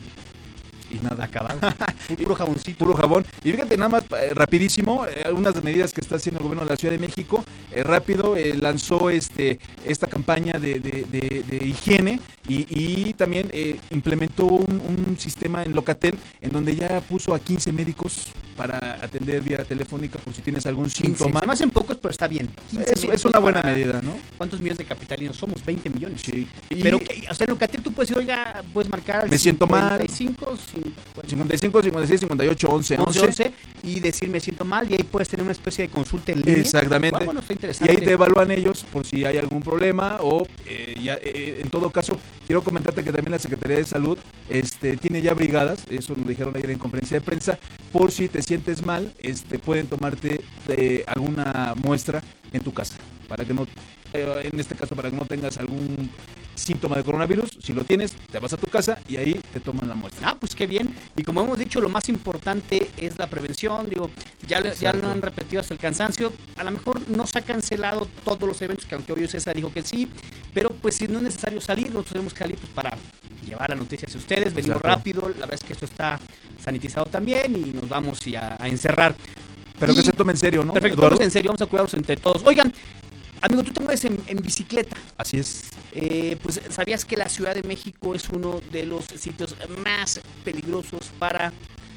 y 0.91 0.99
nada. 1.03 1.25
Acabado. 1.25 1.59
Puro 2.23 2.35
jaboncito. 2.35 2.77
Puro 2.85 2.95
jabón. 2.95 3.25
Y 3.43 3.51
fíjate, 3.51 3.77
nada 3.77 3.89
más 3.89 4.03
eh, 4.19 4.31
rapidísimo, 4.33 5.05
eh, 5.05 5.23
algunas 5.25 5.61
medidas 5.63 5.93
que 5.93 6.01
está 6.01 6.15
haciendo 6.15 6.39
el 6.39 6.43
gobierno 6.43 6.63
de 6.65 6.71
la 6.71 6.77
Ciudad 6.77 6.93
de 6.93 6.99
México. 6.99 7.43
eh, 7.71 7.83
rápido 7.83 8.35
eh, 8.35 8.55
lanzó 8.59 9.09
este 9.09 9.59
esta 9.85 10.07
campaña 10.07 10.53
de, 10.59 10.79
de- 10.79 11.05
de- 11.11 11.43
de 11.47 11.65
higiene 11.65 12.19
y, 12.47 12.65
y 12.69 13.13
también 13.13 13.49
eh, 13.51 13.79
implementó 13.91 14.45
un, 14.45 14.81
un 15.07 15.17
sistema 15.19 15.63
en 15.63 15.73
Locatel 15.75 16.17
en 16.41 16.51
donde 16.51 16.75
ya 16.75 17.01
puso 17.01 17.33
a 17.33 17.39
15 17.39 17.71
médicos 17.71 18.27
para 18.55 18.99
atender 19.01 19.41
vía 19.41 19.63
telefónica 19.63 20.19
por 20.19 20.33
si 20.33 20.41
tienes 20.41 20.65
algún 20.65 20.85
15. 20.85 21.03
síntoma. 21.05 21.41
Me 21.45 21.53
hacen 21.53 21.69
pocos, 21.69 21.97
pero 21.97 22.11
está 22.11 22.27
bien. 22.27 22.49
15 22.71 22.93
Es, 22.93 23.03
es 23.05 23.25
una 23.25 23.39
buena 23.39 23.61
medida, 23.61 24.01
¿no? 24.01 24.17
¿Cuántos 24.37 24.59
millones 24.59 24.79
de 24.79 24.85
capitalinos 24.85 25.37
somos? 25.37 25.63
20 25.63 25.89
millones. 25.89 26.21
Sí. 26.21 26.47
Y- 26.69 26.81
Pero, 26.81 26.97
o 26.97 27.33
sea, 27.33 27.45
en 27.45 27.51
Locatel 27.51 27.81
tú 27.81 27.91
puedes 27.93 28.09
decir, 28.09 28.19
oiga, 28.21 28.61
puedes 28.73 28.89
marcar 28.91 29.29
Me 29.29 29.37
siento 29.37 29.65
mal. 29.67 30.01
55, 31.27 31.81
55, 31.81 31.81
56, 31.83 32.19
58, 32.21 32.69
11, 32.69 32.97
11. 32.97 33.19
11, 33.19 33.43
11 33.43 33.53
y 33.83 33.99
decir 33.99 34.29
me 34.29 34.39
siento 34.39 34.65
mal 34.65 34.89
y 34.89 34.93
ahí 34.93 35.03
puedes 35.03 35.29
tener 35.29 35.43
una 35.43 35.51
especie 35.51 35.87
de 35.87 35.93
consulta 35.93 36.31
en 36.31 36.41
línea. 36.41 36.61
Exactamente. 36.61 37.25
Bueno, 37.25 37.41
está 37.47 37.85
Y 37.85 37.89
ahí 37.89 37.97
te 37.97 38.11
evalúan 38.11 38.51
ellos 38.51 38.85
por 38.91 39.05
si 39.05 39.25
hay 39.25 39.37
algún 39.37 39.61
problema 39.61 40.17
o 40.21 40.45
eh, 40.65 40.95
ya, 41.01 41.15
eh, 41.15 41.61
en 41.61 41.69
todo 41.69 41.89
caso 41.89 42.17
quiero 42.45 42.63
comentarte 42.63 43.03
que 43.03 43.11
también 43.11 43.31
la 43.31 43.39
Secretaría 43.39 43.77
de 43.77 43.85
Salud 43.85 44.17
este, 44.49 44.97
tiene 44.97 45.21
ya 45.21 45.33
brigadas, 45.33 45.85
eso 45.89 46.15
nos 46.15 46.27
dijeron 46.27 46.55
ayer 46.55 46.71
en 46.71 46.79
conferencia 46.79 47.19
de 47.19 47.25
prensa, 47.25 47.59
por 47.91 48.11
si 48.11 48.27
te 48.27 48.41
sientes 48.41 48.85
mal, 48.85 49.13
este, 49.19 49.59
pueden 49.59 49.87
tomarte 49.87 50.41
eh, 50.67 51.03
alguna 51.07 51.73
muestra 51.75 52.23
en 52.51 52.61
tu 52.61 52.73
casa 52.73 52.95
para 53.27 53.45
que 53.45 53.53
no, 53.53 53.67
eh, 54.13 54.49
en 54.51 54.59
este 54.59 54.75
caso 54.75 54.95
para 54.95 55.09
que 55.09 55.15
no 55.15 55.25
tengas 55.25 55.57
algún 55.57 56.09
síntoma 56.59 56.95
de 56.97 57.03
coronavirus, 57.03 57.57
si 57.63 57.73
lo 57.73 57.83
tienes, 57.83 58.13
te 58.31 58.39
vas 58.39 58.53
a 58.53 58.57
tu 58.57 58.67
casa 58.67 58.99
y 59.07 59.17
ahí 59.17 59.39
te 59.53 59.59
toman 59.59 59.87
la 59.87 59.95
muestra. 59.95 60.29
Ah, 60.29 60.37
pues 60.39 60.53
qué 60.55 60.67
bien. 60.67 60.93
Y 61.15 61.23
como 61.23 61.41
hemos 61.41 61.57
dicho, 61.57 61.81
lo 61.81 61.89
más 61.89 62.07
importante 62.09 62.89
es 62.97 63.17
la 63.17 63.27
prevención. 63.27 63.89
Digo, 63.89 64.09
ya, 64.47 64.61
ya 64.73 64.93
lo 64.93 65.09
han 65.09 65.21
repetido 65.21 65.61
hasta 65.61 65.73
el 65.73 65.79
cansancio. 65.79 66.31
A 66.57 66.63
lo 66.63 66.71
mejor 66.71 67.01
no 67.09 67.25
se 67.25 67.39
ha 67.39 67.41
cancelado 67.41 68.07
todos 68.23 68.41
los 68.43 68.61
eventos, 68.61 68.85
que 68.85 68.95
aunque 68.95 69.13
hoy 69.13 69.27
César 69.27 69.55
dijo 69.55 69.71
que 69.73 69.81
sí, 69.83 70.07
pero 70.53 70.69
pues 70.69 70.95
si 70.95 71.07
no 71.07 71.17
es 71.17 71.23
necesario 71.23 71.61
salir, 71.61 71.87
nosotros 71.87 72.13
tenemos 72.13 72.33
que 72.33 72.39
salir 72.39 72.57
pues, 72.57 72.71
para 72.73 72.97
llevar 73.45 73.69
la 73.69 73.75
noticia 73.75 74.07
hacia 74.07 74.19
ustedes. 74.19 74.53
Venimos 74.53 74.77
Exacto. 74.77 74.87
rápido, 74.87 75.21
la 75.29 75.45
verdad 75.45 75.53
es 75.55 75.63
que 75.63 75.73
esto 75.73 75.85
está 75.85 76.19
sanitizado 76.63 77.05
también 77.07 77.55
y 77.55 77.71
nos 77.71 77.87
vamos 77.87 78.19
a, 78.37 78.61
a 78.61 78.67
encerrar. 78.67 79.15
Pero 79.79 79.93
que 79.93 80.01
Y- 80.01 80.03
se 80.03 80.11
tome 80.11 80.33
en 80.33 80.37
serio, 80.37 80.63
¿no? 80.65 80.73
Perfecto, 80.73 81.21
en 81.21 81.31
serio, 81.31 81.49
vamos 81.51 81.61
a 81.61 81.65
cuidarnos 81.67 81.93
entre 81.93 82.17
todos. 82.17 82.41
Oigan, 82.45 82.73
amigo, 83.41 83.63
tú 83.63 83.73
te 83.73 83.79
mueves 83.81 84.05
en, 84.05 84.19
en 84.27 84.37
bicicleta. 84.37 84.95
Así 85.17 85.37
es. 85.37 85.63
Eh, 85.91 86.37
pues 86.41 86.61
sabías 86.69 87.05
que 87.05 87.17
la 87.17 87.29
Ciudad 87.29 87.55
de 87.55 87.63
México 87.63 88.13
es 88.15 88.29
uno 88.29 88.61
de 88.71 88.85
los 88.85 89.05
sitios 89.05 89.55
más 89.83 90.21
peligrosos 90.43 91.11
para 91.17 91.51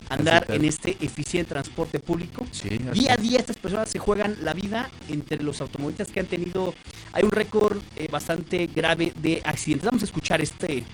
andar 0.09 0.47
en 0.49 0.65
este 0.65 0.97
eficiente 1.01 1.51
transporte 1.51 1.99
público. 1.99 2.47
Sí, 2.51 2.79
Día 2.93 3.15
a 3.15 3.17
día 3.17 3.39
estas 3.39 3.57
personas 3.57 3.89
se 3.89 3.99
juegan 3.99 4.37
la 4.43 4.53
vida 4.53 4.91
entre 5.09 5.43
los 5.43 5.61
automovilistas 5.61 6.09
que 6.09 6.21
han 6.21 6.27
tenido, 6.27 6.75
hay 7.13 7.25
un 7.25 7.31
récord 7.31 7.79
eh, 7.97 8.09
bastante 8.11 8.67
grave 8.67 9.13
de 9.17 9.41
accidentes. 9.45 9.87
Vamos 9.87 10.03
a 10.03 10.07
escuchar 10.07 10.41
este, 10.41 10.85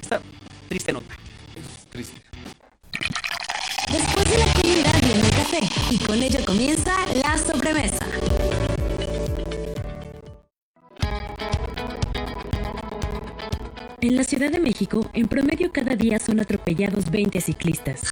esta 0.00 0.20
triste 0.68 0.92
nota. 0.92 1.14
Es 1.56 1.86
triste. 1.86 2.22
Después 3.90 4.30
de 4.30 4.38
la 4.38 4.44
actividad 4.44 5.00
viene 5.00 5.20
el 5.20 5.30
café 5.30 5.60
y 5.90 5.98
con 5.98 6.22
ello 6.22 6.44
comienza 6.44 6.94
la 7.14 7.38
sobremesa. 7.38 8.06
En 14.00 14.14
la 14.14 14.22
Ciudad 14.22 14.52
de 14.52 14.60
México, 14.60 15.10
en 15.12 15.26
promedio 15.26 15.72
cada 15.72 15.96
día 15.96 16.20
son 16.20 16.38
atropellados 16.38 17.10
20 17.10 17.40
ciclistas. 17.40 18.02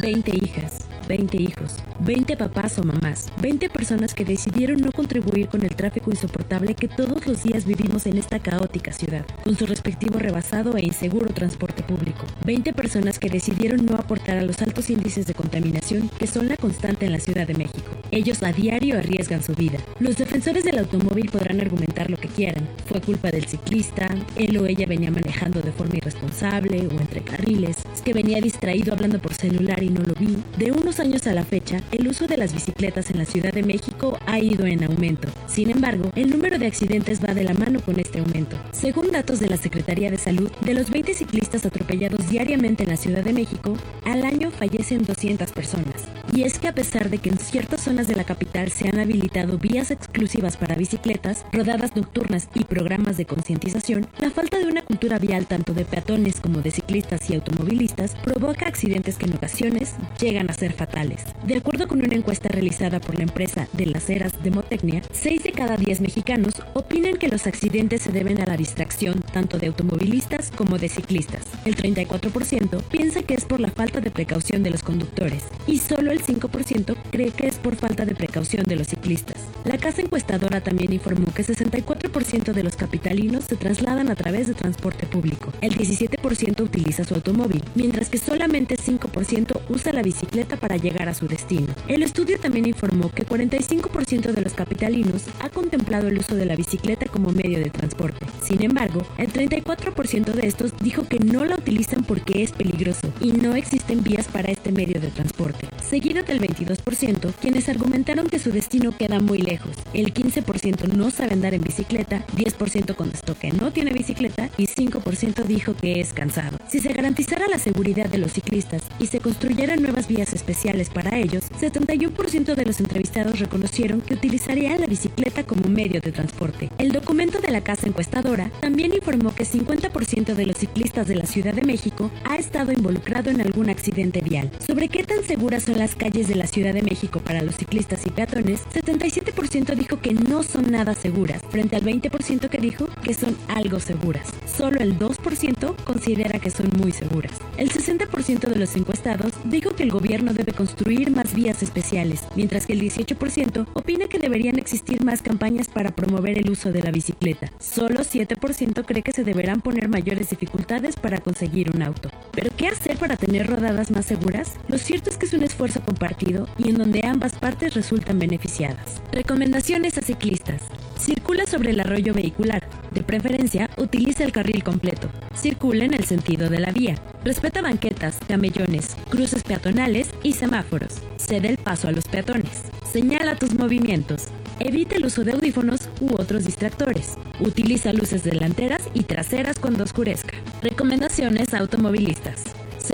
20 0.00 0.36
hijas, 0.44 0.88
20 1.06 1.40
hijos, 1.40 1.76
20 2.00 2.36
papás 2.36 2.78
o 2.78 2.82
mamás, 2.82 3.30
20 3.40 3.68
personas 3.70 4.12
que 4.12 4.24
decidieron 4.24 4.80
no 4.80 4.90
contribuir 4.90 5.48
con 5.48 5.62
el 5.62 5.76
tráfico 5.76 6.10
insoportable 6.10 6.74
que 6.74 6.88
todos 6.88 7.26
los 7.26 7.44
días 7.44 7.64
vivimos 7.64 8.06
en 8.06 8.18
esta 8.18 8.40
caótica 8.40 8.92
ciudad, 8.92 9.24
con 9.44 9.56
su 9.56 9.66
respectivo 9.66 10.18
rebasado 10.18 10.76
e 10.76 10.82
inseguro 10.82 11.32
transporte 11.32 11.84
público. 11.84 12.26
20 12.44 12.72
personas 12.72 13.18
que 13.18 13.30
decidieron 13.30 13.86
no 13.86 13.94
aportar 13.94 14.36
a 14.38 14.42
los 14.42 14.60
altos 14.62 14.90
índices 14.90 15.26
de 15.26 15.34
contaminación 15.34 16.10
que 16.18 16.26
son 16.26 16.48
la 16.48 16.56
constante 16.56 17.06
en 17.06 17.12
la 17.12 17.20
Ciudad 17.20 17.46
de 17.46 17.54
México. 17.54 17.92
Ellos 18.10 18.42
a 18.42 18.52
diario 18.52 18.98
arriesgan 18.98 19.42
su 19.42 19.54
vida. 19.54 19.78
Los 20.00 20.16
defensores 20.16 20.64
del 20.64 20.78
automóvil 20.78 21.30
podrán 21.30 21.60
argumentar 21.60 22.10
lo 22.10 22.16
que 22.16 22.28
quieran. 22.28 22.68
Fue 22.86 23.00
culpa 23.00 23.30
del 23.30 23.46
ciclista, 23.46 24.08
él 24.36 24.56
o 24.58 24.66
ella 24.66 24.86
venía 24.86 25.10
manejando 25.10 25.60
de 25.60 25.72
forma 25.72 25.96
irresponsable 25.96 26.86
o 26.86 27.00
entre 27.00 27.22
carriles, 27.22 27.76
es 27.92 28.02
que 28.02 28.12
venía 28.12 28.40
distraído 28.40 28.92
hablando 28.92 29.20
por 29.20 29.34
celular 29.34 29.83
y 29.84 29.90
no 29.90 30.00
lo 30.02 30.14
vi. 30.14 30.36
De 30.58 30.72
unos 30.72 31.00
años 31.00 31.26
a 31.26 31.34
la 31.34 31.44
fecha, 31.44 31.80
el 31.92 32.08
uso 32.08 32.26
de 32.26 32.36
las 32.36 32.52
bicicletas 32.52 33.10
en 33.10 33.18
la 33.18 33.24
Ciudad 33.24 33.52
de 33.52 33.62
México 33.62 34.18
ha 34.26 34.38
ido 34.38 34.66
en 34.66 34.84
aumento. 34.84 35.28
Sin 35.46 35.70
embargo, 35.70 36.10
el 36.16 36.30
número 36.30 36.58
de 36.58 36.66
accidentes 36.66 37.22
va 37.22 37.34
de 37.34 37.44
la 37.44 37.54
mano 37.54 37.80
con 37.80 38.00
este 38.00 38.18
aumento. 38.18 38.56
Según 38.72 39.12
datos 39.12 39.40
de 39.40 39.48
la 39.48 39.56
Secretaría 39.56 40.10
de 40.10 40.18
Salud, 40.18 40.50
de 40.62 40.74
los 40.74 40.90
20 40.90 41.14
ciclistas 41.14 41.64
atropellados 41.66 42.28
diariamente 42.28 42.84
en 42.84 42.90
la 42.90 42.96
Ciudad 42.96 43.22
de 43.22 43.32
México, 43.32 43.76
al 44.04 44.24
año 44.24 44.50
fallecen 44.50 45.04
200 45.04 45.50
personas. 45.52 46.04
Y 46.34 46.42
es 46.42 46.58
que 46.58 46.66
a 46.66 46.74
pesar 46.74 47.10
de 47.10 47.18
que 47.18 47.28
en 47.28 47.38
ciertas 47.38 47.82
zonas 47.82 48.08
de 48.08 48.16
la 48.16 48.24
capital 48.24 48.72
se 48.72 48.88
han 48.88 48.98
habilitado 48.98 49.56
vías 49.56 49.92
exclusivas 49.92 50.56
para 50.56 50.74
bicicletas, 50.74 51.46
rodadas 51.52 51.94
nocturnas 51.94 52.48
y 52.54 52.64
programas 52.64 53.16
de 53.16 53.24
concientización, 53.24 54.08
la 54.18 54.30
falta 54.30 54.58
de 54.58 54.66
una 54.66 54.82
cultura 54.82 55.20
vial 55.20 55.46
tanto 55.46 55.74
de 55.74 55.84
peatones 55.84 56.40
como 56.40 56.60
de 56.60 56.72
ciclistas 56.72 57.30
y 57.30 57.36
automovilistas 57.36 58.16
provoca 58.24 58.66
accidentes 58.66 59.16
que 59.16 59.26
en 59.26 59.34
ocasiones 59.34 59.94
llegan 60.20 60.50
a 60.50 60.54
ser 60.54 60.72
fatales. 60.72 61.22
De 61.46 61.56
acuerdo 61.56 61.86
con 61.86 62.02
una 62.02 62.16
encuesta 62.16 62.48
realizada 62.48 62.98
por 62.98 63.14
la 63.16 63.22
empresa 63.22 63.68
de 63.72 63.86
las 63.86 64.10
eras 64.10 64.32
Demotecnia, 64.42 65.02
6 65.12 65.44
de 65.44 65.52
cada 65.52 65.76
10 65.76 66.00
mexicanos 66.00 66.54
opinan 66.72 67.16
que 67.16 67.28
los 67.28 67.46
accidentes 67.46 68.02
se 68.02 68.10
deben 68.10 68.40
a 68.40 68.46
la 68.46 68.56
distracción 68.56 69.20
tanto 69.32 69.58
de 69.58 69.68
automovilistas 69.68 70.50
como 70.50 70.78
de 70.78 70.88
ciclistas. 70.88 71.44
El 71.64 71.76
34% 71.76 72.82
piensa 72.88 73.22
que 73.22 73.34
es 73.34 73.44
por 73.44 73.60
la 73.60 73.70
falta 73.70 74.00
de 74.00 74.10
precaución 74.10 74.64
de 74.64 74.70
los 74.70 74.82
conductores 74.82 75.44
y 75.68 75.78
solo 75.78 76.10
el 76.10 76.23
5% 76.26 76.96
cree 77.10 77.30
que 77.30 77.46
es 77.46 77.56
por 77.56 77.76
falta 77.76 78.04
de 78.04 78.14
precaución 78.14 78.64
de 78.64 78.76
los 78.76 78.88
ciclistas. 78.88 79.36
La 79.64 79.78
casa 79.78 80.02
encuestadora 80.02 80.60
también 80.60 80.92
informó 80.92 81.32
que 81.32 81.44
64% 81.44 82.52
de 82.52 82.62
los 82.62 82.76
capitalinos 82.76 83.44
se 83.44 83.56
trasladan 83.56 84.10
a 84.10 84.14
través 84.14 84.46
de 84.46 84.54
transporte 84.54 85.06
público. 85.06 85.52
El 85.60 85.76
17% 85.76 86.60
utiliza 86.60 87.04
su 87.04 87.14
automóvil, 87.14 87.62
mientras 87.74 88.08
que 88.08 88.18
solamente 88.18 88.76
5% 88.76 89.60
usa 89.68 89.92
la 89.92 90.02
bicicleta 90.02 90.56
para 90.56 90.76
llegar 90.76 91.08
a 91.08 91.14
su 91.14 91.26
destino. 91.26 91.74
El 91.88 92.02
estudio 92.02 92.38
también 92.38 92.66
informó 92.66 93.10
que 93.10 93.26
45% 93.26 94.32
de 94.32 94.42
los 94.42 94.54
capitalinos 94.54 95.24
ha 95.40 95.48
contemplado 95.50 96.08
el 96.08 96.18
uso 96.18 96.34
de 96.34 96.46
la 96.46 96.56
bicicleta 96.56 97.06
como 97.06 97.30
medio 97.30 97.58
de 97.58 97.70
transporte. 97.70 98.26
Sin 98.42 98.62
embargo, 98.62 99.02
el 99.18 99.32
34% 99.32 100.32
de 100.32 100.46
estos 100.46 100.72
dijo 100.80 101.06
que 101.06 101.18
no 101.18 101.44
la 101.44 101.56
utilizan 101.56 102.04
porque 102.04 102.42
es 102.42 102.52
peligroso 102.52 103.12
y 103.20 103.32
no 103.32 103.54
existen 103.54 104.02
vías 104.02 104.28
para 104.28 104.50
este 104.50 104.72
medio 104.72 105.00
de 105.00 105.08
transporte. 105.08 105.68
Del 106.14 106.40
22%, 106.40 107.34
quienes 107.40 107.68
argumentaron 107.68 108.28
que 108.28 108.38
su 108.38 108.52
destino 108.52 108.96
queda 108.96 109.18
muy 109.18 109.38
lejos. 109.38 109.72
El 109.92 110.14
15% 110.14 110.94
no 110.94 111.10
sabe 111.10 111.32
andar 111.32 111.54
en 111.54 111.60
bicicleta, 111.60 112.24
10% 112.36 112.94
contestó 112.94 113.36
que 113.36 113.50
no 113.50 113.72
tiene 113.72 113.92
bicicleta 113.92 114.48
y 114.56 114.68
5% 114.68 115.44
dijo 115.44 115.74
que 115.74 116.00
es 116.00 116.12
cansado. 116.12 116.56
Si 116.68 116.78
se 116.78 116.92
garantizara 116.92 117.48
la 117.48 117.58
seguridad 117.58 118.08
de 118.08 118.18
los 118.18 118.32
ciclistas 118.32 118.82
y 119.00 119.08
se 119.08 119.18
construyeran 119.18 119.82
nuevas 119.82 120.06
vías 120.06 120.32
especiales 120.32 120.88
para 120.88 121.18
ellos, 121.18 121.44
71% 121.60 122.54
de 122.54 122.64
los 122.64 122.78
entrevistados 122.78 123.40
reconocieron 123.40 124.00
que 124.00 124.14
utilizarían 124.14 124.80
la 124.80 124.86
bicicleta 124.86 125.44
como 125.44 125.68
medio 125.68 126.00
de 126.00 126.12
transporte. 126.12 126.70
El 126.78 126.92
documento 126.92 127.40
de 127.40 127.50
la 127.50 127.62
casa 127.62 127.88
encuestadora 127.88 128.50
también 128.60 128.94
informó 128.94 129.34
que 129.34 129.44
50% 129.44 130.34
de 130.34 130.46
los 130.46 130.58
ciclistas 130.58 131.08
de 131.08 131.16
la 131.16 131.26
Ciudad 131.26 131.54
de 131.54 131.62
México 131.62 132.10
ha 132.24 132.36
estado 132.36 132.72
involucrado 132.72 133.30
en 133.30 133.40
algún 133.40 133.68
accidente 133.68 134.20
vial. 134.20 134.50
Sobre 134.64 134.88
qué 134.88 135.02
tan 135.02 135.24
seguras 135.24 135.64
son 135.64 135.78
las 135.78 135.96
calles 136.04 136.28
de 136.28 136.34
la 136.34 136.46
Ciudad 136.46 136.74
de 136.74 136.82
México 136.82 137.20
para 137.20 137.40
los 137.40 137.56
ciclistas 137.56 138.06
y 138.06 138.10
peatones, 138.10 138.60
77% 138.74 139.74
dijo 139.74 140.02
que 140.02 140.12
no 140.12 140.42
son 140.42 140.70
nada 140.70 140.94
seguras, 140.94 141.40
frente 141.48 141.76
al 141.76 141.82
20% 141.82 142.50
que 142.50 142.58
dijo 142.58 142.88
que 143.02 143.14
son 143.14 143.34
algo 143.48 143.80
seguras. 143.80 144.28
Solo 144.44 144.80
el 144.80 144.98
2% 144.98 145.74
considera 145.82 146.38
que 146.38 146.50
son 146.50 146.68
muy 146.76 146.92
seguras. 146.92 147.32
El 147.56 147.70
60% 147.70 148.38
de 148.48 148.56
los 148.56 148.76
encuestados 148.76 149.32
dijo 149.44 149.74
que 149.74 149.84
el 149.84 149.92
gobierno 149.92 150.34
debe 150.34 150.52
construir 150.52 151.10
más 151.10 151.34
vías 151.34 151.62
especiales, 151.62 152.20
mientras 152.36 152.66
que 152.66 152.74
el 152.74 152.82
18% 152.82 153.66
opina 153.72 154.06
que 154.06 154.18
deberían 154.18 154.58
existir 154.58 155.02
más 155.02 155.22
campañas 155.22 155.68
para 155.68 155.92
promover 155.92 156.38
el 156.38 156.50
uso 156.50 156.70
de 156.70 156.82
la 156.82 156.90
bicicleta. 156.90 157.50
Solo 157.58 158.00
7% 158.00 158.84
cree 158.84 159.02
que 159.02 159.12
se 159.12 159.24
deberán 159.24 159.62
poner 159.62 159.88
mayores 159.88 160.28
dificultades 160.28 160.96
para 160.96 161.20
conseguir 161.20 161.74
un 161.74 161.80
auto. 161.80 162.10
¿Pero 162.32 162.50
qué 162.54 162.68
hacer 162.68 162.98
para 162.98 163.16
tener 163.16 163.46
rodadas 163.46 163.90
más 163.90 164.04
seguras? 164.04 164.52
Lo 164.68 164.76
cierto 164.76 165.08
es 165.08 165.16
que 165.16 165.24
es 165.24 165.32
un 165.32 165.42
esfuerzo 165.42 165.80
compartido 165.94 166.48
y 166.58 166.70
en 166.70 166.78
donde 166.78 167.06
ambas 167.06 167.36
partes 167.36 167.74
resultan 167.74 168.18
beneficiadas. 168.18 169.00
Recomendaciones 169.12 169.96
a 169.96 170.02
ciclistas. 170.02 170.62
Circula 170.98 171.46
sobre 171.46 171.70
el 171.70 171.80
arroyo 171.80 172.12
vehicular. 172.12 172.66
De 172.90 173.02
preferencia, 173.02 173.70
utiliza 173.76 174.24
el 174.24 174.32
carril 174.32 174.64
completo. 174.64 175.08
Circula 175.36 175.84
en 175.84 175.94
el 175.94 176.04
sentido 176.04 176.48
de 176.48 176.58
la 176.58 176.72
vía. 176.72 176.96
Respeta 177.24 177.62
banquetas, 177.62 178.18
camellones, 178.26 178.96
cruces 179.08 179.44
peatonales 179.44 180.10
y 180.24 180.32
semáforos. 180.32 180.94
Cede 181.16 181.48
el 181.48 181.58
paso 181.58 181.86
a 181.86 181.92
los 181.92 182.06
peatones. 182.06 182.62
Señala 182.90 183.36
tus 183.36 183.54
movimientos. 183.54 184.24
Evita 184.58 184.96
el 184.96 185.06
uso 185.06 185.22
de 185.24 185.32
audífonos 185.32 185.88
u 186.00 186.14
otros 186.14 186.44
distractores. 186.44 187.14
Utiliza 187.40 187.92
luces 187.92 188.24
delanteras 188.24 188.82
y 188.94 189.04
traseras 189.04 189.58
cuando 189.60 189.84
oscurezca. 189.84 190.34
Recomendaciones 190.60 191.54
automovilistas. 191.54 192.44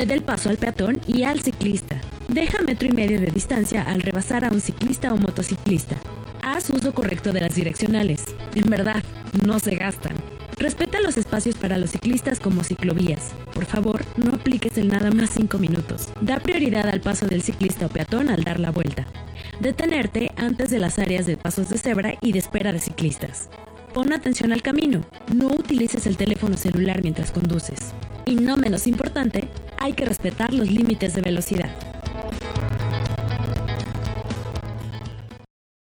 Cede 0.01 0.15
el 0.15 0.23
paso 0.23 0.49
al 0.49 0.57
peatón 0.57 0.99
y 1.07 1.25
al 1.25 1.43
ciclista. 1.43 2.01
Deja 2.27 2.63
metro 2.63 2.89
y 2.89 2.93
medio 2.93 3.21
de 3.21 3.31
distancia 3.31 3.83
al 3.83 4.01
rebasar 4.01 4.47
a 4.47 4.49
un 4.49 4.63
ciclista 4.63 5.13
o 5.13 5.19
motociclista. 5.19 5.95
Haz 6.43 6.71
uso 6.71 6.95
correcto 6.95 7.35
de 7.35 7.43
las 7.43 7.55
direccionales. 7.55 8.25
En 8.55 8.71
verdad, 8.71 9.05
no 9.45 9.59
se 9.59 9.77
gastan. 9.77 10.17
Respeta 10.57 11.03
los 11.03 11.19
espacios 11.19 11.57
para 11.57 11.77
los 11.77 11.91
ciclistas 11.91 12.41
como 12.41 12.65
ciclovías. 12.65 13.33
Por 13.53 13.67
favor, 13.67 14.03
no 14.17 14.37
apliques 14.37 14.79
el 14.79 14.89
nada 14.89 15.11
más 15.11 15.29
5 15.35 15.59
minutos. 15.59 16.09
Da 16.23 16.41
prioridad 16.41 16.89
al 16.89 17.03
paso 17.03 17.27
del 17.27 17.43
ciclista 17.43 17.85
o 17.85 17.91
peatón 17.91 18.31
al 18.31 18.43
dar 18.43 18.59
la 18.59 18.71
vuelta. 18.71 19.05
Detenerte 19.61 20.31
antes 20.39 20.71
de 20.71 20.79
las 20.79 20.99
áreas 20.99 21.27
de 21.27 21.37
pasos 21.37 21.69
de 21.69 21.77
cebra 21.77 22.15
y 22.23 22.33
de 22.33 22.39
espera 22.39 22.73
de 22.73 22.81
ciclistas. 22.81 23.51
Pon 23.93 24.15
atención 24.15 24.55
al 24.55 24.63
camino. 24.63 25.05
No 25.35 25.49
utilices 25.49 26.07
el 26.07 26.17
teléfono 26.17 26.57
celular 26.57 27.03
mientras 27.03 27.33
conduces. 27.33 27.93
Y 28.25 28.37
no 28.37 28.57
menos 28.57 28.87
importante, 28.87 29.49
hay 29.81 29.95
que 29.95 30.05
respetar 30.05 30.53
los 30.53 30.71
límites 30.71 31.15
de 31.15 31.23
velocidad. 31.23 31.71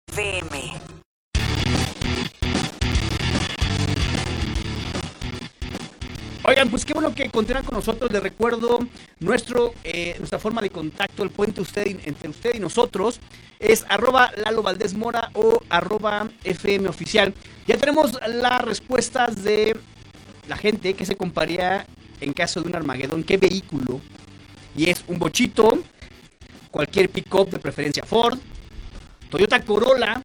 FM. 0.08 0.72
Oigan, 6.44 6.70
pues 6.70 6.86
qué 6.86 6.94
bueno 6.94 7.14
que 7.14 7.30
continúan 7.30 7.66
con 7.66 7.76
nosotros. 7.76 8.10
Les 8.12 8.24
recuerdo 8.24 8.80
nuestro, 9.20 9.74
eh, 9.84 10.16
nuestra 10.20 10.40
forma 10.40 10.62
de 10.62 10.70
contacto, 10.70 11.24
el 11.24 11.30
puente 11.30 11.60
usted, 11.60 11.86
entre 12.06 12.30
usted 12.30 12.56
y 12.56 12.60
nosotros, 12.60 13.20
es 13.60 13.86
arroba 13.90 14.32
Lalo 14.38 14.64
Valdés 14.64 14.94
Mora 14.94 15.30
o 15.34 15.62
arroba 15.70 16.30
FM 16.46 16.88
Oficial. 16.88 17.34
Ya 17.68 17.78
tenemos 17.78 18.18
las 18.26 18.62
respuestas 18.62 19.44
de 19.44 19.78
la 20.48 20.56
gente 20.56 20.94
que 20.94 21.06
se 21.06 21.18
comparía 21.18 21.86
en 22.22 22.34
caso 22.34 22.62
de 22.62 22.70
un 22.70 22.76
Armagedón, 22.76 23.24
qué 23.24 23.38
vehículo. 23.38 24.00
Y 24.76 24.90
es 24.90 25.04
un 25.08 25.20
bochito, 25.20 25.84
cualquier 26.70 27.10
pick-up 27.10 27.50
de 27.50 27.60
preferencia 27.60 28.04
Ford, 28.06 28.40
Toyota 29.30 29.62
Corolla, 29.62 30.22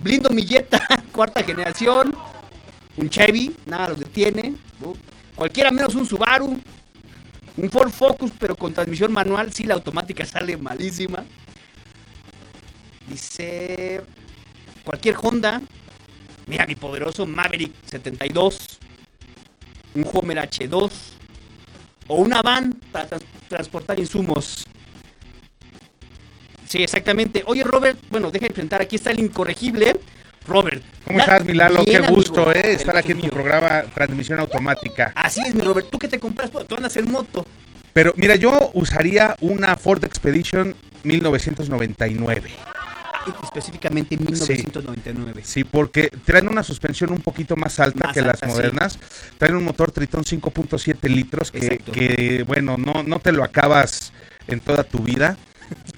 Blindo 0.00 0.30
Milleta, 0.30 0.86
cuarta 1.12 1.42
generación, 1.42 2.14
un 2.96 3.08
Chevy, 3.08 3.56
nada 3.66 3.90
los 3.90 3.98
detiene. 3.98 4.54
¿no? 4.80 4.94
Cualquiera 5.34 5.70
menos 5.70 5.94
un 5.94 6.06
Subaru. 6.06 6.60
Un 7.56 7.70
Ford 7.70 7.90
Focus, 7.90 8.32
pero 8.38 8.56
con 8.56 8.74
transmisión 8.74 9.12
manual, 9.12 9.52
sí, 9.52 9.64
la 9.64 9.74
automática 9.74 10.26
sale 10.26 10.56
malísima. 10.56 11.24
Dice. 13.08 14.02
Cualquier 14.84 15.16
Honda. 15.22 15.62
Mira 16.46 16.66
mi 16.66 16.74
poderoso 16.74 17.26
Maverick 17.26 17.72
72. 17.86 18.80
Un 19.94 20.06
Homer 20.12 20.38
H2. 20.38 20.90
O 22.08 22.16
una 22.16 22.42
van 22.42 22.72
para 22.92 23.06
trans- 23.08 23.24
transportar 23.48 23.98
insumos. 23.98 24.66
Sí, 26.68 26.82
exactamente. 26.82 27.42
Oye, 27.46 27.62
Robert, 27.64 27.98
bueno, 28.10 28.30
deja 28.30 28.46
de 28.46 28.52
presentar. 28.52 28.82
Aquí 28.82 28.96
está 28.96 29.10
el 29.10 29.20
incorregible. 29.20 29.98
Robert. 30.46 30.82
¿Cómo 31.06 31.18
estás, 31.20 31.42
Milalo? 31.44 31.76
Bien, 31.84 31.86
Qué 31.86 31.96
amigo. 32.06 32.14
gusto, 32.16 32.52
El 32.52 32.58
¿eh? 32.66 32.72
Estar 32.74 32.96
aquí 32.96 33.12
en 33.12 33.18
tu 33.18 33.24
mío. 33.24 33.32
programa 33.32 33.82
Transmisión 33.94 34.40
Automática. 34.40 35.12
Así 35.14 35.40
es, 35.40 35.54
mi 35.54 35.62
Robert. 35.62 35.88
¿Tú 35.90 35.98
qué 35.98 36.08
te 36.08 36.18
compras? 36.18 36.50
Tú 36.68 36.74
andas 36.74 36.94
en 36.98 37.10
moto. 37.10 37.46
Pero 37.94 38.12
mira, 38.16 38.34
yo 38.36 38.70
usaría 38.74 39.36
una 39.40 39.76
Ford 39.76 40.04
Expedition 40.04 40.74
1999. 41.04 42.50
Específicamente 43.42 44.14
en 44.14 44.22
1999. 44.24 45.42
Sí, 45.44 45.64
porque 45.64 46.10
traen 46.24 46.48
una 46.48 46.62
suspensión 46.62 47.12
un 47.12 47.20
poquito 47.20 47.56
más 47.56 47.80
alta 47.80 48.06
Más 48.06 48.14
que 48.14 48.20
las 48.22 48.34
alta, 48.34 48.46
sí. 48.48 48.52
modernas. 48.52 48.98
Traen 49.38 49.56
un 49.56 49.64
motor 49.64 49.90
Triton 49.92 50.24
5.7 50.24 51.08
litros 51.08 51.50
que, 51.50 52.44
bueno, 52.46 52.76
no, 52.76 53.02
no 53.02 53.18
te 53.20 53.32
lo 53.32 53.44
acabas 53.44 54.12
en 54.48 54.60
toda 54.60 54.84
tu 54.84 54.98
vida. 55.00 55.36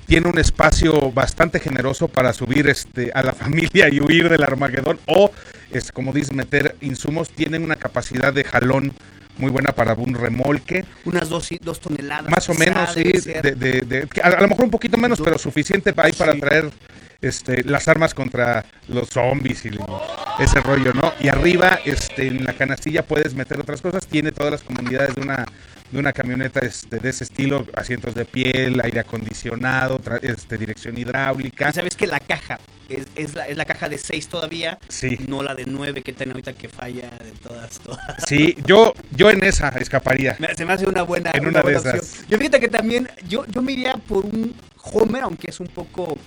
Tiene 0.07 0.29
un 0.29 0.39
espacio 0.39 1.11
bastante 1.11 1.59
generoso 1.59 2.07
para 2.09 2.33
subir 2.33 2.69
este, 2.69 3.11
a 3.15 3.23
la 3.23 3.33
familia 3.35 3.89
y 3.93 4.01
huir 4.01 4.29
del 4.29 4.43
Armagedón. 4.43 4.99
O, 5.07 5.31
es, 5.73 5.91
como 5.93 6.13
dices, 6.13 6.33
meter 6.33 6.77
insumos. 6.81 7.31
Tienen 7.31 7.65
una 7.65 7.77
capacidad 7.77 8.33
de 8.33 8.45
jalón 8.45 8.93
muy 9.39 9.51
buena 9.51 9.73
para 9.73 9.93
un 9.95 10.15
remolque. 10.15 10.85
Unas 11.05 11.29
dos, 11.29 11.49
dos 11.61 11.81
toneladas. 11.81 12.31
Más 12.31 12.49
o 12.49 12.55
menos, 12.55 12.95
sí. 12.95 13.03
de- 13.03 13.43
de- 13.55 13.81
de- 13.83 14.07
que 14.07 14.21
a, 14.23 14.41
lo 14.41 14.49
mejor 14.49 14.65
un 14.65 14.71
poquito 14.71 14.97
menos, 14.97 15.21
pero 15.23 15.37
suficiente 15.37 15.93
ahí 15.97 16.13
para 16.13 16.33
Sí. 16.33 16.41
traer 16.41 16.71
este, 17.27 17.63
las 17.65 17.89
armas 17.89 18.15
contra 18.15 18.65
los 18.89 19.09
zombies 19.09 19.65
y 19.67 19.71
ese 20.39 20.61
rollo, 20.61 20.93
¿no? 20.95 21.13
Y 21.21 21.29
arriba, 21.29 21.79
este, 21.85 22.29
en 22.29 22.45
la 22.45 22.53
canastilla 22.53 23.03
puedes 23.05 23.35
meter 23.35 23.61
otras 23.61 23.81
cosas. 23.83 24.07
Tiene 24.07 24.33
todas 24.33 24.53
las 24.53 24.63
comunidades 24.63 25.15
de 25.15 25.23
una 25.23 25.47
de 25.93 26.01
una 26.01 26.13
camioneta 26.13 26.59
este, 26.67 26.99
de 26.99 27.11
ese 27.11 27.23
estilo, 27.23 27.65
asientos 27.75 28.17
de 28.17 28.25
piel, 28.25 28.81
aire 28.83 28.99
acondicionado, 28.99 30.01
este, 30.21 30.59
dirección 30.59 30.99
hidráulica. 30.99 31.73
Sabes 31.73 31.95
que 31.95 32.09
la 32.09 32.19
caja 32.19 32.59
es, 32.89 33.07
es 33.15 33.35
la, 33.37 33.47
es 33.47 33.57
la 33.57 33.65
caja 33.65 33.89
de 33.89 33.97
6 33.97 34.27
todavía, 34.29 34.81
Sí. 34.89 35.17
no 35.29 35.45
la 35.45 35.55
de 35.55 35.65
9 35.65 36.03
que 36.03 36.13
tiene 36.13 36.33
ahorita 36.33 36.55
que 36.55 36.69
falla 36.69 37.09
de 37.23 37.31
todas, 37.41 37.79
todas. 37.79 38.01
Sí, 38.27 38.57
yo, 38.67 38.95
yo 39.13 39.31
en 39.31 39.45
esa 39.45 39.69
escaparía. 39.69 40.37
Se 40.57 40.65
me 40.65 40.73
hace 40.73 40.87
una 40.89 41.03
buena, 41.03 41.31
En 41.33 41.47
una 41.47 41.63
buena 41.63 41.79
esas. 41.79 41.95
opción. 42.01 42.27
Yo 42.31 42.39
fíjate 42.39 42.59
que 42.59 42.69
también, 42.69 43.09
yo, 43.29 43.47
yo 43.47 43.63
me 43.63 43.71
iría 43.73 43.95
por 43.95 44.25
un 44.27 44.57
Homer, 44.93 45.23
aunque 45.23 45.51
es 45.51 45.61
un 45.61 45.69
poco 45.69 46.19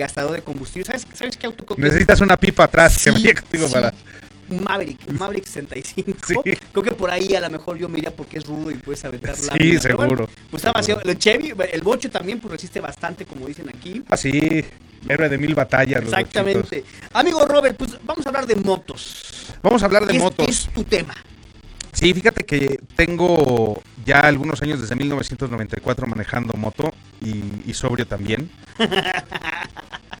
gastador 0.00 0.32
de 0.32 0.42
combustible. 0.42 0.84
¿Sabes, 0.86 1.06
¿sabes 1.14 1.36
qué 1.36 1.46
auto? 1.46 1.64
Necesitas 1.76 2.20
una 2.20 2.36
pipa 2.36 2.64
atrás 2.64 2.94
que 2.96 3.04
Sí, 3.04 3.10
vaya 3.10 3.34
contigo 3.40 3.68
sí. 3.68 3.72
para. 3.74 3.94
Un 4.48 4.64
Maverick, 4.64 5.08
Maverick 5.12 5.44
65. 5.46 6.18
Sí. 6.26 6.34
Creo 6.72 6.82
que 6.82 6.90
por 6.90 7.08
ahí 7.08 7.36
a 7.36 7.40
lo 7.40 7.48
mejor 7.50 7.78
yo 7.78 7.88
me 7.88 7.98
iría 7.98 8.10
porque 8.10 8.38
es 8.38 8.46
rudo 8.46 8.72
y 8.72 8.74
puedes 8.74 9.04
aventar 9.04 9.36
Sí, 9.36 9.46
láminas. 9.46 9.82
Pero 9.84 9.96
seguro. 10.02 10.28
pues 10.50 10.60
está 10.64 10.72
vacío. 10.72 11.00
El 11.04 11.16
Chevy, 11.20 11.54
el 11.72 11.80
Bocho 11.82 12.10
también 12.10 12.40
pues 12.40 12.50
resiste 12.50 12.80
bastante, 12.80 13.24
como 13.26 13.46
dicen 13.46 13.68
aquí. 13.68 14.02
Así, 14.08 14.64
héroe 15.08 15.28
de 15.28 15.38
mil 15.38 15.54
batallas. 15.54 16.02
los. 16.02 16.12
Exactamente. 16.12 16.84
Amigo 17.12 17.46
Robert, 17.46 17.76
pues 17.76 17.92
vamos 18.02 18.26
a 18.26 18.28
hablar 18.30 18.44
de 18.48 18.56
motos. 18.56 19.52
Vamos 19.62 19.82
a 19.82 19.86
hablar 19.86 20.02
de 20.04 20.10
¿Qué 20.10 20.16
es- 20.16 20.22
motos. 20.24 20.46
qué 20.46 20.50
es 20.52 20.68
tu 20.74 20.82
tema? 20.82 21.14
Sí, 21.92 22.14
fíjate 22.14 22.44
que 22.44 22.78
tengo 22.96 23.82
ya 24.04 24.20
algunos 24.20 24.62
años 24.62 24.80
desde 24.80 24.94
1994 24.96 26.06
manejando 26.06 26.54
moto 26.54 26.94
y, 27.20 27.42
y 27.66 27.74
sobrio 27.74 28.06
también. 28.06 28.50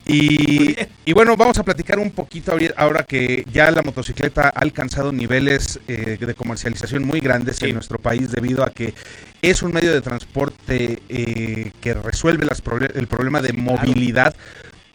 Y, 0.06 0.74
y 1.04 1.12
bueno, 1.12 1.36
vamos 1.36 1.58
a 1.58 1.62
platicar 1.62 1.98
un 2.00 2.10
poquito 2.10 2.56
ahora 2.76 3.04
que 3.04 3.44
ya 3.52 3.70
la 3.70 3.82
motocicleta 3.82 4.44
ha 4.48 4.48
alcanzado 4.60 5.12
niveles 5.12 5.78
eh, 5.86 6.16
de 6.18 6.34
comercialización 6.34 7.04
muy 7.04 7.20
grandes 7.20 7.56
Sí. 7.58 7.66
en 7.66 7.74
nuestro 7.74 7.98
país 7.98 8.32
debido 8.32 8.64
a 8.64 8.70
que 8.70 8.94
es 9.42 9.62
un 9.62 9.72
medio 9.72 9.92
de 9.92 10.00
transporte 10.00 11.00
eh, 11.08 11.70
que 11.80 11.94
resuelve 11.94 12.44
las 12.46 12.60
el 12.94 13.06
problema 13.06 13.40
de 13.40 13.52
movilidad 13.52 14.34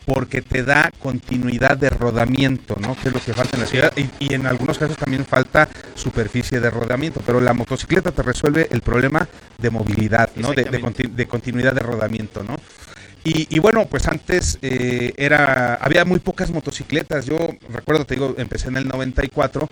porque 0.06 0.42
te 0.42 0.64
da 0.64 0.92
continuidad 1.00 1.78
de 1.78 1.90
rodamiento, 1.90 2.76
¿no? 2.80 2.96
Que 2.96 3.10
es 3.10 3.14
lo 3.14 3.20
que 3.20 3.34
falta 3.34 3.58
en 3.58 3.62
la 3.64 3.68
ciudad 3.68 3.94
y, 3.98 4.10
y 4.20 4.34
en 4.34 4.46
algunos 4.46 4.78
casos 4.78 4.98
también 4.98 5.26
falta 5.26 5.68
superficie 5.96 6.60
de 6.60 6.70
rodamiento, 6.70 7.22
pero 7.26 7.42
la 7.42 7.54
motocicleta 7.54 8.12
te 8.12 8.22
resuelve 8.22 8.68
el 8.72 8.82
problema 8.82 9.28
de 9.58 9.70
movilidad, 9.70 10.30
¿no? 10.36 10.50
De, 10.50 10.56
de 10.56 10.62
Exactamente. 10.64 11.04
conti- 11.04 11.16
de 11.16 11.28
continuidad 11.28 11.74
de 11.74 11.82
rodamiento, 11.82 12.44
¿no? 12.44 12.56
Y, 13.24 13.48
y 13.56 13.60
bueno, 13.60 13.88
pues 13.88 14.08
antes 14.08 14.60
eh, 14.62 15.12
era 15.18 15.74
había 15.82 16.06
muy 16.06 16.20
pocas 16.20 16.52
motocicletas. 16.52 17.26
Yo 17.26 17.38
recuerdo, 17.70 18.06
te 18.06 18.14
digo, 18.14 18.36
empecé 18.38 18.68
en 18.68 18.78
el 18.78 18.88
94. 18.88 19.68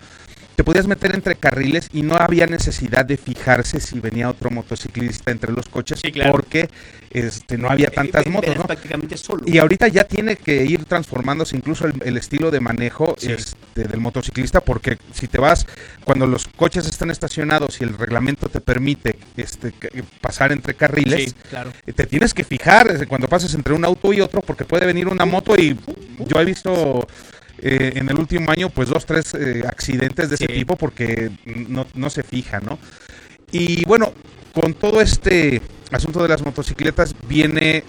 Te 0.56 0.64
podías 0.64 0.86
meter 0.86 1.16
entre 1.16 1.36
carriles 1.36 1.90
y 1.94 2.04
no 2.04 2.16
había 2.16 2.46
necesidad 2.46 3.06
de 3.06 3.18
fijarse 3.18 3.80
si 3.80 4.00
venía 4.00 4.30
otro 4.30 4.52
motociclista 4.52 5.32
entre 5.32 5.52
los 5.52 5.68
coches 5.68 6.00
Sí, 6.00 6.12
claro. 6.12 6.32
porque 6.32 6.70
este, 7.10 7.58
no 7.58 7.70
había 7.70 7.90
tantas 7.90 8.26
Eh, 8.28 8.30
motos, 8.30 8.56
¿no? 8.58 8.64
prácticamente 8.66 9.18
solo. 9.18 9.44
Y 9.48 9.58
ahorita 9.58 9.88
ya 9.88 10.04
tiene 10.04 10.36
que 10.36 10.64
ir 10.66 10.86
transformándose 10.86 11.56
incluso 11.56 11.88
el, 11.88 11.94
el 12.06 12.18
estilo 12.18 12.52
de 12.52 12.60
manejo 12.60 13.16
Sí. 13.18 13.32
este, 13.32 13.88
del 13.88 14.00
motociclista, 14.00 14.60
porque 14.62 14.98
si 15.14 15.28
te 15.28 15.40
vas, 15.40 15.66
cuando 16.04 16.28
los 16.28 16.46
coches 16.48 16.88
están 16.88 17.10
estacionados 17.10 17.82
y 17.82 17.86
el 17.86 17.98
reglamento 17.98 18.48
te 18.48 18.60
permite 18.62 19.18
este, 19.38 19.72
que- 19.72 20.04
pasar 20.22 20.52
entre 20.52 20.76
carriles, 20.76 21.30
Sí, 21.32 21.36
claro. 21.50 21.72
eh, 21.88 21.94
te 21.94 22.06
tienes 22.06 22.34
que 22.36 22.44
fijar 22.44 22.96
eh, 23.02 23.08
cuando 23.08 23.28
pases 23.28 23.54
entre 23.56 23.74
un 23.74 23.86
auto 23.86 24.14
y 24.14 24.22
otro, 24.22 24.42
porque 24.42 24.66
puede 24.66 24.86
venir 24.86 25.08
una 25.08 25.26
moto 25.26 25.56
y 25.56 25.76
yo 26.28 26.40
he 26.40 26.46
visto 26.46 27.08
eh, 27.66 27.94
en 27.96 28.10
el 28.10 28.20
último 28.20 28.52
año 28.52 28.70
pues 28.70 28.90
dos, 28.90 29.06
tres 29.06 29.34
eh, 29.36 29.64
accidentes 29.66 30.28
de 30.28 30.36
ese 30.36 30.48
tipo 30.48 30.76
porque 30.76 31.32
no, 31.46 31.88
no 31.96 32.10
se 32.10 32.22
fija, 32.22 32.60
¿no? 32.60 32.78
Y 33.54 33.86
bueno, 33.86 34.12
con 34.54 34.74
todo 34.74 35.00
este 35.00 35.62
asunto 35.90 36.22
de 36.22 36.28
las 36.28 36.44
motocicletas 36.44 37.16
viene 37.26 37.86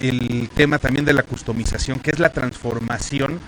el 0.00 0.50
tema 0.54 0.78
también 0.78 1.06
de 1.06 1.14
la 1.14 1.22
customización, 1.22 2.00
que 2.00 2.10
es 2.10 2.18
la 2.18 2.32
transformación 2.32 3.40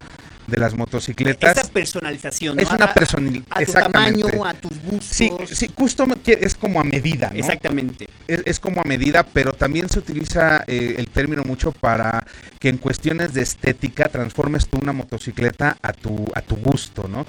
de 0.49 0.59
las 0.59 0.75
motocicletas. 0.75 1.57
Esa 1.59 1.69
personalización. 1.71 2.57
¿no? 2.57 2.63
Es 2.63 2.71
una 2.71 2.87
A- 2.87 2.95
personal- 2.95 3.45
A 3.51 3.65
tu 3.65 3.73
tamaño, 3.73 4.27
a 4.45 4.55
tus 4.55 4.71
gustos. 4.83 5.05
Sí, 5.09 5.31
sí, 5.53 5.69
custom 5.69 6.15
es 6.27 6.55
como 6.55 6.81
a 6.81 6.85
medida, 6.85 7.31
¿no? 7.31 7.39
Exactamente. 7.39 8.09
es, 8.27 8.43
es 8.45 8.59
como 8.61 8.81
a 8.81 8.85
medida, 8.85 9.23
pero 9.25 9.53
también 9.53 9.89
se 9.89 9.99
utiliza 9.99 10.65
eh, 10.67 10.95
el 10.99 11.09
término 11.09 11.45
mucho 11.45 11.73
para 11.73 12.27
que 12.59 12.69
en 12.71 12.79
cuestiones 12.79 13.35
de 13.35 13.43
estética 13.43 14.09
transformes 14.09 14.67
tú 14.69 14.79
una 14.83 14.93
motocicleta 14.93 15.77
a 15.83 15.93
tu, 15.93 16.27
a 16.35 16.41
tu 16.43 16.57
gusto, 16.57 17.07
¿no? 17.09 17.27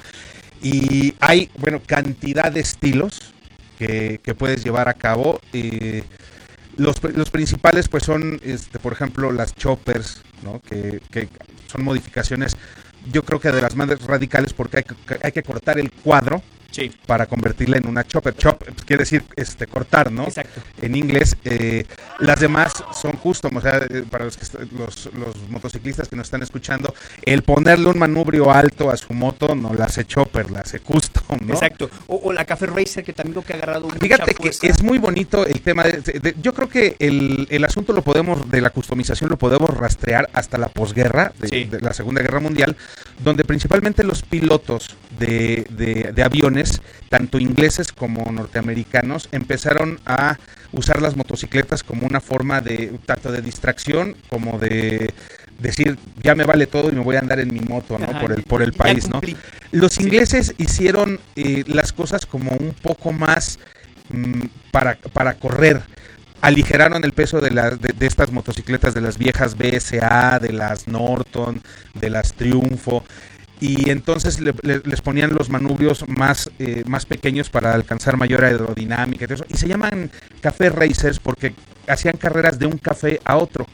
Y 0.62 1.14
hay, 1.20 1.50
bueno, 1.58 1.82
cantidad 1.86 2.52
de 2.52 2.60
estilos 2.62 3.34
que, 3.78 4.20
que 4.24 4.34
puedes 4.36 4.64
llevar 4.64 4.90
a 4.90 4.94
cabo. 4.94 5.40
eh, 5.54 6.04
los, 6.78 7.02
los 7.04 7.30
principales, 7.30 7.90
pues, 7.90 8.04
son, 8.04 8.40
este, 8.42 8.80
por 8.80 8.94
ejemplo, 8.94 9.34
las 9.34 9.54
choppers, 9.54 10.22
¿no? 10.44 10.62
Que, 10.62 11.02
que 11.12 11.28
son 11.70 11.84
modificaciones, 11.84 12.56
yo 13.12 13.24
creo 13.24 13.40
que 13.40 13.52
de 13.52 13.62
las 13.62 13.76
más 13.76 13.88
radicales 14.06 14.54
porque 14.54 14.78
hay 14.78 14.84
que, 14.84 14.96
hay 15.24 15.32
que 15.32 15.44
cortar 15.44 15.80
el 15.80 15.92
cuadro 15.92 16.42
Sí. 16.72 16.92
para 17.06 17.26
convertirla 17.26 17.78
en 17.78 17.88
una 17.88 18.04
chopper. 18.06 18.36
Chop 18.36 18.64
quiere 18.86 19.02
decir 19.04 19.24
este 19.36 19.68
cortar, 19.68 20.12
¿no? 20.12 20.24
Exacto. 20.24 20.62
En 20.82 20.96
inglés. 20.96 21.36
eh, 21.44 21.86
las 22.20 22.40
demás 22.40 22.74
son 23.00 23.14
custom, 23.14 23.56
o 23.58 23.62
sea, 23.62 23.78
eh, 23.90 24.04
para 24.10 24.26
los, 24.26 24.38
que 24.38 24.46
los, 24.78 25.10
los 25.14 25.36
motociclistas 25.50 26.08
que 26.08 26.16
nos 26.16 26.28
están 26.28 26.44
escuchando, 26.44 26.94
el 27.24 27.44
ponerle 27.44 27.88
un 27.88 27.98
manubrio 27.98 28.52
alto 28.52 28.90
a 28.92 28.98
su 28.98 29.14
moto 29.14 29.56
no 29.56 29.74
la 29.74 29.86
hace 29.86 30.06
chopper, 30.06 30.52
la 30.52 30.60
hace 30.62 30.80
custom, 30.80 31.40
¿no? 31.46 31.54
Exacto. 31.54 31.90
O, 32.08 32.16
o 32.26 32.34
la 32.34 32.46
Café 32.46 32.66
Racer, 32.68 33.04
que 33.04 33.14
también 33.14 33.34
creo 33.34 33.46
que 33.46 33.54
ha 33.54 33.56
agarrado 33.58 33.86
mucha 33.88 34.00
Fíjate 34.00 34.34
que 34.36 34.50
es 34.68 34.84
muy 34.84 34.98
bonito 34.98 35.46
el 35.46 35.62
tema. 35.62 35.84
De, 35.84 36.02
de- 36.20 36.36
yo 36.42 36.54
creo 36.54 36.70
que 36.70 36.96
el, 37.00 37.48
el 37.50 37.64
asunto 37.66 37.94
lo 37.94 38.02
podemos, 38.02 38.50
de 38.50 38.62
la 38.62 38.70
customización 38.70 39.30
lo 39.30 39.38
podemos 39.38 39.70
rastrear 39.72 40.30
hasta 40.34 40.58
la 40.58 40.70
posguerra, 40.70 41.34
de, 41.40 41.48
Sí. 41.48 41.64
de 41.66 41.80
la 41.82 41.94
Segunda 41.94 42.22
Guerra 42.22 42.40
Mundial, 42.40 42.76
donde 43.24 43.44
principalmente 43.44 44.04
los 44.04 44.22
pilotos 44.24 44.96
de, 45.18 45.66
de- 45.70 46.12
tanto 47.10 47.40
ingleses 47.40 47.92
como 47.92 48.32
norteamericanos, 48.32 49.30
empezaron 49.32 50.00
a 50.06 50.38
usar 50.72 51.02
las 51.02 51.16
motocicletas 51.16 51.84
como 51.84 52.06
una 52.06 52.20
forma 52.22 52.62
de 52.62 53.00
tanto 53.06 53.32
de 53.32 53.42
distracción 53.42 54.16
como 54.30 54.60
de 54.60 55.14
decir 55.60 55.98
ya 56.24 56.36
me 56.36 56.46
vale 56.46 56.68
todo 56.68 56.90
y 56.90 56.94
me 56.94 57.02
voy 57.02 57.16
a 57.16 57.20
andar 57.20 57.40
en 57.40 57.54
mi 57.54 57.60
moto, 57.60 57.98
¿no? 57.98 58.06
Ajá, 58.06 58.22
por 58.22 58.32
el 58.32 58.44
por 58.44 58.62
el 58.62 58.74
país. 58.74 59.10
Los 59.72 59.94
Sí. 59.94 60.04
ingleses 60.04 60.54
hicieron 60.58 61.20
eh, 61.36 61.64
las 61.68 61.92
cosas 61.92 62.26
como 62.26 62.52
un 62.52 62.74
poco 62.74 63.12
más 63.12 63.60
mm, 64.10 64.44
para, 64.72 64.96
para 65.14 65.34
correr. 65.36 65.82
Aligeraron 66.42 67.04
el 67.04 67.12
peso 67.12 67.42
de, 67.42 67.52
las 67.52 67.82
de, 67.82 67.92
de 67.92 68.08
estas 68.08 68.32
motocicletas, 68.32 68.94
de 68.94 69.02
las 69.02 69.18
viejas 69.18 69.58
BSA, 69.58 70.40
de 70.40 70.54
las 70.54 70.88
Norton, 70.88 71.62
de 71.96 72.10
las 72.10 72.34
Triunfo. 72.34 73.04
Y 73.62 73.90
entonces 73.90 74.40
le- 74.40 74.54
le- 74.62 74.82
les 74.86 75.02
ponían 75.02 75.34
los 75.34 75.50
manubrios 75.50 76.08
más, 76.08 76.50
eh, 76.60 76.84
más 76.88 77.06
pequeños 77.06 77.50
para 77.50 77.74
alcanzar 77.74 78.16
mayor 78.18 78.46
aerodinámica 78.46 79.26
y 79.26 79.28
todo 79.28 79.36
eso. 79.36 79.46
Y 79.50 79.58
se 79.58 79.68
llaman 79.68 80.10
café 80.42 80.70
racers 80.70 81.20
porque 81.20 81.54
hacían 81.88 82.16
carreras 82.18 82.58
de 82.58 82.68
un 82.68 82.78
café 82.78 83.20
a 83.26 83.36
otro. 83.38 83.66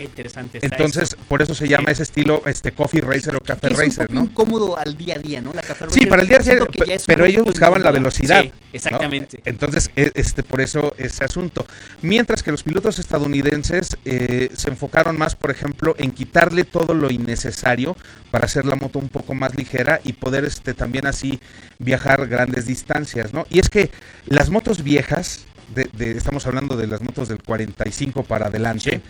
Qué 0.00 0.04
interesante 0.06 0.56
está 0.62 0.74
Entonces, 0.76 1.10
eso. 1.12 1.16
por 1.28 1.42
eso 1.42 1.54
se 1.54 1.68
llama 1.68 1.88
Sí. 1.88 1.92
ese 1.92 2.04
estilo 2.04 2.42
este 2.46 2.72
coffee 2.72 3.02
racer 3.02 3.36
o 3.36 3.40
café 3.40 3.66
es 3.66 3.72
un 3.74 3.78
racer, 3.84 4.06
poco 4.06 4.18
¿no? 4.18 4.24
incómodo 4.24 4.78
al 4.78 4.96
día 4.96 5.16
a 5.16 5.18
día, 5.18 5.42
¿no? 5.42 5.52
La 5.52 5.60
Café 5.60 5.84
Sí, 5.90 6.06
para 6.06 6.22
el 6.22 6.28
día 6.28 6.38
a 6.38 6.40
día, 6.40 6.54
un 6.62 6.68
pero 7.06 7.26
ellos 7.26 7.44
buscaban 7.44 7.82
la 7.82 7.90
velocidad. 7.90 8.40
Sí, 8.40 8.48
¿no? 8.48 8.54
exactamente. 8.72 9.42
Entonces, 9.44 9.90
e- 9.96 10.10
este, 10.14 10.42
por 10.42 10.62
eso 10.62 10.94
ese 10.96 11.22
asunto. 11.22 11.66
Mientras 12.00 12.42
que 12.42 12.50
los 12.50 12.62
pilotos 12.62 12.98
estadounidenses 12.98 13.98
eh, 14.06 14.48
se 14.56 14.70
enfocaron 14.70 15.18
más, 15.18 15.36
por 15.36 15.50
ejemplo, 15.50 15.94
en 15.98 16.12
quitarle 16.12 16.64
todo 16.64 16.94
lo 16.94 17.10
innecesario 17.10 17.94
para 18.30 18.46
hacer 18.46 18.64
la 18.64 18.76
moto 18.76 18.98
un 18.98 19.10
poco 19.10 19.34
más 19.34 19.54
ligera 19.54 20.00
y 20.02 20.14
poder 20.14 20.46
este, 20.46 20.72
también 20.72 21.06
así 21.06 21.40
viajar 21.78 22.26
grandes 22.26 22.64
distancias, 22.64 23.34
¿no? 23.34 23.46
Y 23.50 23.58
es 23.58 23.68
que 23.68 23.90
las 24.24 24.48
motos 24.48 24.82
viejas, 24.82 25.40
de- 25.74 25.90
de- 25.92 26.12
estamos 26.12 26.46
hablando 26.46 26.76
de 26.76 26.86
las 26.86 27.02
motos 27.02 27.28
del 27.28 27.42
45 27.42 28.24
para 28.24 28.46
adelante, 28.46 29.02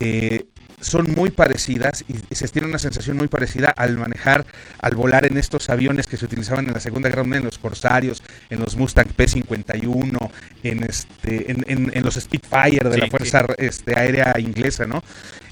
eh, 0.00 0.46
son 0.80 1.12
muy 1.12 1.30
parecidas 1.30 2.04
y 2.08 2.34
se 2.34 2.48
tiene 2.48 2.66
una 2.66 2.78
sensación 2.80 3.16
muy 3.16 3.28
parecida 3.28 3.68
al 3.76 3.96
manejar, 3.96 4.44
al 4.80 4.96
volar 4.96 5.24
en 5.26 5.38
estos 5.38 5.70
aviones 5.70 6.08
que 6.08 6.16
se 6.16 6.24
utilizaban 6.24 6.66
en 6.66 6.72
la 6.72 6.80
Segunda 6.80 7.08
Guerra 7.08 7.22
Mundial, 7.22 7.42
en 7.42 7.46
los 7.46 7.58
Corsarios, 7.58 8.20
en 8.50 8.58
los 8.58 8.74
Mustang 8.76 9.06
P-51, 9.14 10.30
en, 10.64 10.82
este, 10.82 11.52
en, 11.52 11.64
en- 11.68 11.92
en 11.94 12.02
los 12.04 12.14
Spitfire 12.14 12.88
de 12.88 12.94
Sí, 12.94 13.00
la 13.00 13.06
Fuerza 13.06 13.46
este, 13.58 13.96
Aérea 13.98 14.34
Inglesa, 14.40 14.86
¿no? 14.86 15.04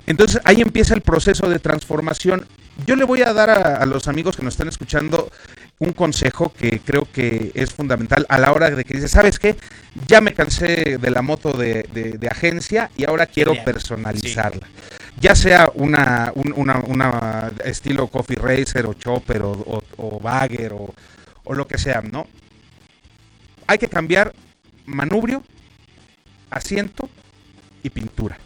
Entonces 0.06 0.40
ahí 0.44 0.60
empieza 0.62 0.94
el 0.94 1.02
proceso 1.02 1.48
de 1.48 1.60
transformación. 1.60 2.44
Yo 2.86 2.96
le 2.96 3.04
voy 3.04 3.22
a 3.22 3.32
dar 3.32 3.50
a, 3.50 3.76
a 3.76 3.86
los 3.86 4.08
amigos 4.08 4.36
que 4.36 4.42
nos 4.42 4.54
están 4.54 4.68
escuchando 4.68 5.30
un 5.78 5.92
consejo 5.92 6.52
que 6.52 6.80
creo 6.80 7.06
que 7.10 7.52
es 7.54 7.72
fundamental 7.72 8.26
a 8.28 8.38
la 8.38 8.52
hora 8.52 8.70
de 8.70 8.84
que 8.84 8.94
dices, 8.94 9.10
¿sabes 9.10 9.38
qué? 9.38 9.56
Ya 10.06 10.20
me 10.20 10.34
cansé 10.34 10.98
de 10.98 11.10
la 11.10 11.22
moto 11.22 11.52
de, 11.52 11.84
de- 11.92 12.12
de 12.18 12.28
agencia 12.28 12.90
y 12.96 13.04
ahora 13.04 13.26
quiero 13.26 13.52
personalizarla. 13.64 14.66
Ya 15.20 15.34
sea 15.34 15.70
una, 15.74 16.32
un- 16.34 16.52
una, 16.56 16.78
una 16.80 17.50
estilo 17.64 18.06
Coffee 18.08 18.36
Racer 18.36 18.86
o 18.86 18.94
Chopper 18.94 19.42
o, 19.42 19.52
o, 19.52 19.82
o 19.96 20.20
Bagger 20.20 20.72
o, 20.74 20.94
o 21.44 21.54
lo 21.54 21.66
que 21.66 21.78
sea, 21.78 22.00
¿no? 22.02 22.26
Hay 23.66 23.78
que 23.78 23.88
cambiar 23.88 24.34
manubrio, 24.86 25.42
asiento 26.50 27.08
y 27.82 27.90
pintura. 27.90 28.38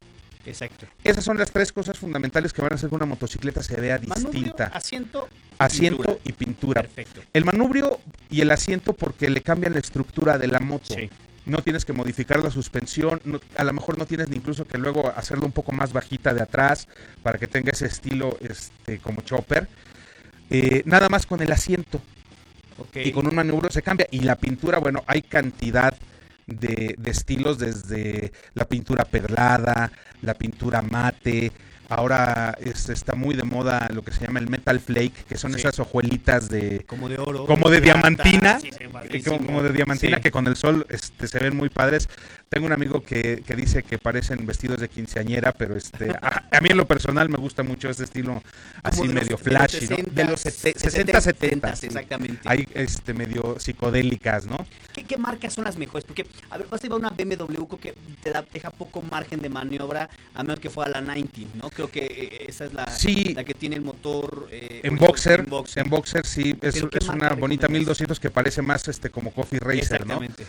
Exacto. 0.46 0.86
Esas 1.02 1.24
son 1.24 1.38
las 1.38 1.50
tres 1.50 1.72
cosas 1.72 1.98
fundamentales 1.98 2.52
que 2.52 2.62
van 2.62 2.72
a 2.72 2.74
hacer 2.76 2.88
que 2.88 2.94
una 2.94 3.06
motocicleta 3.06 3.62
se 3.62 3.80
vea 3.80 3.98
Manubrio, 4.06 4.30
distinta. 4.32 4.64
asiento, 4.66 5.28
Asiento 5.58 5.96
pintura. 6.02 6.20
y 6.24 6.32
pintura. 6.32 6.82
Perfecto. 6.82 7.20
El 7.32 7.44
manubrio 7.44 8.00
y 8.30 8.40
el 8.40 8.50
asiento 8.50 8.92
porque 8.92 9.30
le 9.30 9.40
cambian 9.40 9.72
la 9.72 9.78
estructura 9.80 10.36
de 10.38 10.48
la 10.48 10.60
moto. 10.60 10.94
Sí. 10.94 11.08
No 11.46 11.62
tienes 11.62 11.84
que 11.84 11.92
modificar 11.92 12.42
la 12.42 12.50
suspensión, 12.50 13.20
no- 13.24 13.38
a 13.56 13.64
lo 13.64 13.72
mejor 13.74 13.98
no 13.98 14.06
tienes 14.06 14.28
ni 14.30 14.36
incluso 14.36 14.64
que 14.66 14.78
luego 14.78 15.12
hacerlo 15.14 15.44
un 15.44 15.52
poco 15.52 15.72
más 15.72 15.92
bajita 15.92 16.32
de 16.32 16.42
atrás 16.42 16.88
para 17.22 17.38
que 17.38 17.46
tenga 17.46 17.70
ese 17.72 17.86
estilo 17.86 18.36
este, 18.40 18.98
como 18.98 19.20
chopper. 19.20 19.68
Eh, 20.50 20.82
nada 20.86 21.08
más 21.08 21.26
con 21.26 21.42
el 21.42 21.50
asiento 21.52 22.00
y 22.94 23.12
con 23.12 23.26
un 23.26 23.34
manubrio 23.34 23.70
se 23.70 23.82
cambia. 23.82 24.06
Y 24.10 24.20
la 24.20 24.36
pintura, 24.36 24.78
bueno, 24.78 25.02
hay 25.06 25.22
cantidad 25.22 25.94
de, 26.46 26.94
de 26.98 27.10
estilos 27.10 27.58
desde 27.58 28.32
la 28.54 28.66
pintura 28.66 29.04
perlada, 29.04 29.90
la 30.22 30.34
pintura 30.34 30.82
mate. 30.82 31.52
Ahora 31.88 32.56
es- 32.60 32.88
está 32.88 33.14
muy 33.14 33.34
de 33.34 33.42
moda 33.44 33.88
lo 33.92 34.02
que 34.02 34.12
se 34.12 34.24
llama 34.26 34.38
el 34.40 34.48
metal 34.48 34.80
flake, 34.80 35.24
que 35.28 35.36
son 35.36 35.52
Sí. 35.52 35.58
esas 35.60 35.78
hojuelitas 35.78 36.48
de, 36.48 36.84
como 36.86 37.08
de 37.08 37.18
oro. 37.18 37.46
como 37.46 37.68
de 37.70 37.80
diamantina, 37.80 38.60
sí, 38.60 38.70
padrísimo. 38.92 39.36
como, 39.38 39.62
de 39.62 39.72
diamantina 39.72 40.16
Sí. 40.16 40.22
que 40.22 40.30
con 40.30 40.46
el 40.46 40.56
sol 40.56 40.86
este, 40.88 41.26
se 41.28 41.38
ven 41.38 41.56
muy 41.56 41.68
padres. 41.68 42.08
Tengo 42.48 42.66
un 42.66 42.72
amigo 42.72 43.02
que, 43.02 43.42
que 43.44 43.56
dice 43.56 43.82
que 43.82 43.98
parecen 43.98 44.46
vestidos 44.46 44.78
de 44.80 44.88
quinceañera, 44.88 45.52
pero 45.52 45.76
este 45.76 46.10
a, 46.10 46.44
a 46.52 46.60
mí 46.60 46.68
en 46.70 46.76
lo 46.76 46.86
personal 46.86 47.28
me 47.28 47.36
gusta 47.36 47.62
mucho 47.64 47.88
este 47.90 48.04
estilo 48.04 48.42
así 48.82 49.00
Como 49.00 49.12
medio 49.14 49.36
de 49.36 49.42
flashy, 49.42 49.80
los 49.80 49.90
¿no? 49.90 49.96
60s, 49.96 50.12
De 50.14 50.24
los 50.24 50.40
sete- 50.40 50.78
60, 50.78 51.20
70, 51.20 51.72
70s, 51.74 51.84
exactamente. 51.84 52.40
Hay 52.44 52.68
este 52.74 53.12
medio 53.12 53.56
psicodélicas, 53.58 54.46
¿no? 54.46 54.64
¿Qué, 54.92 55.02
qué 55.04 55.16
marcas 55.16 55.52
son 55.54 55.64
las 55.64 55.76
mejores? 55.76 56.04
Porque, 56.04 56.26
a 56.50 56.58
ver, 56.58 56.66
vas 56.70 56.80
a 56.80 56.84
llevar 56.84 57.00
una 57.00 57.10
BMW 57.10 57.76
que 57.80 57.94
te 58.22 58.30
da, 58.30 58.44
deja 58.52 58.70
poco 58.70 59.02
margen 59.02 59.40
de 59.42 59.48
maniobra, 59.48 60.08
a 60.34 60.42
menos 60.42 60.60
que 60.60 60.70
fuera 60.70 60.90
la 60.90 61.00
90, 61.00 61.40
¿no? 61.60 61.70
Creo 61.74 61.90
que 61.90 62.00
eh, 62.06 62.46
esa 62.48 62.64
es 62.66 62.72
la, 62.72 62.86
Sí. 62.88 63.34
la 63.34 63.44
que 63.44 63.54
tiene 63.54 63.76
el 63.76 63.82
motor... 63.82 64.48
eh, 64.50 64.80
En 64.84 64.96
boxer, 64.96 65.40
ejemplo, 65.40 65.64
en 65.74 65.90
boxer 65.90 66.24
sí, 66.26 66.54
es, 66.62 66.74
¿Pero 66.74 66.90
qué 66.90 66.98
es 66.98 67.06
marca 67.06 67.26
una 67.26 67.40
bonita 67.40 67.62
recomiendas? 67.66 67.70
1200 67.98 68.20
que 68.20 68.30
parece 68.30 68.62
más 68.62 68.86
este 68.88 69.10
como 69.10 69.32
Coffee 69.32 69.58
Racer, 69.60 70.06
¿no? 70.06 70.22
Exactamente. 70.22 70.46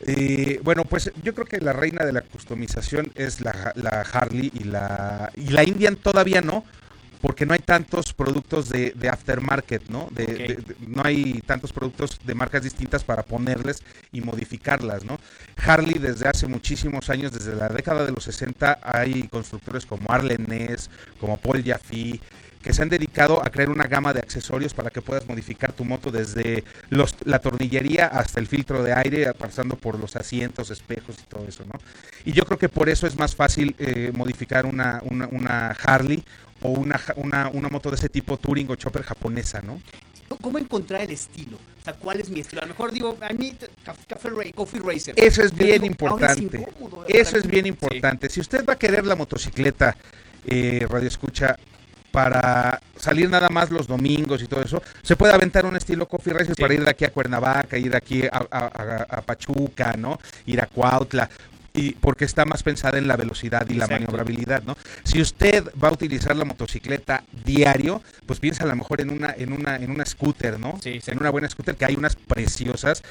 Eh, 0.00 0.60
bueno, 0.62 0.84
pues 0.84 1.10
yo 1.22 1.34
creo 1.34 1.46
que 1.46 1.58
la 1.58 1.72
reina 1.72 2.04
de 2.04 2.12
la 2.12 2.20
customización 2.20 3.10
es 3.14 3.40
la, 3.40 3.72
la 3.76 4.02
Harley 4.02 4.50
y 4.54 4.64
la, 4.64 5.32
y 5.34 5.48
la 5.48 5.64
Indian 5.64 5.96
todavía 5.96 6.42
no, 6.42 6.64
porque 7.26 7.44
no 7.44 7.54
hay 7.54 7.58
tantos 7.58 8.12
productos 8.12 8.68
de, 8.68 8.92
de 8.94 9.08
aftermarket, 9.08 9.88
¿no? 9.88 10.06
De, 10.12 10.26
de- 10.26 10.76
no 10.86 11.02
hay 11.04 11.42
tantos 11.44 11.72
productos 11.72 12.20
de 12.24 12.36
marcas 12.36 12.62
distintas 12.62 13.02
para 13.02 13.24
ponerles 13.24 13.82
y 14.12 14.20
modificarlas, 14.20 15.02
¿no? 15.04 15.18
Harley 15.56 15.94
desde 15.98 16.28
hace 16.28 16.46
muchísimos 16.46 17.10
años, 17.10 17.32
desde 17.32 17.56
la 17.56 17.68
década 17.68 18.06
de 18.06 18.12
los 18.12 18.22
60, 18.22 18.78
hay 18.80 19.24
constructores 19.26 19.84
como 19.84 20.12
Arlen 20.12 20.44
Ness, 20.48 20.88
como 21.18 21.36
Paul 21.36 21.64
Jaffe, 21.64 22.20
que 22.66 22.72
se 22.74 22.82
han 22.82 22.88
dedicado 22.88 23.40
a 23.46 23.48
crear 23.48 23.70
una 23.70 23.86
gama 23.86 24.12
de 24.12 24.18
accesorios 24.18 24.74
para 24.74 24.90
que 24.90 25.00
puedas 25.00 25.24
modificar 25.28 25.72
tu 25.72 25.84
moto 25.84 26.10
desde 26.10 26.64
los, 26.90 27.14
la 27.24 27.38
tornillería 27.38 28.06
hasta 28.06 28.40
el 28.40 28.48
filtro 28.48 28.82
de 28.82 28.92
aire, 28.92 29.32
pasando 29.34 29.76
por 29.76 29.96
los 30.00 30.16
asientos, 30.16 30.72
espejos 30.72 31.14
y 31.22 31.26
todo 31.28 31.46
eso, 31.46 31.64
¿no? 31.64 31.78
Y 32.24 32.32
yo 32.32 32.44
creo 32.44 32.58
que 32.58 32.68
por 32.68 32.88
eso 32.88 33.06
es 33.06 33.16
más 33.16 33.36
fácil 33.36 33.76
eh, 33.78 34.10
modificar 34.12 34.66
una, 34.66 35.00
una, 35.04 35.28
una 35.28 35.68
Harley 35.80 36.24
o 36.60 36.70
una, 36.70 37.00
una, 37.14 37.48
una 37.50 37.68
moto 37.68 37.88
de 37.90 37.96
ese 37.96 38.08
tipo 38.08 38.36
Touring 38.36 38.68
o 38.68 38.74
Chopper 38.74 39.04
japonesa, 39.04 39.62
¿no? 39.62 39.80
¿Cómo 40.40 40.58
encontrar 40.58 41.02
el 41.02 41.12
estilo? 41.12 41.56
O 41.80 41.84
sea, 41.84 41.92
¿cuál 41.94 42.18
es 42.18 42.28
mi 42.28 42.40
estilo? 42.40 42.62
A 42.62 42.64
lo 42.64 42.70
mejor 42.70 42.90
digo, 42.90 43.16
a 43.20 43.32
mí, 43.32 43.56
café, 43.84 44.30
Coffee 44.56 44.80
Racer. 44.84 45.14
Eso 45.16 45.40
es 45.40 45.54
bien 45.54 45.82
digo, 45.82 46.08
ahora 46.08 46.32
es 46.32 46.38
importante. 46.40 46.66
Eso 47.06 47.36
es 47.36 47.46
bien 47.46 47.62
Sí. 47.62 47.68
importante. 47.68 48.28
Si 48.28 48.40
usted 48.40 48.66
va 48.66 48.72
a 48.72 48.76
querer 48.76 49.06
la 49.06 49.14
motocicleta, 49.14 49.96
eh, 50.44 50.84
Radio 50.90 51.06
Escucha, 51.06 51.56
para 52.16 52.80
salir 52.96 53.28
nada 53.28 53.50
más 53.50 53.70
los 53.70 53.86
domingos 53.86 54.42
y 54.42 54.46
todo 54.46 54.62
eso, 54.62 54.82
se 55.02 55.16
puede 55.16 55.34
aventar 55.34 55.66
un 55.66 55.76
estilo 55.76 56.08
Coffee 56.08 56.32
Races 56.32 56.56
para 56.58 56.72
ir 56.72 56.82
de 56.82 56.88
aquí 56.90 57.04
a 57.04 57.10
Cuernavaca, 57.12 57.76
ir 57.76 57.90
de 57.90 57.96
aquí 57.98 58.22
a, 58.24 58.38
a- 58.50 58.70
a- 58.82 59.06
a 59.18 59.20
Pachuca, 59.20 59.92
¿no? 59.98 60.18
Ir 60.46 60.62
a 60.62 60.66
Cuautla. 60.66 61.28
Y 61.76 61.92
porque 61.92 62.24
está 62.24 62.44
más 62.44 62.62
pensada 62.62 62.98
en 62.98 63.06
la 63.06 63.16
velocidad 63.16 63.68
y 63.68 63.74
la 63.74 63.86
maniobrabilidad, 63.86 64.62
¿no? 64.62 64.76
Si 65.04 65.20
usted 65.20 65.64
va 65.82 65.88
a 65.88 65.92
utilizar 65.92 66.34
la 66.34 66.44
motocicleta 66.44 67.22
diario, 67.44 68.02
pues 68.24 68.40
piensa 68.40 68.64
a 68.64 68.66
lo 68.66 68.74
mejor 68.76 69.00
en 69.02 69.10
una, 69.10 69.34
en 69.36 69.52
una, 69.52 69.76
en 69.76 69.90
una 69.90 70.04
scooter, 70.06 70.58
¿no? 70.58 70.78
Sí, 70.82 71.00
sí. 71.02 71.10
En 71.10 71.18
una 71.18 71.30
buena 71.30 71.48
scooter, 71.50 71.76
que 71.76 71.84
hay 71.84 71.94
unas 71.94 72.16
preciosas. 72.16 73.02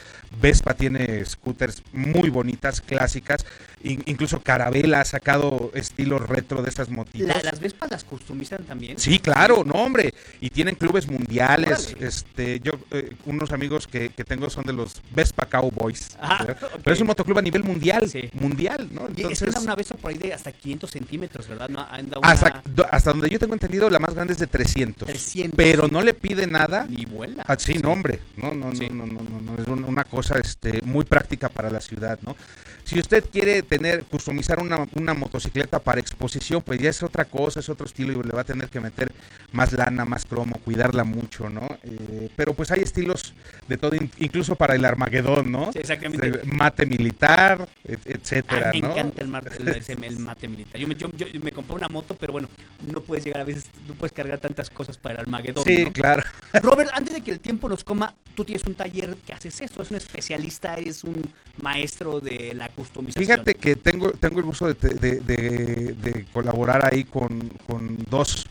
Vespa 0.41 0.74
tiene 0.74 1.24
scooters 1.26 1.84
muy 1.93 2.30
bonitas, 2.30 2.82
clásicas. 2.82 3.45
In- 3.84 4.01
incluso 4.07 4.41
Carabela 4.41 5.01
ha 5.01 5.05
sacado 5.05 5.70
estilo 5.76 6.18
retro 6.18 6.63
de 6.63 6.70
estas 6.70 6.89
motitos. 6.89 7.28
La- 7.28 7.41
las 7.43 7.59
Vespas 7.59 7.91
las 7.91 8.03
customizan 8.03 8.63
también. 8.63 8.97
Sí, 8.97 9.20
claro, 9.20 9.63
no, 9.63 9.74
hombre. 9.74 10.13
Y 10.41 10.49
tienen 10.49 10.74
clubes 10.76 11.07
mundiales. 11.07 11.95
Este, 11.99 12.59
yo, 12.61 12.72
eh, 12.91 13.11
unos 13.26 13.51
amigos 13.51 13.86
que, 13.88 14.09
que 14.09 14.24
tengo 14.24 14.49
son 14.49 14.63
de 14.66 14.74
los 14.74 15.01
Vespa 15.13 15.45
Cowboys. 15.45 16.18
Ah. 16.20 16.45
Pero 16.84 16.93
es 16.95 16.99
un 17.01 17.07
motoclub 17.07 17.38
a 17.38 17.41
nivel 17.43 17.63
mundial. 17.63 18.09
Sí. 18.09 18.30
Mundial, 18.34 18.55
¿no? 18.91 19.08
Y 19.16 19.24
es 19.32 19.41
una, 19.41 19.76
Vespa 19.76 19.95
por 19.95 20.12
ahí 20.12 20.18
de 20.18 20.34
hasta 20.34 20.51
500 20.51 20.89
centímetros, 20.89 21.47
¿verdad? 21.47 21.70
No, 21.70 21.82
anda 21.89 22.18
una... 22.20 22.30
hasta, 22.32 22.62
do- 22.66 22.86
hasta 22.89 23.12
donde 23.12 23.30
yo 23.30 23.39
tengo 23.39 23.53
entendido, 23.53 23.89
la 23.89 23.99
más 23.99 24.14
grande 24.16 24.34
es 24.34 24.39
de 24.39 24.47
300. 24.47 25.08
300. 25.08 25.56
Pero 25.58 25.88
no 25.88 26.01
le 26.01 26.14
pide 26.14 26.47
nada. 26.47 26.86
Ni 26.89 27.06
vuela. 27.06 27.43
Ah, 27.47 27.56
sí, 27.58 27.76
no, 27.76 27.91
hombre. 27.91 28.20
No, 28.38 28.53
no, 28.53 28.74
Sí. 28.76 28.88
no, 28.89 29.06
no, 29.06 29.14
no, 29.22 29.22
no, 29.30 29.41
no, 29.56 29.62
Es 29.62 29.68
un- 29.68 29.84
una 29.84 30.03
cosa 30.03 30.38
este, 30.39 30.82
muy 30.84 31.06
práctica 31.06 31.49
para 31.49 31.70
la 31.70 31.82
ciudad, 31.82 32.20
¿no? 32.24 32.36
Si 32.84 32.99
usted 32.99 33.24
quiere 33.32 33.64
tener, 33.64 34.03
customizar 34.03 34.60
una, 34.60 34.86
una 34.93 35.16
motocicleta 35.16 35.80
para 35.80 35.99
exposición, 35.99 36.62
pues 36.62 36.80
ya 36.80 36.91
es 36.91 37.01
otra 37.01 37.26
cosa, 37.26 37.60
es 37.60 37.68
otro 37.68 37.88
estilo 37.88 38.12
y 38.12 38.24
le 38.24 38.32
va 38.32 38.41
a 38.41 38.43
tener 38.43 38.70
que 38.70 38.80
meter 38.80 39.12
más 39.53 39.74
lana, 39.74 40.06
más 40.06 40.24
cromo, 40.26 40.60
cuidarla 40.64 41.03
mucho, 41.03 41.49
¿no? 41.49 41.68
Eh, 41.84 42.30
pero 42.36 42.53
pues 42.53 42.70
hay 42.70 42.82
estilos 42.82 43.34
de 43.68 43.78
todo, 43.78 43.95
in- 43.95 44.11
incluso 44.20 44.55
para 44.55 44.76
el 44.76 44.86
Armagedón, 44.86 45.51
¿no? 45.51 45.72
Sí, 45.74 45.80
exactamente. 45.80 46.41
Mate 46.45 46.86
militar, 46.86 47.68
et- 47.84 47.99
Ah, 48.05 48.11
etcétera, 48.11 48.72
me 48.74 48.82
¿no? 48.82 48.91
encanta 48.91 49.22
el, 49.22 49.28
mar- 49.28 49.51
el- 49.59 50.20
mate 50.20 50.47
militar. 50.47 50.80
Yo 50.80 50.88
me, 50.88 50.95
yo, 50.95 51.09
yo 51.11 51.28
me 51.41 51.51
compré 51.51 51.76
una 51.76 51.88
moto, 51.89 52.16
pero 52.16 52.34
bueno, 52.34 52.47
no 52.91 53.01
puedes 53.01 53.26
llegar 53.26 53.41
a 53.41 53.43
veces, 53.43 53.66
no 53.88 53.93
puedes 53.95 54.13
cargar 54.13 54.39
tantas 54.39 54.70
cosas 54.70 54.97
para 54.97 55.16
el 55.16 55.22
Armagedón. 55.22 55.63
Sí, 55.63 55.86
¿no? 55.86 55.91
claro. 55.93 56.24
Robert, 56.61 56.91
antes 56.93 57.13
de 57.16 57.22
que 57.22 57.32
el 57.32 57.39
tiempo 57.39 57.68
nos 57.70 57.84
coma, 57.84 58.13
tú 58.36 58.45
tienes 58.45 58.63
un 58.66 58.76
taller 58.76 59.16
que 59.26 59.34
haces 59.34 59.59
esto, 59.61 59.82
eres 59.82 59.91
un 59.91 59.97
especialista, 59.97 60.76
eres 60.76 61.03
un 61.03 61.22
maestro 61.61 62.20
de 62.20 62.53
la 62.53 62.70
customización. 62.70 63.24
Fíjate 63.26 63.55
que 63.55 63.76
tengo, 63.76 64.11
tengo 64.11 64.39
el 64.39 64.45
gusto 64.45 64.68
de, 64.74 64.74
de- 64.74 65.20
de- 65.22 65.95
de 66.01 66.26
colaborar 66.34 66.86
ahí 66.93 67.03
con, 67.05 67.49
con 67.66 67.97
dos 68.09 68.45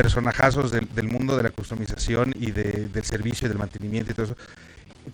personajazos 0.00 0.70
del, 0.70 0.86
del 0.94 1.08
mundo 1.08 1.36
de 1.36 1.42
la 1.42 1.50
customización 1.50 2.32
y 2.38 2.50
de- 2.52 2.86
del 2.92 3.02
servicio 3.04 3.46
y 3.46 3.48
del 3.48 3.58
mantenimiento 3.58 4.12
y 4.12 4.14
todo 4.14 4.26
eso. 4.26 4.36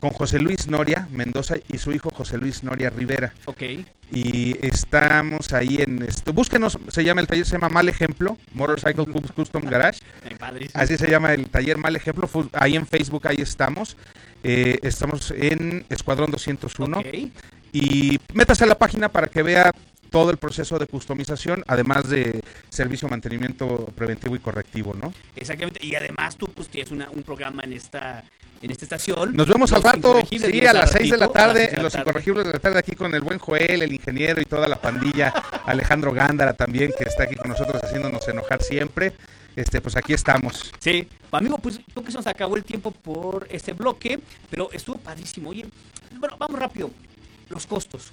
Con 0.01 0.11
José 0.11 0.39
Luis 0.39 0.69
Noria 0.69 1.07
Mendoza 1.13 1.55
y 1.69 1.79
su 1.79 1.93
hijo 1.93 2.11
José 2.11 2.37
Luis 2.39 2.65
Noria 2.65 2.91
Rivera. 2.91 3.33
Ok, 3.45 3.63
Y 4.11 4.57
estamos 4.67 5.53
ahí 5.53 5.77
en 5.81 6.03
esto. 6.03 6.33
Búsquenos, 6.33 6.79
se 6.89 7.05
llama 7.05 7.21
el 7.21 7.27
taller, 7.27 7.45
se 7.47 7.53
llama 7.53 7.69
Mal 7.69 7.89
Ejemplo, 7.89 8.37
Motorcycle 8.55 9.05
Custom 9.07 9.65
Garage. 9.65 10.01
Así 10.75 10.97
se 10.99 11.09
llama 11.11 11.33
el 11.35 11.49
taller 11.49 11.77
Mal 11.79 11.95
Ejemplo. 11.97 12.29
Ahí 12.55 12.75
en 12.77 12.87
Facebook, 12.87 13.27
ahí 13.29 13.37
estamos. 13.39 13.97
Eh, 14.43 14.79
estamos 14.83 15.31
en 15.37 15.85
Escuadrón 15.91 16.31
201. 16.31 16.99
Ok. 16.99 17.07
Y 17.75 18.19
métase 18.35 18.65
a 18.65 18.67
la 18.67 18.77
página 18.79 19.09
para 19.11 19.29
que 19.29 19.43
vea 19.43 19.73
todo 20.13 20.31
el 20.31 20.37
proceso 20.37 20.79
de 20.79 20.87
customización, 20.87 21.65
además 21.67 22.09
de 22.09 22.41
servicio, 22.69 23.09
mantenimiento 23.09 23.87
preventivo 23.97 24.37
y 24.37 24.39
correctivo, 24.39 24.95
¿no? 24.95 25.13
Exactamente. 25.35 25.85
Y 25.85 25.97
además 25.97 26.37
tú 26.37 26.47
pues 26.49 26.69
tienes 26.69 26.93
una- 26.93 27.11
un 27.11 27.23
programa 27.25 27.63
en 27.65 27.73
esta 27.73 28.23
en 28.61 28.71
esta 28.71 28.85
estación. 28.85 29.35
Nos 29.35 29.49
vemos 29.49 29.73
al 29.73 29.83
rato, 29.83 30.21
sí, 30.31 30.37
a 30.65 30.73
las 30.73 30.93
al 30.95 31.01
6 31.01 31.11
de 31.11 31.17
la 31.19 31.27
tarde, 31.33 31.71
en 31.75 31.83
los 31.83 31.93
incorregibles 31.97 32.47
de 32.47 32.53
la 32.53 32.59
tarde, 32.61 32.79
aquí 32.79 32.93
con 32.95 33.13
el 33.13 33.21
buen 33.21 33.41
Joel, 33.41 33.83
el 33.83 33.93
ingeniero 33.93 34.41
y 34.41 34.45
toda 34.45 34.69
la 34.69 34.81
pandilla, 34.81 35.31
Alejandro 35.67 36.13
Gándara 36.13 36.53
también, 36.53 36.93
que 36.97 37.03
está 37.03 37.25
aquí 37.25 37.35
con 37.35 37.51
nosotros 37.51 37.83
haciéndonos 37.83 38.29
enojar 38.29 38.63
siempre. 38.63 39.15
Este, 39.57 39.81
pues 39.81 39.97
aquí 39.97 40.13
estamos. 40.13 40.71
Sí, 40.79 41.09
amigo, 41.33 41.59
pues 41.59 41.81
creo 41.93 42.05
que 42.05 42.13
se 42.13 42.19
nos 42.19 42.27
acabó 42.29 42.57
el 42.57 42.63
tiempo 42.63 42.93
por 42.93 43.49
este 43.51 43.73
bloque, 43.73 44.21
pero 44.49 44.71
estuvo 44.73 44.97
padrísimo. 44.97 45.51
Oye, 45.51 45.67
bueno, 46.21 46.37
vamos 46.39 46.57
rápido. 46.61 46.89
Los 47.49 47.67
costos. 47.67 48.13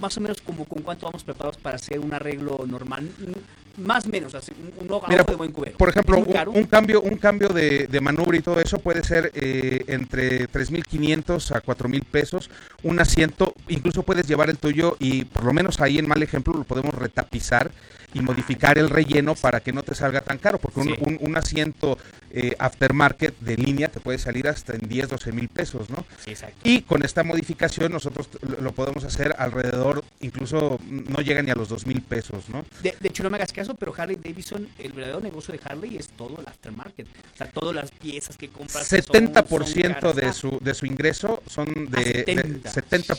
Más 0.00 0.16
o 0.16 0.20
menos 0.20 0.40
como 0.40 0.64
con 0.64 0.82
cuánto 0.82 1.06
vamos 1.06 1.24
preparados 1.24 1.56
para 1.58 1.76
hacer 1.76 2.00
un 2.00 2.12
arreglo 2.14 2.64
normal. 2.66 3.04
Mm, 3.18 3.82
Más 3.82 4.06
o 4.06 4.08
menos, 4.08 4.34
así, 4.34 4.52
un, 4.52 4.90
un 4.90 5.00
Mira, 5.08 5.22
de 5.22 5.36
buen 5.36 5.52
cubero. 5.52 5.76
Por 5.78 5.88
ejemplo, 5.88 6.18
un 6.18 6.64
cambio, 6.64 7.00
un 7.02 7.16
cambio 7.16 7.48
de, 7.48 7.86
de 7.86 8.00
manubrio 8.00 8.40
y 8.40 8.42
todo 8.42 8.60
eso 8.60 8.78
puede 8.78 9.02
ser 9.04 9.30
eh, 9.34 9.84
entre 9.86 10.48
3.500 10.48 11.54
a 11.54 11.62
4.000 11.62 12.04
pesos. 12.04 12.50
Un 12.82 12.98
asiento, 12.98 13.54
incluso 13.68 14.02
puedes 14.02 14.26
llevar 14.26 14.50
el 14.50 14.58
tuyo 14.58 14.96
y 14.98 15.24
por 15.24 15.44
lo 15.44 15.52
menos 15.52 15.80
ahí 15.80 15.98
en 15.98 16.08
mal 16.08 16.22
ejemplo 16.22 16.52
lo 16.54 16.64
podemos 16.64 16.94
retapizar 16.94 17.70
y 18.14 18.20
modificar 18.20 18.78
el 18.78 18.88
relleno 18.90 19.34
para 19.34 19.60
que 19.60 19.72
no 19.72 19.82
te 19.82 19.94
salga 19.94 20.20
tan 20.20 20.38
caro, 20.38 20.58
porque 20.58 20.80
un, 20.80 20.86
Sí. 20.88 20.94
un- 21.00 21.18
un 21.20 21.36
asiento 21.36 21.98
eh, 22.32 22.54
aftermarket 22.60 23.36
de 23.40 23.56
línea 23.56 23.88
te 23.88 23.98
puede 23.98 24.16
salir 24.18 24.46
hasta 24.46 24.74
en 24.74 24.88
10, 24.88 25.08
12 25.08 25.32
mil 25.32 25.48
pesos, 25.48 25.90
¿no? 25.90 26.04
Sí, 26.24 26.30
exacto. 26.30 26.60
Y 26.62 26.82
con 26.82 27.02
esta 27.04 27.24
modificación 27.24 27.90
nosotros 27.90 28.28
lo, 28.60 28.70
podemos 28.70 29.02
hacer 29.02 29.34
alrededor, 29.36 30.04
incluso 30.20 30.78
no 30.88 31.20
llega 31.22 31.42
ni 31.42 31.50
a 31.50 31.56
los 31.56 31.68
2 31.68 31.88
mil 31.88 32.02
pesos, 32.02 32.48
¿no? 32.48 32.64
De, 32.84 32.94
de 33.00 33.08
hecho, 33.08 33.24
no 33.24 33.30
me 33.30 33.36
hagas 33.36 33.52
caso, 33.52 33.74
pero 33.74 33.92
Harley 33.96 34.16
Davidson, 34.22 34.68
el 34.78 34.92
verdadero 34.92 35.20
negocio 35.20 35.52
de 35.52 35.60
Harley 35.64 35.96
es 35.96 36.06
todo 36.10 36.38
el 36.40 36.46
aftermarket. 36.46 37.08
O 37.34 37.36
sea, 37.36 37.50
todas 37.50 37.74
las 37.74 37.90
piezas 37.90 38.36
que 38.36 38.48
compras. 38.48 38.88
que 38.88 39.02
son- 39.02 39.12
70% 39.16 40.00
son 40.00 40.16
de 40.16 40.32
su 40.32 40.58
de 40.60 40.74
su 40.74 40.86
ingreso 40.86 41.42
son 41.48 41.66
de, 41.90 41.98
Ah, 41.98 42.02
de 42.02 42.70
70. 42.70 43.16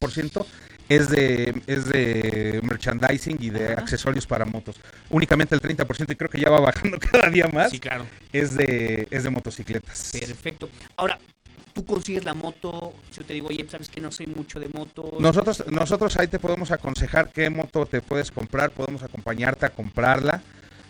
70% 0.92 1.02
es 1.02 1.10
de 1.10 1.62
es 1.68 1.86
de 1.86 2.60
merchandising 2.64 3.38
y 3.40 3.50
de 3.50 3.74
Ajá. 3.74 3.82
accesorios 3.82 4.26
para 4.28 4.46
motos. 4.46 4.76
Únicamente 5.10 5.56
el 5.56 5.62
30% 5.62 6.12
y 6.12 6.16
creo 6.16 6.30
que 6.30 6.40
ya 6.40 6.50
va 6.50 6.60
bajando 6.60 6.98
cada 7.12 7.30
día 7.30 7.48
más 7.48 7.72
Sí, 7.72 7.80
claro. 7.80 8.06
es 8.34 8.56
de 8.56 9.08
es 9.10 9.24
de 9.24 9.30
motocicletas. 9.30 10.12
Perfecto. 10.20 10.70
Ahora, 10.98 11.18
tú 11.74 11.86
consigues 11.86 12.24
la 12.26 12.34
moto. 12.34 12.94
Yo 13.16 13.24
te 13.24 13.34
digo, 13.34 13.48
oye, 13.48 13.66
sabes 13.70 13.90
que 13.90 14.02
no 14.02 14.12
soy 14.12 14.28
mucho 14.28 14.60
de 14.60 14.68
motos. 14.70 15.20
Nosotros 15.20 15.64
nosotros 15.68 16.18
ahí 16.18 16.28
te 16.28 16.40
podemos 16.40 16.72
aconsejar 16.72 17.30
qué 17.32 17.50
moto 17.50 17.86
te 17.86 18.02
puedes 18.02 18.32
comprar, 18.32 18.72
podemos 18.72 19.04
acompañarte 19.04 19.66
a 19.66 19.70
comprarla. 19.70 20.42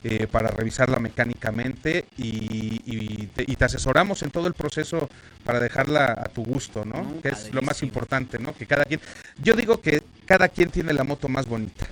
Eh, 0.03 0.27
para 0.27 0.49
revisarla 0.49 0.99
mecánicamente 0.99 2.05
y, 2.17 2.81
y 2.85 3.27
te, 3.27 3.43
y 3.47 3.55
te 3.55 3.65
asesoramos 3.65 4.23
en 4.23 4.31
todo 4.31 4.47
el 4.47 4.53
proceso 4.53 5.07
para 5.43 5.59
dejarla 5.59 6.05
a 6.05 6.29
tu 6.29 6.43
gusto, 6.43 6.85
¿no? 6.85 7.03
No, 7.03 7.21
que 7.21 7.29
es 7.29 7.53
lo 7.53 7.61
más 7.61 7.83
importante, 7.83 8.39
¿no? 8.39 8.53
Que 8.53 8.65
cada 8.65 8.85
quien, 8.85 8.99
yo 9.41 9.55
digo 9.55 9.79
que 9.81 10.01
cada 10.25 10.47
quien 10.49 10.69
tiene 10.71 10.93
la 10.93 11.03
moto 11.03 11.27
más 11.27 11.45
bonita. 11.47 11.85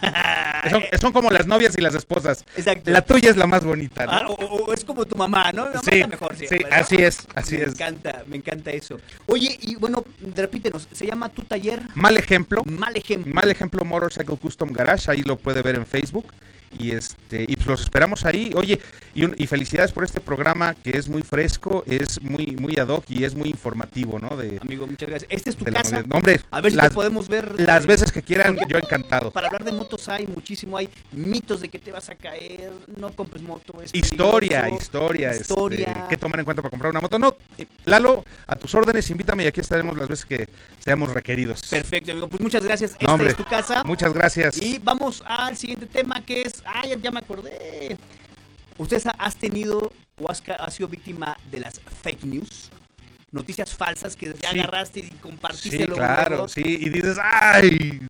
Son, 0.70 0.82
son 0.98 1.12
como 1.12 1.30
las 1.30 1.46
novias 1.46 1.76
y 1.76 1.80
las 1.82 1.94
esposas. 1.94 2.44
Exacto. 2.56 2.90
La 2.90 3.02
tuya 3.02 3.28
es 3.30 3.36
la 3.36 3.46
más 3.46 3.64
bonita, 3.64 4.06
¿no? 4.06 4.12
Ah, 4.12 4.26
o, 4.28 4.72
es 4.72 4.82
como 4.84 5.04
tu 5.04 5.14
mamá, 5.14 5.52
¿no? 5.52 5.66
La 5.66 5.72
mamá 5.72 5.82
Sí, 5.90 6.04
mejor 6.08 6.34
sí, 6.36 6.46
siempre, 6.46 6.70
¿no? 6.70 6.76
así 6.76 6.96
es, 6.96 7.26
así 7.34 7.58
me 7.58 7.64
es. 7.64 7.68
encanta, 7.72 8.22
me 8.26 8.36
encanta 8.36 8.70
eso. 8.70 8.98
Oye, 9.26 9.58
y 9.60 9.74
bueno, 9.76 10.02
repítenos, 10.34 10.88
¿se 10.90 11.06
llama 11.06 11.28
tu 11.28 11.42
taller? 11.42 11.82
Mal 11.94 12.16
ejemplo, 12.16 12.62
Mal 12.64 12.96
ejemplo. 12.96 13.32
mal 13.34 13.50
ejemplo 13.50 13.84
Motorcycle 13.84 14.36
Custom 14.38 14.70
Garage, 14.72 15.10
ahí 15.10 15.22
lo 15.22 15.36
puede 15.36 15.60
ver 15.62 15.74
en 15.76 15.84
Facebook. 15.86 16.26
Y 16.78 16.92
este 16.92 17.44
y 17.48 17.56
pues 17.56 17.66
los 17.66 17.80
esperamos 17.82 18.24
ahí. 18.24 18.52
Oye, 18.54 18.80
y, 19.14 19.24
un- 19.24 19.34
y 19.38 19.46
felicidades 19.46 19.92
por 19.92 20.04
este 20.04 20.20
programa 20.20 20.74
que 20.74 20.96
es 20.96 21.08
muy 21.08 21.22
fresco, 21.22 21.84
es 21.86 22.20
muy 22.22 22.46
muy 22.58 22.76
ad 22.78 22.88
hoc 22.88 23.04
y 23.08 23.24
es 23.24 23.34
muy 23.34 23.48
informativo, 23.48 24.18
¿no? 24.18 24.36
De, 24.36 24.58
Amigo, 24.60 24.86
muchas 24.86 25.08
gracias. 25.08 25.30
Esta 25.30 25.50
es 25.50 25.56
tu 25.56 25.64
la 25.66 25.82
casa. 25.82 26.02
hombre, 26.10 26.40
A 26.50 26.60
ver 26.60 26.72
si 26.72 26.76
las, 26.76 26.88
te 26.88 26.94
podemos 26.94 27.28
ver. 27.28 27.60
las 27.60 27.86
veces 27.86 28.10
que 28.12 28.22
quieran, 28.22 28.56
yo 28.68 28.78
encantado. 28.78 29.30
Para 29.30 29.46
hablar 29.48 29.64
de 29.64 29.72
motos 29.72 30.08
hay 30.08 30.26
muchísimo, 30.26 30.76
hay 30.76 30.88
mitos 31.12 31.60
de 31.60 31.68
que 31.68 31.78
te 31.78 31.92
vas 31.92 32.08
a 32.10 32.14
caer, 32.14 32.72
no 32.96 33.10
compres 33.12 33.42
moto. 33.42 33.80
es 33.82 33.90
Historia, 33.94 34.62
peligroso. 34.62 34.82
historia, 34.82 35.30
este, 35.30 35.42
Historia. 35.42 36.06
¿Qué 36.08 36.16
tomar 36.16 36.38
en 36.40 36.44
cuenta 36.44 36.62
para 36.62 36.70
comprar 36.70 36.90
una 36.90 37.00
moto? 37.00 37.18
No, 37.18 37.36
eh, 37.58 37.66
Lalo, 37.84 38.24
a 38.46 38.56
tus 38.56 38.74
órdenes, 38.74 39.08
invítame 39.10 39.44
y 39.44 39.46
aquí 39.46 39.60
estaremos 39.60 39.96
las 39.96 40.08
veces 40.08 40.24
que 40.26 40.48
seamos 40.80 41.12
requeridos. 41.14 41.62
Perfecto, 41.68 42.10
amigo. 42.12 42.28
Pues 42.28 42.40
muchas 42.40 42.64
gracias. 42.64 42.92
Esta 42.92 43.06
No, 43.06 43.12
hombre. 43.14 43.28
es 43.30 43.36
tu 43.36 43.44
casa. 43.44 43.84
Muchas 43.84 44.12
gracias. 44.12 44.60
Y 44.60 44.78
vamos 44.82 45.22
al 45.26 45.56
siguiente 45.56 45.86
tema 45.86 46.20
que 46.24 46.42
es. 46.42 46.62
Ay, 46.66 46.90
ya- 46.90 46.96
ya 46.96 47.10
me 47.10 47.18
acordé. 47.20 47.96
¿Ustedes 48.78 49.06
ha- 49.06 49.10
has 49.18 49.36
tenido 49.36 49.92
o 50.20 50.30
has, 50.30 50.42
sido 50.74 50.88
víctima 50.88 51.36
de 51.50 51.60
las 51.60 51.80
fake 52.02 52.24
news? 52.24 52.70
Noticias 53.30 53.74
falsas 53.74 54.14
que 54.16 54.34
ya 54.40 54.50
Sí. 54.52 54.58
agarraste 54.60 55.00
y 55.00 55.10
compartiste 55.20 55.78
Sí, 55.78 55.86
claro, 55.86 56.46
sí, 56.48 56.62
y 56.64 56.88
dices, 56.88 57.18
¡ay! 57.22 58.00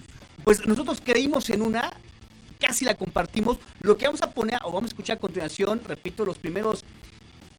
Pues 0.44 0.66
nosotros 0.66 1.00
creímos 1.02 1.48
en 1.50 1.62
una, 1.62 1.92
casi 2.60 2.84
la 2.84 2.94
compartimos. 2.94 3.58
Lo 3.80 3.96
que 3.96 4.04
vamos 4.06 4.20
a 4.22 4.30
poner 4.30 4.58
o 4.64 4.68
vamos 4.72 4.84
a 4.84 4.92
escuchar 4.92 5.16
a 5.16 5.20
continuación, 5.20 5.80
repito, 5.86 6.24
los 6.26 6.36
primeros 6.38 6.84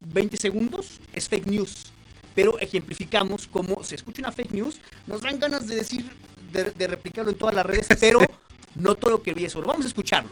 20 0.00 0.36
segundos 0.36 1.00
es 1.12 1.28
fake 1.28 1.46
news. 1.46 1.92
Pero 2.36 2.58
ejemplificamos 2.60 3.48
cómo 3.48 3.82
se 3.82 3.96
escucha 3.96 4.20
una 4.22 4.30
fake 4.30 4.52
news, 4.52 4.78
nos 5.06 5.22
dan 5.22 5.40
ganas 5.40 5.66
de 5.66 5.74
decir, 5.76 6.08
de, 6.52 6.70
de 6.70 6.86
replicarlo 6.86 7.30
en 7.32 7.38
todas 7.38 7.54
las 7.54 7.66
redes, 7.66 7.88
pero 8.00 8.20
no 8.76 8.94
todo 8.94 9.10
lo 9.12 9.22
que 9.22 9.34
vi 9.34 9.44
es 9.46 9.56
oro. 9.56 9.66
Vamos 9.68 9.86
a 9.86 9.88
escucharlo. 9.88 10.30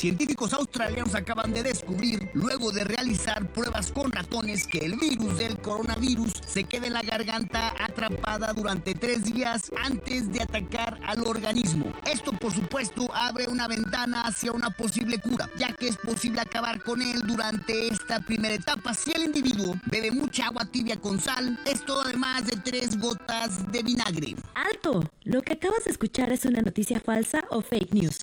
Científicos 0.00 0.54
australianos 0.54 1.14
acaban 1.14 1.52
de 1.52 1.62
descubrir, 1.62 2.30
luego 2.32 2.72
de 2.72 2.84
realizar 2.84 3.46
pruebas 3.52 3.92
con 3.92 4.10
ratones, 4.10 4.66
que 4.66 4.78
el 4.78 4.96
virus 4.96 5.36
del 5.36 5.58
coronavirus 5.58 6.32
se 6.46 6.64
queda 6.64 6.86
en 6.86 6.94
la 6.94 7.02
garganta 7.02 7.74
atrapada 7.78 8.54
durante 8.54 8.94
tres 8.94 9.24
días 9.24 9.70
antes 9.84 10.32
de 10.32 10.40
atacar 10.40 10.98
al 11.04 11.26
organismo. 11.26 11.92
Esto, 12.10 12.32
por 12.32 12.50
supuesto, 12.50 13.14
abre 13.14 13.46
una 13.46 13.68
ventana 13.68 14.22
hacia 14.22 14.52
una 14.52 14.70
posible 14.70 15.18
cura, 15.18 15.50
ya 15.58 15.74
que 15.74 15.88
es 15.88 15.98
posible 15.98 16.40
acabar 16.40 16.82
con 16.82 17.02
él 17.02 17.20
durante 17.26 17.88
esta 17.88 18.20
primera 18.20 18.54
etapa 18.54 18.94
si 18.94 19.12
el 19.12 19.24
individuo 19.24 19.74
bebe 19.84 20.12
mucha 20.12 20.46
agua 20.46 20.64
tibia 20.64 20.98
con 20.98 21.20
sal, 21.20 21.60
esto 21.66 22.00
además 22.00 22.46
de 22.46 22.56
tres 22.56 22.98
gotas 22.98 23.70
de 23.70 23.82
vinagre. 23.82 24.34
¡Alto! 24.54 25.10
Lo 25.24 25.42
que 25.42 25.52
acabas 25.52 25.84
de 25.84 25.90
escuchar 25.90 26.32
es 26.32 26.46
una 26.46 26.62
noticia 26.62 27.00
falsa 27.00 27.44
o 27.50 27.60
fake 27.60 27.92
news. 27.92 28.18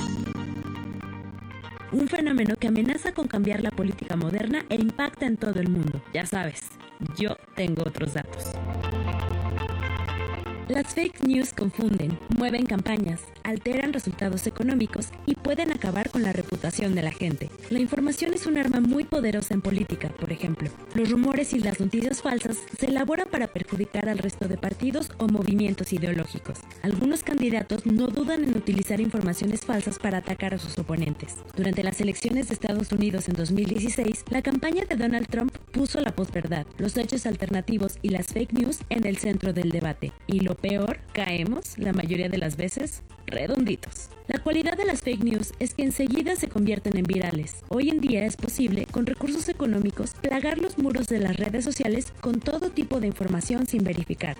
Un 1.91 2.09
fenómeno 2.09 2.55
que 2.57 2.67
amenaza 2.67 3.13
con 3.13 3.27
cambiar 3.27 3.63
la 3.63 3.71
política 3.71 4.17
moderna 4.17 4.65
e 4.67 4.75
impacta 4.75 5.25
en 5.25 5.37
todo 5.37 5.61
el 5.61 5.69
mundo. 5.69 6.01
Ya 6.13 6.25
sabes, 6.25 6.67
yo 7.17 7.37
tengo 7.55 7.83
otros 7.83 8.13
datos. 8.13 8.51
Las 10.69 10.93
fake 10.93 11.23
news 11.23 11.53
confunden, 11.53 12.19
mueven 12.37 12.65
campañas, 12.65 13.21
alteran 13.45 13.93
resultados 13.93 14.47
económicos 14.47 15.07
y 15.25 15.35
pueden 15.35 15.71
acabar 15.71 16.09
con 16.09 16.23
la 16.23 16.33
reputación 16.33 16.93
de 16.93 17.03
la 17.03 17.11
gente. 17.11 17.49
La 17.69 17.79
información 17.79 18.33
es 18.33 18.45
un 18.47 18.57
arma 18.57 18.81
muy 18.81 19.05
poderosa 19.05 19.53
en 19.53 19.61
política, 19.61 20.09
por 20.09 20.29
ejemplo. 20.29 20.69
Los 20.93 21.09
rumores 21.09 21.53
y 21.53 21.59
las 21.59 21.79
noticias 21.79 22.21
falsas 22.21 22.57
se 22.77 22.87
elaboran 22.87 23.29
para 23.31 23.47
perjudicar 23.47 24.09
al 24.09 24.17
resto 24.17 24.49
de 24.49 24.57
partidos 24.57 25.09
o 25.19 25.29
movimientos 25.29 25.93
ideológicos. 25.93 26.59
Algunos 26.81 27.23
candidatos 27.23 27.85
no 27.85 28.07
dudan 28.07 28.43
en 28.43 28.57
utilizar 28.57 28.99
informaciones 28.99 29.61
falsas 29.61 29.97
para 29.99 30.17
atacar 30.17 30.53
a 30.53 30.59
sus 30.59 30.77
oponentes. 30.77 31.37
Durante 31.55 31.81
las 31.81 32.01
elecciones 32.01 32.49
de 32.49 32.55
Estados 32.55 32.91
Unidos 32.91 33.29
en 33.29 33.35
2016, 33.35 34.25
la 34.31 34.41
campaña 34.41 34.83
de 34.83 34.97
Donald 34.97 35.27
Trump 35.29 35.55
puso 35.71 36.01
la 36.01 36.13
posverdad, 36.13 36.67
los 36.77 36.97
hechos 36.97 37.25
alternativos 37.25 37.99
y 38.01 38.09
las 38.09 38.27
fake 38.27 38.51
news 38.51 38.79
en 38.89 39.07
el 39.07 39.15
centro 39.15 39.53
del 39.53 39.69
debate. 39.69 40.11
Y 40.27 40.41
lo 40.41 40.56
peor, 40.61 40.99
caemos, 41.13 41.77
la 41.77 41.93
mayoría 41.93 42.29
de 42.29 42.37
las 42.37 42.57
veces, 42.57 43.03
redonditos. 43.25 44.09
La 44.27 44.39
cualidad 44.39 44.75
de 44.75 44.85
las 44.85 45.01
fake 45.01 45.23
news 45.23 45.53
es 45.59 45.73
que 45.73 45.83
enseguida 45.83 46.35
se 46.35 46.49
convierten 46.49 46.97
en 46.97 47.03
virales. 47.03 47.63
Hoy 47.69 47.89
en 47.89 48.01
día 48.01 48.25
es 48.25 48.35
posible, 48.35 48.85
con 48.85 49.05
recursos 49.05 49.47
económicos, 49.47 50.11
plagar 50.21 50.57
los 50.57 50.77
muros 50.77 51.07
de 51.07 51.19
las 51.19 51.37
redes 51.37 51.63
sociales 51.63 52.11
con 52.19 52.39
todo 52.39 52.69
tipo 52.69 52.99
de 52.99 53.07
información 53.07 53.67
sin 53.67 53.83
verificar. 53.83 54.35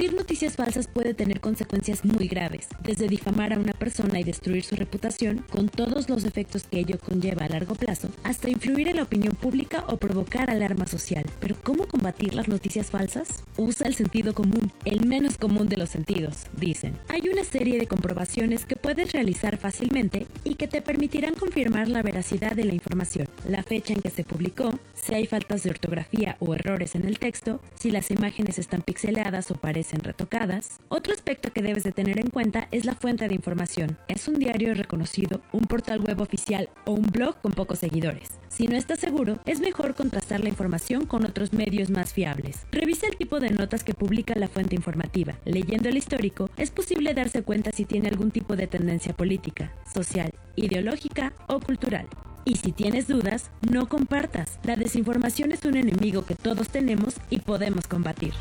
Difundir 0.00 0.18
noticias 0.18 0.56
falsas 0.56 0.88
puede 0.88 1.12
tener 1.12 1.40
consecuencias 1.40 2.06
muy 2.06 2.26
graves, 2.26 2.68
desde 2.82 3.06
difamar 3.06 3.52
a 3.52 3.58
una 3.58 3.74
persona 3.74 4.18
y 4.18 4.24
destruir 4.24 4.64
su 4.64 4.74
reputación, 4.74 5.44
con 5.50 5.68
todos 5.68 6.08
los 6.08 6.24
efectos 6.24 6.62
que 6.62 6.78
ello 6.78 6.98
conlleva 6.98 7.44
a 7.44 7.50
largo 7.50 7.74
plazo, 7.74 8.08
hasta 8.24 8.48
influir 8.48 8.88
en 8.88 8.96
la 8.96 9.02
opinión 9.02 9.34
pública 9.34 9.84
o 9.88 9.98
provocar 9.98 10.48
alarma 10.48 10.86
social. 10.86 11.26
Pero 11.38 11.54
¿cómo 11.62 11.86
combatir 11.86 12.32
las 12.34 12.48
noticias 12.48 12.86
falsas? 12.86 13.44
Usa 13.58 13.88
el 13.88 13.94
sentido 13.94 14.32
común, 14.32 14.72
el 14.86 15.04
menos 15.04 15.36
común 15.36 15.68
de 15.68 15.76
los 15.76 15.90
sentidos, 15.90 16.46
dicen. 16.56 16.96
Hay 17.08 17.28
una 17.28 17.44
serie 17.44 17.78
de 17.78 17.86
comprobaciones 17.86 18.64
que 18.64 18.76
puedes 18.76 19.12
realizar 19.12 19.58
fácilmente 19.58 20.26
y 20.44 20.54
que 20.54 20.66
te 20.66 20.80
permitirán 20.80 21.34
confirmar 21.34 21.88
la 21.88 22.00
veracidad 22.00 22.52
de 22.52 22.64
la 22.64 22.72
información, 22.72 23.28
la 23.46 23.62
fecha 23.62 23.92
en 23.92 24.00
que 24.00 24.08
se 24.08 24.24
publicó, 24.24 24.78
si 24.94 25.14
hay 25.14 25.26
faltas 25.26 25.62
de 25.62 25.70
ortografía 25.70 26.38
o 26.40 26.54
errores 26.54 26.94
en 26.94 27.06
el 27.06 27.18
texto, 27.18 27.60
si 27.78 27.90
las 27.90 28.10
imágenes 28.10 28.58
están 28.58 28.80
pixeladas 28.80 29.50
o 29.50 29.56
parecen 29.56 29.89
retocadas. 29.98 30.78
Otro 30.88 31.12
aspecto 31.12 31.52
que 31.52 31.62
debes 31.62 31.82
de 31.82 31.90
tener 31.90 32.20
en 32.20 32.30
cuenta 32.30 32.68
es 32.70 32.84
la 32.84 32.94
fuente 32.94 33.26
de 33.26 33.34
información. 33.34 33.98
¿Es 34.06 34.28
un 34.28 34.38
diario 34.38 34.72
reconocido, 34.74 35.40
un 35.52 35.64
portal 35.64 36.00
web 36.00 36.20
oficial 36.20 36.68
o 36.86 36.92
un 36.92 37.06
blog 37.06 37.40
con 37.40 37.52
pocos 37.52 37.80
seguidores? 37.80 38.28
Si 38.48 38.68
no 38.68 38.76
estás 38.76 39.00
seguro, 39.00 39.40
es 39.46 39.60
mejor 39.60 39.94
contrastar 39.94 40.40
la 40.40 40.48
información 40.48 41.06
con 41.06 41.24
otros 41.24 41.52
medios 41.52 41.90
más 41.90 42.12
fiables. 42.12 42.66
Revisa 42.70 43.08
el 43.08 43.16
tipo 43.16 43.40
de 43.40 43.50
notas 43.50 43.82
que 43.82 43.94
publica 43.94 44.34
la 44.36 44.48
fuente 44.48 44.76
informativa. 44.76 45.38
Leyendo 45.44 45.88
el 45.88 45.96
histórico, 45.96 46.50
es 46.56 46.70
posible 46.70 47.14
darse 47.14 47.42
cuenta 47.42 47.72
si 47.72 47.84
tiene 47.84 48.08
algún 48.08 48.30
tipo 48.30 48.56
de 48.56 48.66
tendencia 48.66 49.12
política, 49.14 49.72
social, 49.92 50.32
ideológica 50.56 51.32
o 51.48 51.58
cultural. 51.60 52.06
Y 52.44 52.56
si 52.56 52.72
tienes 52.72 53.06
dudas, 53.06 53.50
no 53.70 53.88
compartas. 53.88 54.58
La 54.64 54.76
desinformación 54.76 55.52
es 55.52 55.64
un 55.64 55.76
enemigo 55.76 56.24
que 56.24 56.34
todos 56.34 56.68
tenemos 56.68 57.14
y 57.28 57.40
podemos 57.40 57.86
combatir. 57.86 58.32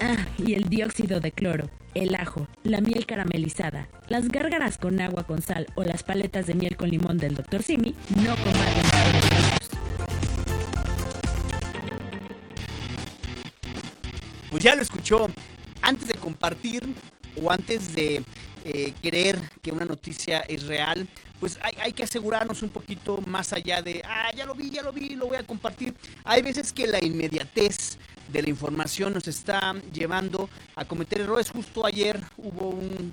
Ah, 0.00 0.16
y 0.38 0.54
el 0.54 0.68
dióxido 0.68 1.20
de 1.20 1.30
cloro, 1.30 1.70
el 1.94 2.14
ajo, 2.14 2.48
la 2.62 2.80
miel 2.80 3.06
caramelizada, 3.06 3.88
las 4.08 4.28
gárgaras 4.28 4.76
con 4.76 5.00
agua 5.00 5.24
con 5.24 5.40
sal 5.40 5.66
o 5.76 5.84
las 5.84 6.02
paletas 6.02 6.46
de 6.46 6.54
miel 6.54 6.76
con 6.76 6.90
limón 6.90 7.18
del 7.18 7.34
Dr. 7.34 7.62
Simi 7.62 7.94
no 8.16 8.34
combaten 8.36 8.82
los. 8.82 9.70
Pues 14.50 14.62
ya 14.62 14.74
lo 14.74 14.82
escuchó. 14.82 15.28
Antes 15.82 16.08
de 16.08 16.14
compartir 16.14 16.82
o 17.40 17.50
antes 17.50 17.94
de 17.94 18.22
eh, 18.64 18.94
creer 19.02 19.38
que 19.62 19.70
una 19.70 19.84
noticia 19.84 20.40
es 20.40 20.66
real, 20.66 21.06
pues 21.38 21.58
hay, 21.62 21.74
hay, 21.80 21.92
que 21.92 22.04
asegurarnos 22.04 22.62
un 22.62 22.70
poquito 22.70 23.22
más 23.26 23.52
allá 23.52 23.82
de, 23.82 24.00
ah, 24.04 24.30
ya 24.34 24.46
lo 24.46 24.54
vi, 24.54 24.70
ya 24.70 24.82
lo 24.82 24.92
vi, 24.92 25.10
lo 25.10 25.26
voy 25.26 25.36
a 25.36 25.42
compartir. 25.42 25.94
Hay 26.24 26.40
veces 26.40 26.72
que 26.72 26.86
la 26.86 27.04
inmediatez 27.04 27.98
de 28.32 28.42
la 28.42 28.48
información 28.48 29.14
nos 29.14 29.28
está 29.28 29.74
llevando 29.92 30.48
a 30.76 30.84
cometer 30.84 31.20
errores. 31.20 31.50
Justo 31.50 31.86
ayer 31.86 32.20
hubo 32.38 32.70
un, 32.70 33.12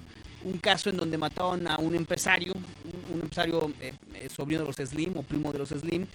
caso 0.59 0.89
en 0.89 0.97
donde 0.97 1.17
mataron 1.17 1.67
a 1.67 1.77
un 1.77 1.95
empresario, 1.95 2.53
un, 2.53 3.15
un 3.15 3.21
empresario 3.21 3.71
eh, 3.79 3.93
sobrino 4.35 4.61
de 4.61 4.67
los 4.67 4.75
Slim 4.75 5.17
o 5.17 5.23
primo 5.23 5.51
de 5.51 5.59
los 5.59 5.69
Slim, 5.69 6.07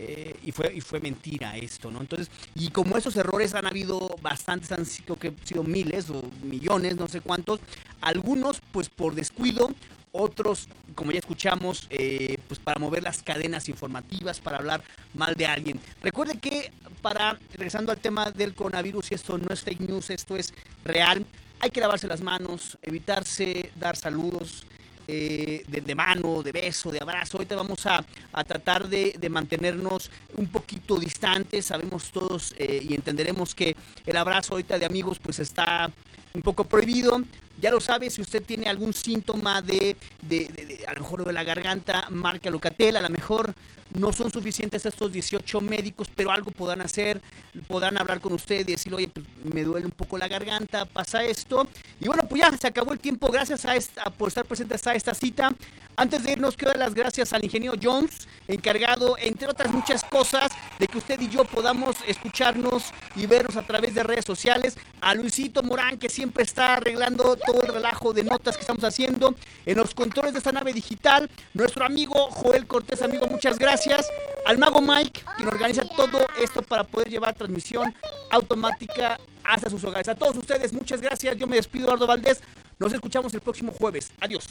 eh, 0.00 0.38
y, 0.44 0.52
fue, 0.52 0.72
y 0.72 0.80
fue 0.80 1.00
mentira 1.00 1.56
esto, 1.56 1.90
¿no? 1.90 2.00
Entonces, 2.00 2.30
y 2.54 2.68
como 2.70 2.96
esos 2.96 3.16
errores 3.16 3.54
han 3.54 3.66
habido 3.66 4.14
bastantes, 4.22 4.70
han 4.70 4.86
sido, 4.86 5.16
que 5.16 5.32
sido 5.42 5.64
miles 5.64 6.08
o 6.08 6.22
millones, 6.44 6.96
no 6.96 7.08
sé 7.08 7.20
cuántos, 7.20 7.58
algunos 8.00 8.60
pues 8.70 8.88
por 8.90 9.16
descuido, 9.16 9.74
otros, 10.12 10.68
como 10.94 11.12
ya 11.12 11.18
escuchamos, 11.18 11.86
eh, 11.90 12.38
pues 12.48 12.60
para 12.60 12.78
mover 12.78 13.02
las 13.02 13.22
cadenas 13.22 13.68
informativas, 13.68 14.40
para 14.40 14.58
hablar 14.58 14.82
mal 15.14 15.34
de 15.34 15.46
alguien. 15.46 15.80
Recuerde 16.02 16.38
que 16.38 16.72
para, 17.02 17.38
regresando 17.52 17.92
al 17.92 17.98
tema 17.98 18.30
del 18.30 18.54
coronavirus, 18.54 19.12
y 19.12 19.14
esto 19.14 19.38
no 19.38 19.52
es 19.52 19.62
fake 19.62 19.80
news, 19.80 20.10
esto 20.10 20.36
es 20.36 20.52
real, 20.84 21.24
hay 21.60 21.70
que 21.70 21.80
lavarse 21.80 22.06
las 22.06 22.20
manos, 22.20 22.78
evitarse 22.82 23.70
dar 23.76 23.96
saludos, 23.96 24.64
eh, 25.10 25.64
de, 25.66 25.94
mano, 25.94 26.42
de 26.42 26.52
beso, 26.52 26.90
de 26.90 26.98
abrazo. 27.00 27.38
Ahorita 27.38 27.56
vamos 27.56 27.86
a, 27.86 28.04
a 28.30 28.44
tratar 28.44 28.88
de, 28.88 29.14
de, 29.18 29.28
mantenernos 29.30 30.10
un 30.36 30.48
poquito 30.48 30.98
distantes. 30.98 31.64
Sabemos 31.64 32.10
todos 32.10 32.54
eh, 32.58 32.86
y 32.86 32.94
entenderemos 32.94 33.54
que 33.54 33.74
el 34.04 34.16
abrazo 34.18 34.52
ahorita 34.52 34.78
de 34.78 34.84
amigos 34.84 35.18
pues 35.18 35.38
está 35.38 35.90
un 36.34 36.42
poco 36.42 36.64
prohibido. 36.64 37.22
Ya 37.60 37.70
lo 37.70 37.80
sabe, 37.80 38.08
si 38.10 38.20
usted 38.22 38.42
tiene 38.42 38.68
algún 38.68 38.92
síntoma 38.92 39.62
de, 39.62 39.96
de, 40.22 40.84
a 40.86 40.94
lo 40.94 41.00
mejor 41.00 41.24
de 41.24 41.32
la 41.32 41.42
garganta, 41.42 42.06
marca 42.10 42.50
Locatel, 42.50 42.96
a 42.96 43.00
lo 43.00 43.10
mejor 43.10 43.52
no 43.94 44.12
son 44.12 44.30
suficientes 44.30 44.84
estos 44.86 45.10
18 45.10 45.60
médicos, 45.60 46.08
pero 46.14 46.30
algo 46.30 46.50
podrán 46.50 46.82
hacer, 46.82 47.20
podrán 47.66 47.98
hablar 47.98 48.20
con 48.20 48.32
usted 48.32 48.60
y 48.60 48.72
decir, 48.72 48.94
oye, 48.94 49.08
pues, 49.08 49.26
me 49.42 49.64
duele 49.64 49.86
un 49.86 49.92
poco 49.92 50.18
la 50.18 50.28
garganta, 50.28 50.84
pasa 50.84 51.24
esto. 51.24 51.66
Y 52.00 52.06
bueno, 52.06 52.24
pues 52.28 52.42
ya 52.42 52.56
se 52.56 52.66
acabó 52.66 52.92
el 52.92 53.00
tiempo, 53.00 53.30
gracias 53.30 53.64
a 53.64 53.74
esta, 53.74 54.04
por 54.10 54.28
estar 54.28 54.44
presentes 54.44 54.86
a 54.86 54.94
esta 54.94 55.14
cita. 55.14 55.50
Antes 55.98 56.22
de 56.22 56.30
irnos, 56.30 56.56
quiero 56.56 56.70
dar 56.70 56.78
las 56.78 56.94
gracias 56.94 57.32
al 57.32 57.42
ingeniero 57.42 57.74
Jones, 57.82 58.28
encargado, 58.46 59.16
entre 59.18 59.48
otras 59.48 59.72
muchas 59.72 60.04
cosas, 60.04 60.52
de 60.78 60.86
que 60.86 60.96
usted 60.96 61.20
y 61.20 61.28
yo 61.28 61.44
podamos 61.44 61.96
escucharnos 62.06 62.84
y 63.16 63.26
vernos 63.26 63.56
a 63.56 63.62
través 63.62 63.96
de 63.96 64.04
redes 64.04 64.24
sociales. 64.24 64.78
A 65.00 65.12
Luisito 65.16 65.60
Morán, 65.64 65.98
que 65.98 66.08
siempre 66.08 66.44
está 66.44 66.74
arreglando 66.74 67.34
todo 67.34 67.62
el 67.62 67.74
relajo 67.74 68.12
de 68.12 68.22
notas 68.22 68.54
que 68.56 68.60
estamos 68.60 68.84
haciendo 68.84 69.34
en 69.66 69.76
los 69.76 69.92
controles 69.92 70.34
de 70.34 70.38
esta 70.38 70.52
nave 70.52 70.72
digital. 70.72 71.28
Nuestro 71.52 71.84
amigo 71.84 72.30
Joel 72.30 72.68
Cortés, 72.68 73.02
amigo, 73.02 73.26
muchas 73.26 73.58
gracias. 73.58 74.06
Al 74.46 74.56
mago 74.56 74.80
Mike, 74.80 75.22
quien 75.36 75.48
organiza 75.48 75.82
todo 75.96 76.24
esto 76.40 76.62
para 76.62 76.84
poder 76.84 77.08
llevar 77.08 77.34
transmisión 77.34 77.92
automática 78.30 79.18
hasta 79.42 79.68
sus 79.68 79.82
hogares. 79.82 80.06
A 80.06 80.14
todos 80.14 80.36
ustedes, 80.36 80.72
muchas 80.72 81.00
gracias. 81.00 81.36
Yo 81.36 81.48
me 81.48 81.56
despido, 81.56 81.86
Eduardo 81.86 82.06
Valdés. 82.06 82.40
Nos 82.78 82.92
escuchamos 82.92 83.34
el 83.34 83.40
próximo 83.40 83.72
jueves. 83.72 84.12
Adiós. 84.20 84.44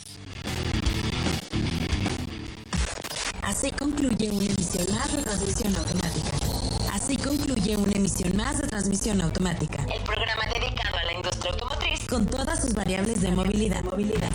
Así 3.47 3.71
concluye 3.71 4.29
una 4.29 4.45
emisión 4.45 4.85
más 4.93 5.09
de 5.15 5.23
transmisión 5.23 5.73
automática. 5.77 6.31
Así 6.91 7.15
concluye 7.15 7.77
una 7.77 7.93
emisión 7.93 8.35
más 8.35 8.59
de 8.59 8.67
transmisión 8.67 9.21
automática. 9.21 9.83
El 9.83 10.03
programa 10.03 10.43
dedicado 10.53 10.97
a 10.97 11.03
la 11.05 11.13
industria 11.13 11.53
automotriz 11.53 12.05
con 12.09 12.25
todas 12.25 12.59
sus 12.59 12.73
variables 12.73 13.21
de 13.21 13.31
movilidad. 13.31 13.85
movilidad. 13.85 14.31